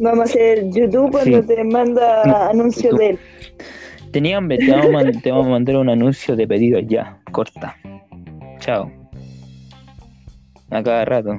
Vamos 0.01 0.21
a 0.21 0.23
hacer 0.25 0.69
YouTube 0.71 1.11
cuando 1.11 1.41
Sí. 1.43 1.47
te 1.49 1.65
manda 1.65 2.25
No, 2.25 2.37
anuncios 2.51 2.93
YouTube. 2.93 2.99
de 3.01 3.09
él. 3.11 3.19
Tenía 4.13 4.37
hambre, 4.37 4.59
te 4.59 4.71
vamos, 4.71 4.87
a 4.87 4.91
man- 4.93 5.21
te 5.23 5.31
vamos 5.31 5.47
a 5.47 5.51
mandar 5.51 5.77
un 5.77 5.89
anuncio 5.89 6.37
de 6.37 6.47
pedidos 6.47 6.85
ya, 6.87 7.19
corta. 7.33 7.75
Chao. 8.61 8.91
A 10.71 10.83
cada 10.83 11.05
rato. 11.05 11.31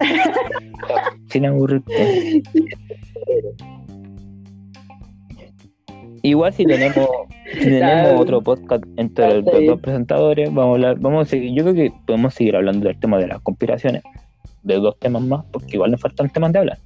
Sin 1.30 1.46
aburrirte. 1.46 2.42
Igual 6.22 6.52
si 6.52 6.64
tenemos, 6.64 7.08
si 7.52 7.64
tenemos 7.64 8.20
otro 8.20 8.42
podcast 8.42 8.84
entre 8.96 9.42
los 9.42 9.66
dos 9.66 9.80
presentadores, 9.80 10.52
vamos 10.52 10.72
a 10.72 10.74
hablar, 10.74 10.98
vamos 10.98 11.26
a 11.26 11.30
seguir, 11.30 11.52
yo 11.54 11.62
creo 11.62 11.74
que 11.74 11.92
podemos 12.04 12.34
seguir 12.34 12.56
hablando 12.56 12.88
del 12.88 12.98
tema 12.98 13.18
de 13.18 13.28
las 13.28 13.40
conspiraciones, 13.42 14.02
de 14.64 14.74
dos 14.76 14.98
temas 14.98 15.22
más, 15.22 15.44
porque 15.52 15.76
igual 15.76 15.92
nos 15.92 16.00
faltan 16.00 16.28
temas 16.30 16.52
de 16.52 16.58
hablar. 16.58 16.78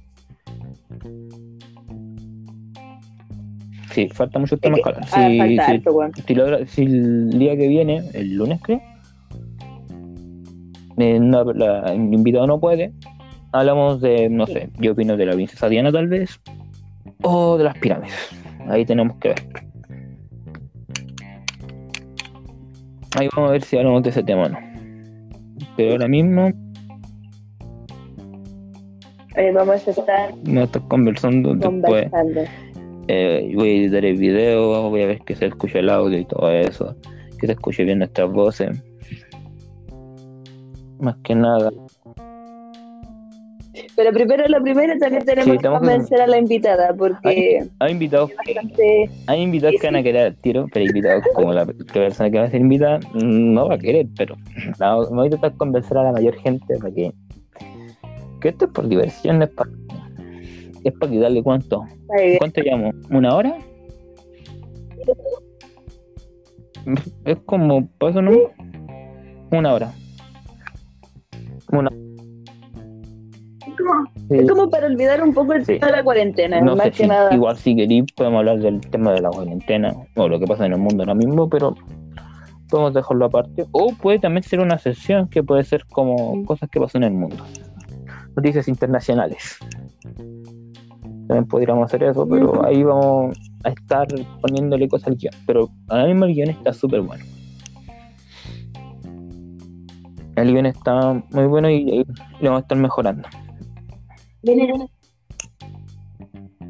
Sí, 3.93 4.07
falta 4.09 4.37
muchos 4.39 4.59
temas 4.61 4.79
que 4.83 4.89
ah, 4.89 5.01
Si- 5.03 5.37
falta 5.37 5.65
si- 5.65 5.71
harto, 5.71 5.99
si, 6.67 6.67
si 6.67 6.81
el 6.83 7.39
día 7.39 7.57
que 7.57 7.67
viene, 7.67 8.03
el 8.13 8.35
lunes 8.35 8.59
creo, 8.61 8.79
eh, 10.97 11.19
no, 11.19 11.43
la- 11.53 11.93
el 11.93 12.13
invitado 12.13 12.47
no 12.47 12.59
puede, 12.59 12.91
hablamos 13.51 14.01
de, 14.01 14.29
no 14.29 14.45
sé, 14.47 14.69
yo 14.79 14.91
opino 14.93 15.17
de 15.17 15.25
la 15.25 15.33
princesa 15.33 15.69
Diana 15.69 15.91
tal 15.91 16.07
vez, 16.07 16.39
o 17.23 17.57
de 17.57 17.63
las 17.63 17.77
pirámides. 17.77 18.29
Ahí 18.67 18.85
tenemos 18.85 19.17
que 19.17 19.29
ver. 19.29 19.43
Ahí 23.17 23.27
vamos 23.35 23.49
a 23.49 23.51
ver 23.53 23.63
si 23.63 23.77
hablamos 23.77 24.03
de 24.03 24.09
ese 24.09 24.23
tema 24.23 24.43
o 24.43 24.49
no. 24.49 24.57
Pero 25.75 25.91
ahora 25.93 26.07
mismo 26.07 26.51
Eh, 29.35 29.51
vamos 29.53 29.87
a 29.87 29.91
estar 29.91 30.33
no 30.43 30.63
estoy 30.63 30.81
conversando 30.89 31.53
después. 31.55 32.07
Eh, 33.07 33.51
voy 33.55 33.69
a 33.69 33.73
editar 33.81 34.05
el 34.05 34.17
video, 34.17 34.89
voy 34.89 35.01
a 35.03 35.07
ver 35.07 35.19
que 35.21 35.35
se 35.35 35.47
escuche 35.47 35.79
el 35.79 35.89
audio 35.89 36.17
y 36.19 36.25
todo 36.25 36.49
eso, 36.51 36.95
que 37.39 37.47
se 37.47 37.53
escuche 37.53 37.83
bien 37.83 37.99
nuestras 37.99 38.31
voces. 38.31 38.81
Más 41.01 41.15
que 41.23 41.35
nada. 41.35 41.71
Pero 43.95 44.11
primero 44.11 44.47
lo 44.47 44.61
primero 44.61 44.93
también 44.99 45.25
tenemos 45.25 45.51
Sí, 45.51 45.57
que 45.57 45.67
convencer 45.67 46.21
a 46.21 46.27
la 46.27 46.37
invitada 46.37 46.93
porque 46.93 47.67
Hay 47.79 47.91
invitados, 47.91 48.31
bastante 48.35 49.09
hay 49.27 49.41
invitados 49.41 49.75
que 49.81 49.87
van 49.87 49.95
a 49.95 50.03
querer 50.03 50.35
tiro, 50.41 50.67
pero 50.71 50.85
invitados 50.85 51.23
como 51.33 51.53
la 51.53 51.65
persona 51.65 52.29
que 52.29 52.37
va 52.37 52.45
a 52.45 52.49
ser 52.49 52.61
invitada 52.61 52.99
mm, 53.13 53.53
no 53.53 53.69
va 53.69 53.75
a 53.75 53.79
querer, 53.79 54.07
pero 54.15 54.35
me 54.77 55.15
voy 55.15 55.23
a 55.23 55.25
intentar 55.25 55.55
convencer 55.57 55.97
a 55.97 56.03
la 56.03 56.11
mayor 56.11 56.35
gente 56.35 56.77
para 56.77 56.93
que, 56.93 57.13
que 58.41 58.49
esto 58.49 58.65
es 58.65 58.71
por 58.71 58.87
diversión, 58.87 59.39
no 59.39 59.45
es 59.45 59.51
para 59.51 59.71
es 60.83 60.93
para 60.93 61.11
quitarle 61.11 61.43
cuánto, 61.43 61.85
¿cuánto 62.39 62.61
llamo? 62.61 62.91
¿Una 63.09 63.35
hora? 63.35 63.57
Es 67.25 67.37
como, 67.45 67.87
¿para 67.99 68.11
eso 68.11 68.21
no? 68.21 68.31
Una 69.51 69.73
hora. 69.73 69.93
Una 71.71 71.89
Sí. 74.29 74.37
Es 74.37 74.49
como 74.49 74.69
para 74.69 74.87
olvidar 74.87 75.21
un 75.23 75.33
poco 75.33 75.53
el 75.53 75.65
Sí. 75.65 75.73
tema 75.73 75.87
de 75.87 75.91
la 75.97 76.03
cuarentena, 76.03 76.61
No 76.61 76.75
más 76.75 76.85
sé 76.85 76.91
que 76.91 77.03
si, 77.03 77.07
nada. 77.09 77.33
igual 77.33 77.57
si 77.57 77.75
queréis 77.75 78.05
podemos 78.15 78.39
hablar 78.39 78.59
del 78.59 78.79
tema 78.79 79.11
de 79.13 79.21
la 79.21 79.29
cuarentena 79.29 79.93
o 80.15 80.27
lo 80.27 80.39
que 80.39 80.45
pasa 80.45 80.65
en 80.65 80.73
el 80.73 80.79
mundo 80.79 81.03
ahora 81.03 81.15
mismo, 81.15 81.49
pero 81.49 81.75
podemos 82.69 82.93
dejarlo 82.93 83.25
aparte. 83.25 83.65
O 83.71 83.91
puede 84.01 84.19
también 84.19 84.43
ser 84.43 84.59
una 84.61 84.77
sesión 84.77 85.27
que 85.29 85.43
puede 85.43 85.63
ser 85.63 85.85
como 85.87 86.43
cosas 86.45 86.69
que 86.69 86.79
pasan 86.79 87.03
en 87.03 87.13
el 87.13 87.19
mundo. 87.19 87.43
Noticias 88.35 88.67
internacionales. 88.67 89.57
También 91.27 91.45
podríamos 91.47 91.85
hacer 91.85 92.03
eso, 92.03 92.27
pero 92.27 92.63
ahí 92.65 92.83
vamos 92.83 93.37
a 93.63 93.69
estar 93.69 94.07
poniéndole 94.41 94.87
cosas 94.87 95.09
al 95.09 95.15
guion. 95.17 95.33
Pero 95.45 95.69
ahora 95.89 96.05
mismo 96.05 96.25
el 96.25 96.33
guion 96.33 96.49
está 96.49 96.71
súper 96.73 97.01
bueno. 97.01 97.23
El 100.41 100.51
guion 100.53 100.65
está 100.65 101.13
muy 101.31 101.45
bueno 101.45 101.69
y, 101.69 101.75
y 101.77 102.03
lo 102.39 102.51
vamos 102.51 102.59
a 102.59 102.61
estar 102.61 102.77
mejorando. 102.77 103.27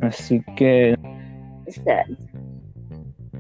Así 0.02 0.42
que 0.56 0.96
Exacto. 1.66 2.16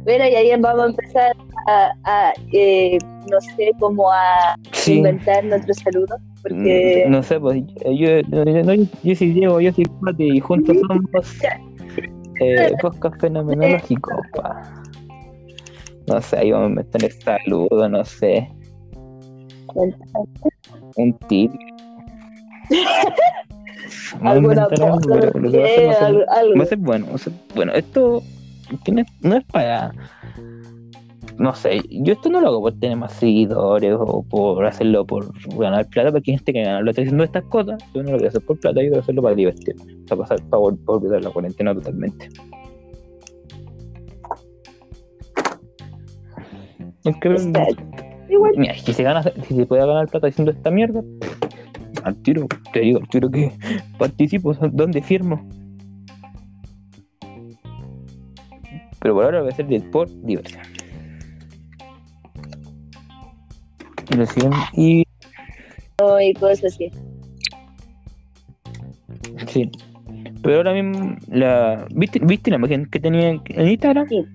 Bueno, 0.03 0.27
y 0.27 0.35
ahí 0.35 0.49
vamos 0.59 0.83
a 0.83 0.85
empezar 0.87 1.35
a, 1.67 1.91
a, 2.05 2.33
eh, 2.53 2.97
no 3.29 3.39
sé, 3.41 3.71
como 3.79 4.11
a 4.11 4.55
sí. 4.71 4.97
inventar 4.97 5.43
nuestros 5.43 5.77
saludos, 5.77 6.19
porque 6.41 7.05
Mm, 7.07 7.11
No 7.11 7.21
sé, 7.21 7.39
pues 7.39 7.61
yo, 7.85 7.91
yo, 7.91 8.21
yo, 8.21 8.73
yo 9.03 9.15
soy 9.15 9.31
Diego, 9.33 9.61
yo 9.61 9.71
soy 9.71 9.85
Pati 10.03 10.37
y 10.37 10.39
juntos 10.39 10.77
somos 10.87 11.39
eh, 12.39 12.71
podcast 12.81 13.19
fenomenológico, 13.21 14.11
pa. 14.35 14.83
No 16.07 16.19
sé, 16.19 16.39
ahí 16.39 16.51
vamos 16.51 16.71
a 16.71 16.75
meter 16.75 17.03
el 17.05 17.11
saludo, 17.11 17.87
no 17.87 18.03
sé, 18.03 18.49
un 19.75 21.13
tip. 21.27 21.51
Alguna 24.21 24.67
lo 24.69 24.87
va 26.57 26.63
a 26.63 26.65
ser 26.65 26.77
bueno. 26.77 27.07
va 27.07 27.15
a 27.15 27.17
ser- 27.17 27.33
bueno, 27.55 27.73
esto 27.73 28.21
tiene- 28.83 29.05
no 29.21 29.35
es 29.35 29.43
para. 29.45 29.91
No 31.37 31.55
sé, 31.55 31.81
yo 31.89 32.13
esto 32.13 32.29
no 32.29 32.39
lo 32.39 32.49
hago 32.49 32.61
por 32.61 32.73
tener 32.79 32.97
más 32.97 33.13
seguidores 33.13 33.95
o 33.97 34.23
por 34.23 34.63
hacerlo 34.65 35.05
por 35.05 35.31
ganar 35.57 35.87
plata, 35.87 36.11
porque 36.11 36.31
hay 36.31 36.37
gente 36.37 36.53
que 36.53 36.63
gana 36.63 36.81
plata 36.81 37.01
haciendo 37.01 37.23
estas 37.23 37.43
cosas. 37.45 37.81
Yo 37.95 38.03
no 38.03 38.11
lo 38.11 38.17
voy 38.17 38.25
a 38.25 38.29
hacer 38.29 38.41
por 38.41 38.59
plata, 38.59 38.79
yo 38.81 38.87
quiero 38.89 38.99
hacerlo 39.01 39.21
para 39.23 39.35
divertirme, 39.35 39.83
para 40.07 40.21
pasar, 40.21 40.37
para, 40.49 40.61
para 40.85 40.97
olvidar 40.97 41.23
la 41.23 41.29
cuarentena 41.31 41.73
totalmente. 41.73 42.29
Es 47.03 47.15
que. 47.21 47.29
Igual, 48.31 48.53
mira, 48.57 48.73
si 48.75 48.93
se, 48.93 49.03
gana, 49.03 49.21
si 49.23 49.55
se 49.55 49.65
puede 49.65 49.85
ganar 49.85 50.07
plata 50.07 50.27
haciendo 50.27 50.51
esta 50.51 50.71
mierda, 50.71 51.01
al 52.03 52.15
tiro, 52.23 52.47
te 52.71 52.79
digo, 52.79 52.99
al 52.99 53.07
tiro 53.09 53.29
que 53.29 53.51
participo, 53.99 54.53
¿dónde 54.71 55.01
firmo? 55.01 55.45
Pero 58.99 59.15
por 59.15 59.25
ahora 59.25 59.39
voy 59.41 59.49
a 59.49 59.51
hacer 59.51 59.67
de- 59.67 59.81
por 59.81 60.07
diversión. 60.23 60.61
Diversión 64.09 64.53
y 64.73 65.03
y 66.21 66.33
cosas 66.33 66.65
así. 66.65 66.89
sí. 69.47 69.69
Pero 70.41 70.57
ahora 70.57 70.73
mismo 70.73 71.15
la 71.27 71.85
¿viste, 71.93 72.19
¿viste 72.19 72.49
la 72.49 72.57
imagen 72.57 72.85
que 72.87 72.99
tenía 72.99 73.29
en 73.29 73.41
en 73.49 73.67
Instagram? 73.67 74.07
Sí. 74.07 74.25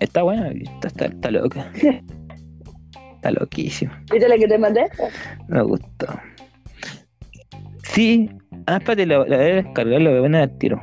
Está 0.00 0.22
buena, 0.22 0.48
está, 0.48 0.88
está, 0.88 1.06
está 1.06 1.30
loca. 1.30 1.72
Está 3.16 3.30
loquísima. 3.32 4.00
¿Viste 4.12 4.28
la 4.28 4.36
que 4.36 4.46
te 4.46 4.58
mandé? 4.58 4.86
Me 5.48 5.62
gustó. 5.62 6.06
Sí. 7.82 8.30
Ah, 8.66 8.76
espérate, 8.76 9.06
la, 9.06 9.18
la 9.18 9.36
voy 9.36 9.46
a 9.46 9.54
descargar, 9.54 10.00
la 10.00 10.10
voy 10.10 10.18
a 10.18 10.22
poner 10.22 10.42
al 10.42 10.58
tiro. 10.58 10.80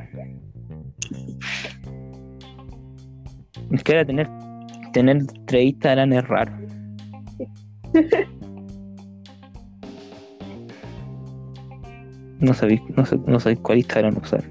Es 3.72 3.82
que 3.82 3.92
ahora 3.92 4.04
tener, 4.04 4.28
tener 4.92 5.26
tres 5.46 5.64
Instagram 5.64 6.12
es 6.12 6.28
raro. 6.28 6.52
No 12.38 12.52
sabéis, 12.52 12.82
no, 12.94 13.06
sé, 13.06 13.18
no 13.26 13.40
sabéis 13.40 13.60
cuál 13.60 13.78
Instagram 13.78 14.18
usar. 14.18 14.44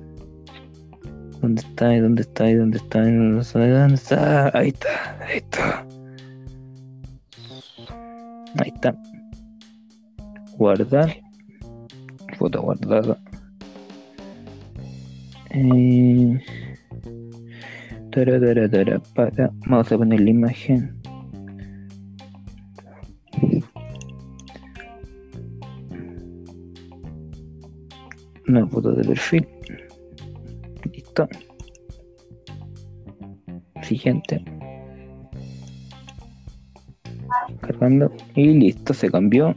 ¿Dónde 1.45 1.61
está? 1.61 2.01
¿Dónde 2.01 2.21
está? 2.23 2.43
¿Dónde 2.55 2.77
está? 2.79 3.01
¿Dónde 3.03 3.39
está? 3.39 3.59
¿Dónde 3.59 3.93
está? 3.93 4.57
Ahí 4.57 4.69
está, 4.69 5.17
ahí 5.23 5.37
está. 5.37 5.87
Ahí 8.57 8.71
está. 8.73 8.95
Guardar. 10.57 11.15
Foto 12.39 12.63
guardada. 12.63 13.19
Eh, 15.51 16.41
tara, 18.11 18.39
tara, 18.39 18.67
tara, 18.67 18.99
para. 19.13 19.51
Vamos 19.67 19.91
a 19.91 19.97
poner 19.99 20.21
la 20.21 20.29
imagen. 20.31 20.99
Una 28.47 28.65
foto 28.65 28.93
de 28.93 29.03
perfil. 29.03 29.54
Siguiente. 33.81 34.43
Cargando. 37.61 38.11
Y 38.35 38.47
listo, 38.47 38.93
se 38.93 39.09
cambió. 39.09 39.55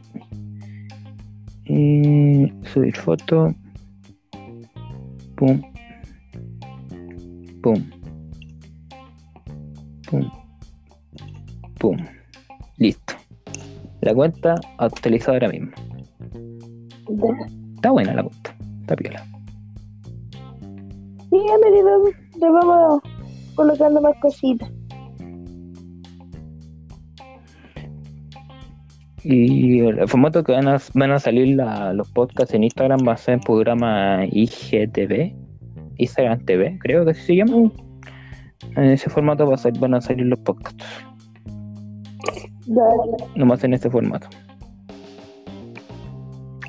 Y 1.65 2.53
subir 2.65 2.97
foto. 2.97 3.55
Pum. 5.37 5.63
Pum. 7.63 7.91
Pum. 10.11 10.31
Pum. 11.79 11.97
Listo. 12.77 13.15
La 14.01 14.15
cuenta 14.15 14.55
actualizada 14.79 15.35
ahora 15.35 15.49
mismo. 15.49 15.71
Está 17.77 17.91
buena 17.91 18.15
la 18.15 18.23
cuenta. 18.23 18.57
Está 18.81 18.97
piola. 18.97 19.38
Sí, 21.31 21.37
a 21.37 21.59
medida 21.59 21.91
le 22.41 22.51
vamos 22.51 23.01
colocando 23.55 24.01
más 24.01 24.15
cositas. 24.21 24.71
Y 29.25 29.81
el 29.81 30.09
formato 30.09 30.43
que 30.45 30.53
van 30.53 30.69
a, 30.69 30.79
van 30.95 31.11
a 31.11 31.19
salir 31.19 31.57
la- 31.57 31.93
los 31.93 32.09
podcasts 32.13 32.55
en 32.55 32.65
Instagram 32.65 33.01
va 33.07 33.13
a 33.13 33.17
ser 33.17 33.35
en 33.35 33.41
programa 33.41 34.21
IGTV, 34.31 35.35
Instagram 35.99 36.45
TV, 36.45 36.79
creo 36.81 37.05
que 37.05 37.11
así 37.11 37.21
se 37.23 37.37
llama. 37.37 37.71
En 38.77 38.85
ese 38.85 39.11
formato 39.11 39.47
va 39.47 39.55
a 39.55 39.59
ser- 39.59 39.79
van 39.79 39.95
a 39.95 40.01
salir 40.01 40.25
los 40.27 40.39
podcasts, 40.41 40.85
Dale. 42.67 43.17
nomás 43.35 43.63
en 43.65 43.75
ese 43.75 43.91
formato. 43.91 44.29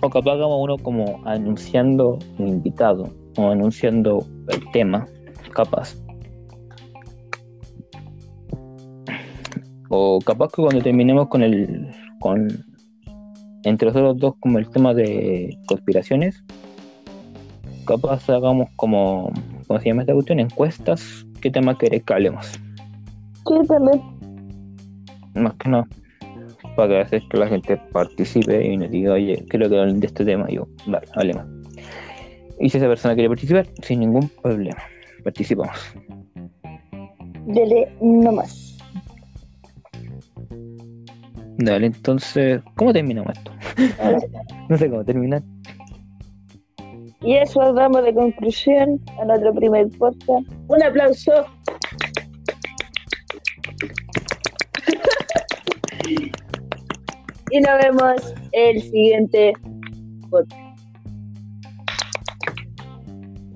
O 0.01 0.09
capaz 0.09 0.31
hagamos 0.33 0.57
uno 0.61 0.77
como 0.77 1.21
anunciando 1.25 2.17
un 2.39 2.47
invitado 2.47 3.09
o 3.37 3.51
anunciando 3.51 4.25
el 4.47 4.71
tema, 4.71 5.07
capaz. 5.53 5.95
O 9.89 10.19
capaz 10.19 10.51
que 10.51 10.61
cuando 10.61 10.81
terminemos 10.81 11.27
con 11.27 11.41
el. 11.41 11.89
con 12.19 12.47
entre 13.63 13.87
nosotros 13.87 14.17
dos 14.17 14.35
como 14.39 14.57
el 14.57 14.69
tema 14.69 14.93
de 14.93 15.57
conspiraciones, 15.67 16.43
capaz 17.85 18.29
hagamos 18.29 18.69
como. 18.75 19.31
¿Cómo 19.67 19.79
se 19.79 19.89
llama 19.89 20.01
esta 20.01 20.13
cuestión? 20.13 20.39
Encuestas. 20.39 21.25
¿Qué 21.41 21.51
tema 21.51 21.77
querés 21.77 22.03
que 22.03 22.13
hablemos? 22.13 22.45
Sí, 23.47 23.67
también. 23.67 24.01
Más 25.35 25.53
que 25.55 25.69
nada. 25.69 25.87
Para 26.75 26.89
que 26.89 26.99
hacer 27.01 27.21
que 27.29 27.37
la 27.37 27.47
gente 27.47 27.77
participe 27.91 28.65
y 28.65 28.77
nos 28.77 28.89
diga, 28.91 29.13
oye, 29.13 29.43
quiero 29.49 29.69
que 29.69 29.79
hablen 29.79 29.99
de 29.99 30.07
este 30.07 30.25
tema. 30.25 30.45
Y 30.49 30.55
yo, 30.55 30.67
vale, 30.87 31.07
hablemos. 31.15 31.58
Y 32.59 32.69
si 32.69 32.77
esa 32.77 32.87
persona 32.87 33.13
quiere 33.13 33.29
participar, 33.29 33.67
sin 33.81 34.01
ningún 34.01 34.27
problema. 34.41 34.83
Participamos. 35.23 35.77
Dele 37.45 37.91
nomás. 38.01 38.77
Dale, 41.57 41.87
entonces, 41.87 42.61
¿cómo 42.75 42.93
terminamos 42.93 43.37
esto? 43.37 43.51
no 44.69 44.77
sé 44.77 44.89
cómo 44.89 45.03
terminar. 45.03 45.41
Y 47.21 47.35
eso 47.35 47.73
damos 47.73 48.03
de 48.03 48.13
conclusión 48.13 49.01
a 49.19 49.25
nuestro 49.25 49.53
primer 49.53 49.89
podcast. 49.97 50.47
Un 50.67 50.83
aplauso. 50.83 51.45
y 57.51 57.59
nos 57.59 57.77
vemos 57.81 58.33
el 58.53 58.81
siguiente 58.81 59.53
podcast. 60.29 60.68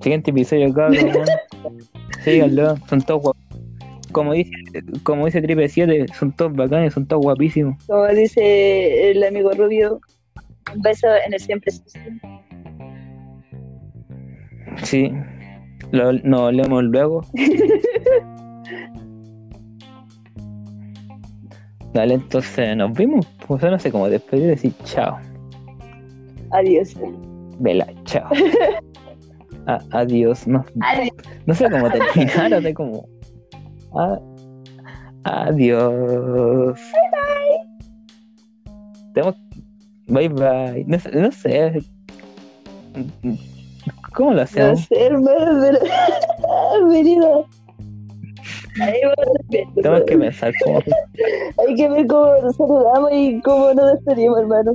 Siguiente 0.04 0.30
episodio, 0.32 0.72
cabrón. 0.74 0.98
Síganlo, 2.24 2.76
son 2.90 3.00
todos 3.00 3.22
guapos. 3.22 3.42
Como 4.12 4.34
dice, 4.34 4.50
como 5.02 5.24
dice 5.24 5.40
Triple 5.40 5.66
7, 5.66 6.04
son 6.12 6.30
todos 6.32 6.54
bacanes, 6.54 6.92
son 6.92 7.06
todos 7.06 7.22
guapísimos. 7.22 7.82
Como 7.86 8.06
dice 8.08 9.12
el 9.12 9.24
amigo 9.24 9.52
Rubio, 9.52 10.02
un 10.74 10.82
beso 10.82 11.06
en 11.26 11.32
el 11.32 11.40
siempre. 11.40 11.72
Sí. 14.82 15.10
Lo, 15.90 16.12
nos 16.12 16.52
leemos 16.52 16.84
luego. 16.84 17.22
Dale, 21.94 22.12
entonces 22.12 22.76
nos 22.76 22.92
vimos. 22.92 23.26
Pues 23.46 23.62
no 23.62 23.78
sé 23.78 23.90
cómo 23.90 24.10
despedir 24.10 24.44
y 24.44 24.48
decir 24.48 24.74
chao. 24.84 25.18
Adiós. 26.50 26.94
Vela, 27.58 27.86
chao. 28.04 28.28
A- 29.66 29.80
adiós, 29.92 30.46
no, 30.46 30.64
Adiós. 30.80 31.10
no 31.46 31.54
sé 31.54 31.70
cómo 31.70 31.88
terminar, 31.90 32.50
no 32.50 32.60
sé 32.60 32.74
cómo. 32.74 33.08
A- 33.96 34.18
adiós. 35.24 36.78
Tenemos. 39.14 39.36
Bye 40.08 40.28
bye. 40.28 40.84
No, 40.86 40.98
sé- 40.98 41.10
no 41.12 41.32
sé. 41.32 41.82
¿Cómo 44.14 44.30
lo 44.30 44.36
No 44.36 44.42
hacemos? 44.42 44.80
sé, 44.84 45.06
hermano, 45.06 45.60
pero. 45.62 45.78
Venido. 46.88 47.46
Ahí 48.82 49.00
vamos 49.04 49.74
Tenemos 49.76 50.02
que 50.02 50.18
pensar 50.18 50.52
cómo. 50.64 50.80
Hay 51.66 51.74
que 51.76 51.88
ver 51.88 52.06
cómo 52.06 52.34
nos 52.42 52.56
saludamos 52.56 53.10
y 53.12 53.40
cómo 53.40 53.72
nos 53.74 53.92
despedimos, 53.92 54.40
hermano. 54.40 54.74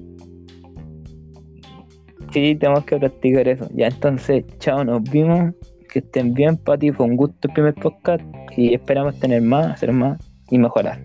Sí, 2.32 2.56
tenemos 2.56 2.86
que 2.86 2.98
practicar 2.98 3.48
eso. 3.48 3.68
Ya, 3.74 3.88
entonces, 3.88 4.46
chao, 4.60 4.84
nos 4.84 5.04
vimos. 5.04 5.54
Que 5.92 6.00
estén 6.00 6.34
bien, 6.36 6.56
Pati. 6.58 6.92
Fue 6.92 7.06
un 7.08 7.16
gusto 7.16 7.48
el 7.48 7.54
primer 7.54 7.74
podcast. 7.76 8.24
Y 8.56 8.74
esperamos 8.74 9.18
tener 9.20 9.42
más, 9.42 9.68
hacer 9.74 9.92
más 9.92 10.20
y 10.52 10.58
mejorar. 10.60 11.00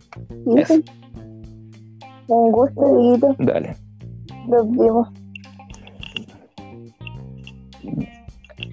Eso. 0.56 0.74
Un 2.28 2.52
gusto, 2.52 2.84
amiguito. 2.86 3.34
Dale. 3.38 3.76
Nos 4.48 4.70
vemos. 4.72 5.08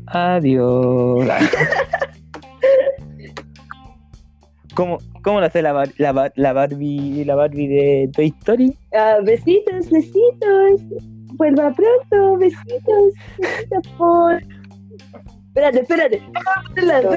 Adiós. 0.08 1.28
¿Cómo, 4.76 4.98
cómo 5.24 5.40
lo 5.42 5.46
hace 5.46 5.62
la, 5.62 5.74
Bar- 5.74 5.94
la, 5.98 6.12
Bar- 6.14 6.34
la 6.36 6.54
Barbie 6.54 7.24
la 7.26 7.36
Barbie 7.36 7.68
de 7.68 8.10
Toy 8.14 8.34
Story? 8.40 8.74
Ah, 8.94 9.18
besitos, 9.24 9.90
besitos. 9.90 10.82
Vuelva 11.34 11.74
pronto, 11.74 12.38
besitos. 12.38 13.14
Besitos 13.38 13.88
por. 13.98 14.42
Espérate, 15.48 15.80
espérate. 15.82 16.22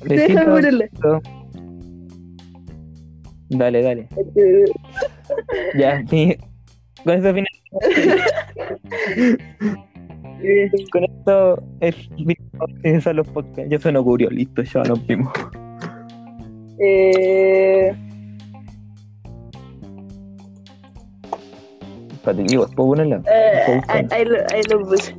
Déjame 0.05 0.45
ponerla. 0.47 0.89
Dale, 3.51 3.83
dale. 3.83 4.09
Ya, 5.79 6.05
sí. 6.09 6.37
Con 7.05 7.15
eso 7.15 7.35
final. 7.35 7.47
Con 10.91 11.05
esto 11.05 11.63
es 11.81 12.09
son 13.03 13.17
los 13.17 13.29
podcasts. 13.29 13.71
Ya 13.71 13.79
se 13.79 13.93
nos 13.93 14.03
ocurrió, 14.03 14.31
listo, 14.31 14.63
ya 14.63 14.83
nos 14.83 15.07
vimos. 15.07 15.33
Eh, 16.79 17.95
Espérate, 22.25 22.43
digo, 22.49 22.67
¿puedo 22.75 22.89
ponerla? 22.91 23.23
eh, 23.31 23.81
ahí, 24.11 24.25
lo, 24.71 24.81
puse. 24.87 25.15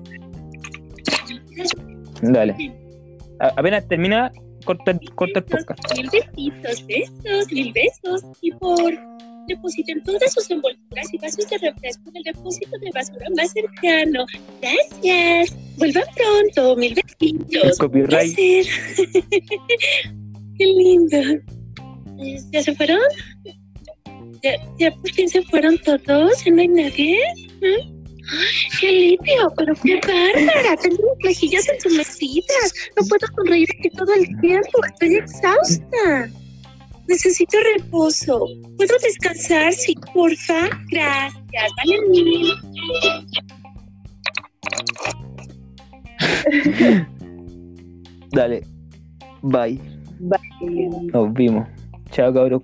Dale. 2.23 2.55
A- 3.39 3.53
apenas 3.57 3.87
termina, 3.87 4.31
corta, 4.63 4.89
el- 4.91 5.13
corta 5.13 5.39
el 5.39 5.45
podcast. 5.45 5.79
Mil 5.95 6.09
besitos, 6.09 6.87
besos, 6.87 7.51
mil 7.51 7.73
besos. 7.73 8.23
Y 8.41 8.51
por 8.53 8.91
depositen 9.47 10.01
todas 10.01 10.33
sus 10.33 10.49
envolturas 10.49 11.13
y 11.13 11.17
vasos 11.19 11.47
de 11.47 11.57
refresco 11.59 12.09
en 12.09 12.17
el 12.17 12.23
depósito 12.23 12.77
de 12.79 12.89
basura 12.91 13.27
más 13.37 13.51
cercano. 13.51 14.25
Gracias. 14.61 15.55
Vuelvan 15.77 16.03
pronto, 16.15 16.75
mil 16.75 16.97
El 16.97 17.03
besitos. 17.03 17.77
copyright. 17.77 18.35
Placer. 18.35 18.65
Qué 20.57 20.65
lindo. 20.65 21.17
Eh, 22.17 22.37
¿Ya 22.51 22.63
se 22.63 22.73
fueron? 22.73 22.97
¿Ya, 24.45 24.51
¿Ya 24.77 24.91
por 24.91 25.11
fin 25.11 25.27
se 25.27 25.41
fueron 25.41 25.75
todos? 25.79 26.43
¿Ya 26.45 26.51
no 26.51 26.61
hay 26.61 26.67
nadie? 26.67 27.17
¿Mm? 27.61 27.95
¡Qué 28.79 28.87
alivio! 28.87 29.51
¡Pero 29.57 29.73
qué 29.83 29.95
bárbara! 30.01 30.77
Tengo 30.83 31.17
mejillas 31.23 31.67
entumecidas. 31.67 32.73
No 32.95 33.07
puedo 33.07 33.25
sonreír 33.35 33.67
aquí 33.79 33.89
todo 33.89 34.13
el 34.13 34.27
tiempo. 34.41 34.85
Estoy 34.85 35.15
exhausta. 35.15 36.29
Necesito 37.07 37.57
reposo. 37.75 38.45
¿Puedo 38.77 38.95
descansar? 39.01 39.73
Sí, 39.73 39.95
porfa. 40.13 40.69
Gracias. 40.91 41.71
Vale 41.77 42.01
mil. 42.09 42.53
Dale. 48.31 48.61
Bye. 49.41 49.81
Bye. 50.19 50.39
Nos 51.11 51.33
vimos. 51.33 51.67
Chao, 52.11 52.31
cabros. 52.31 52.61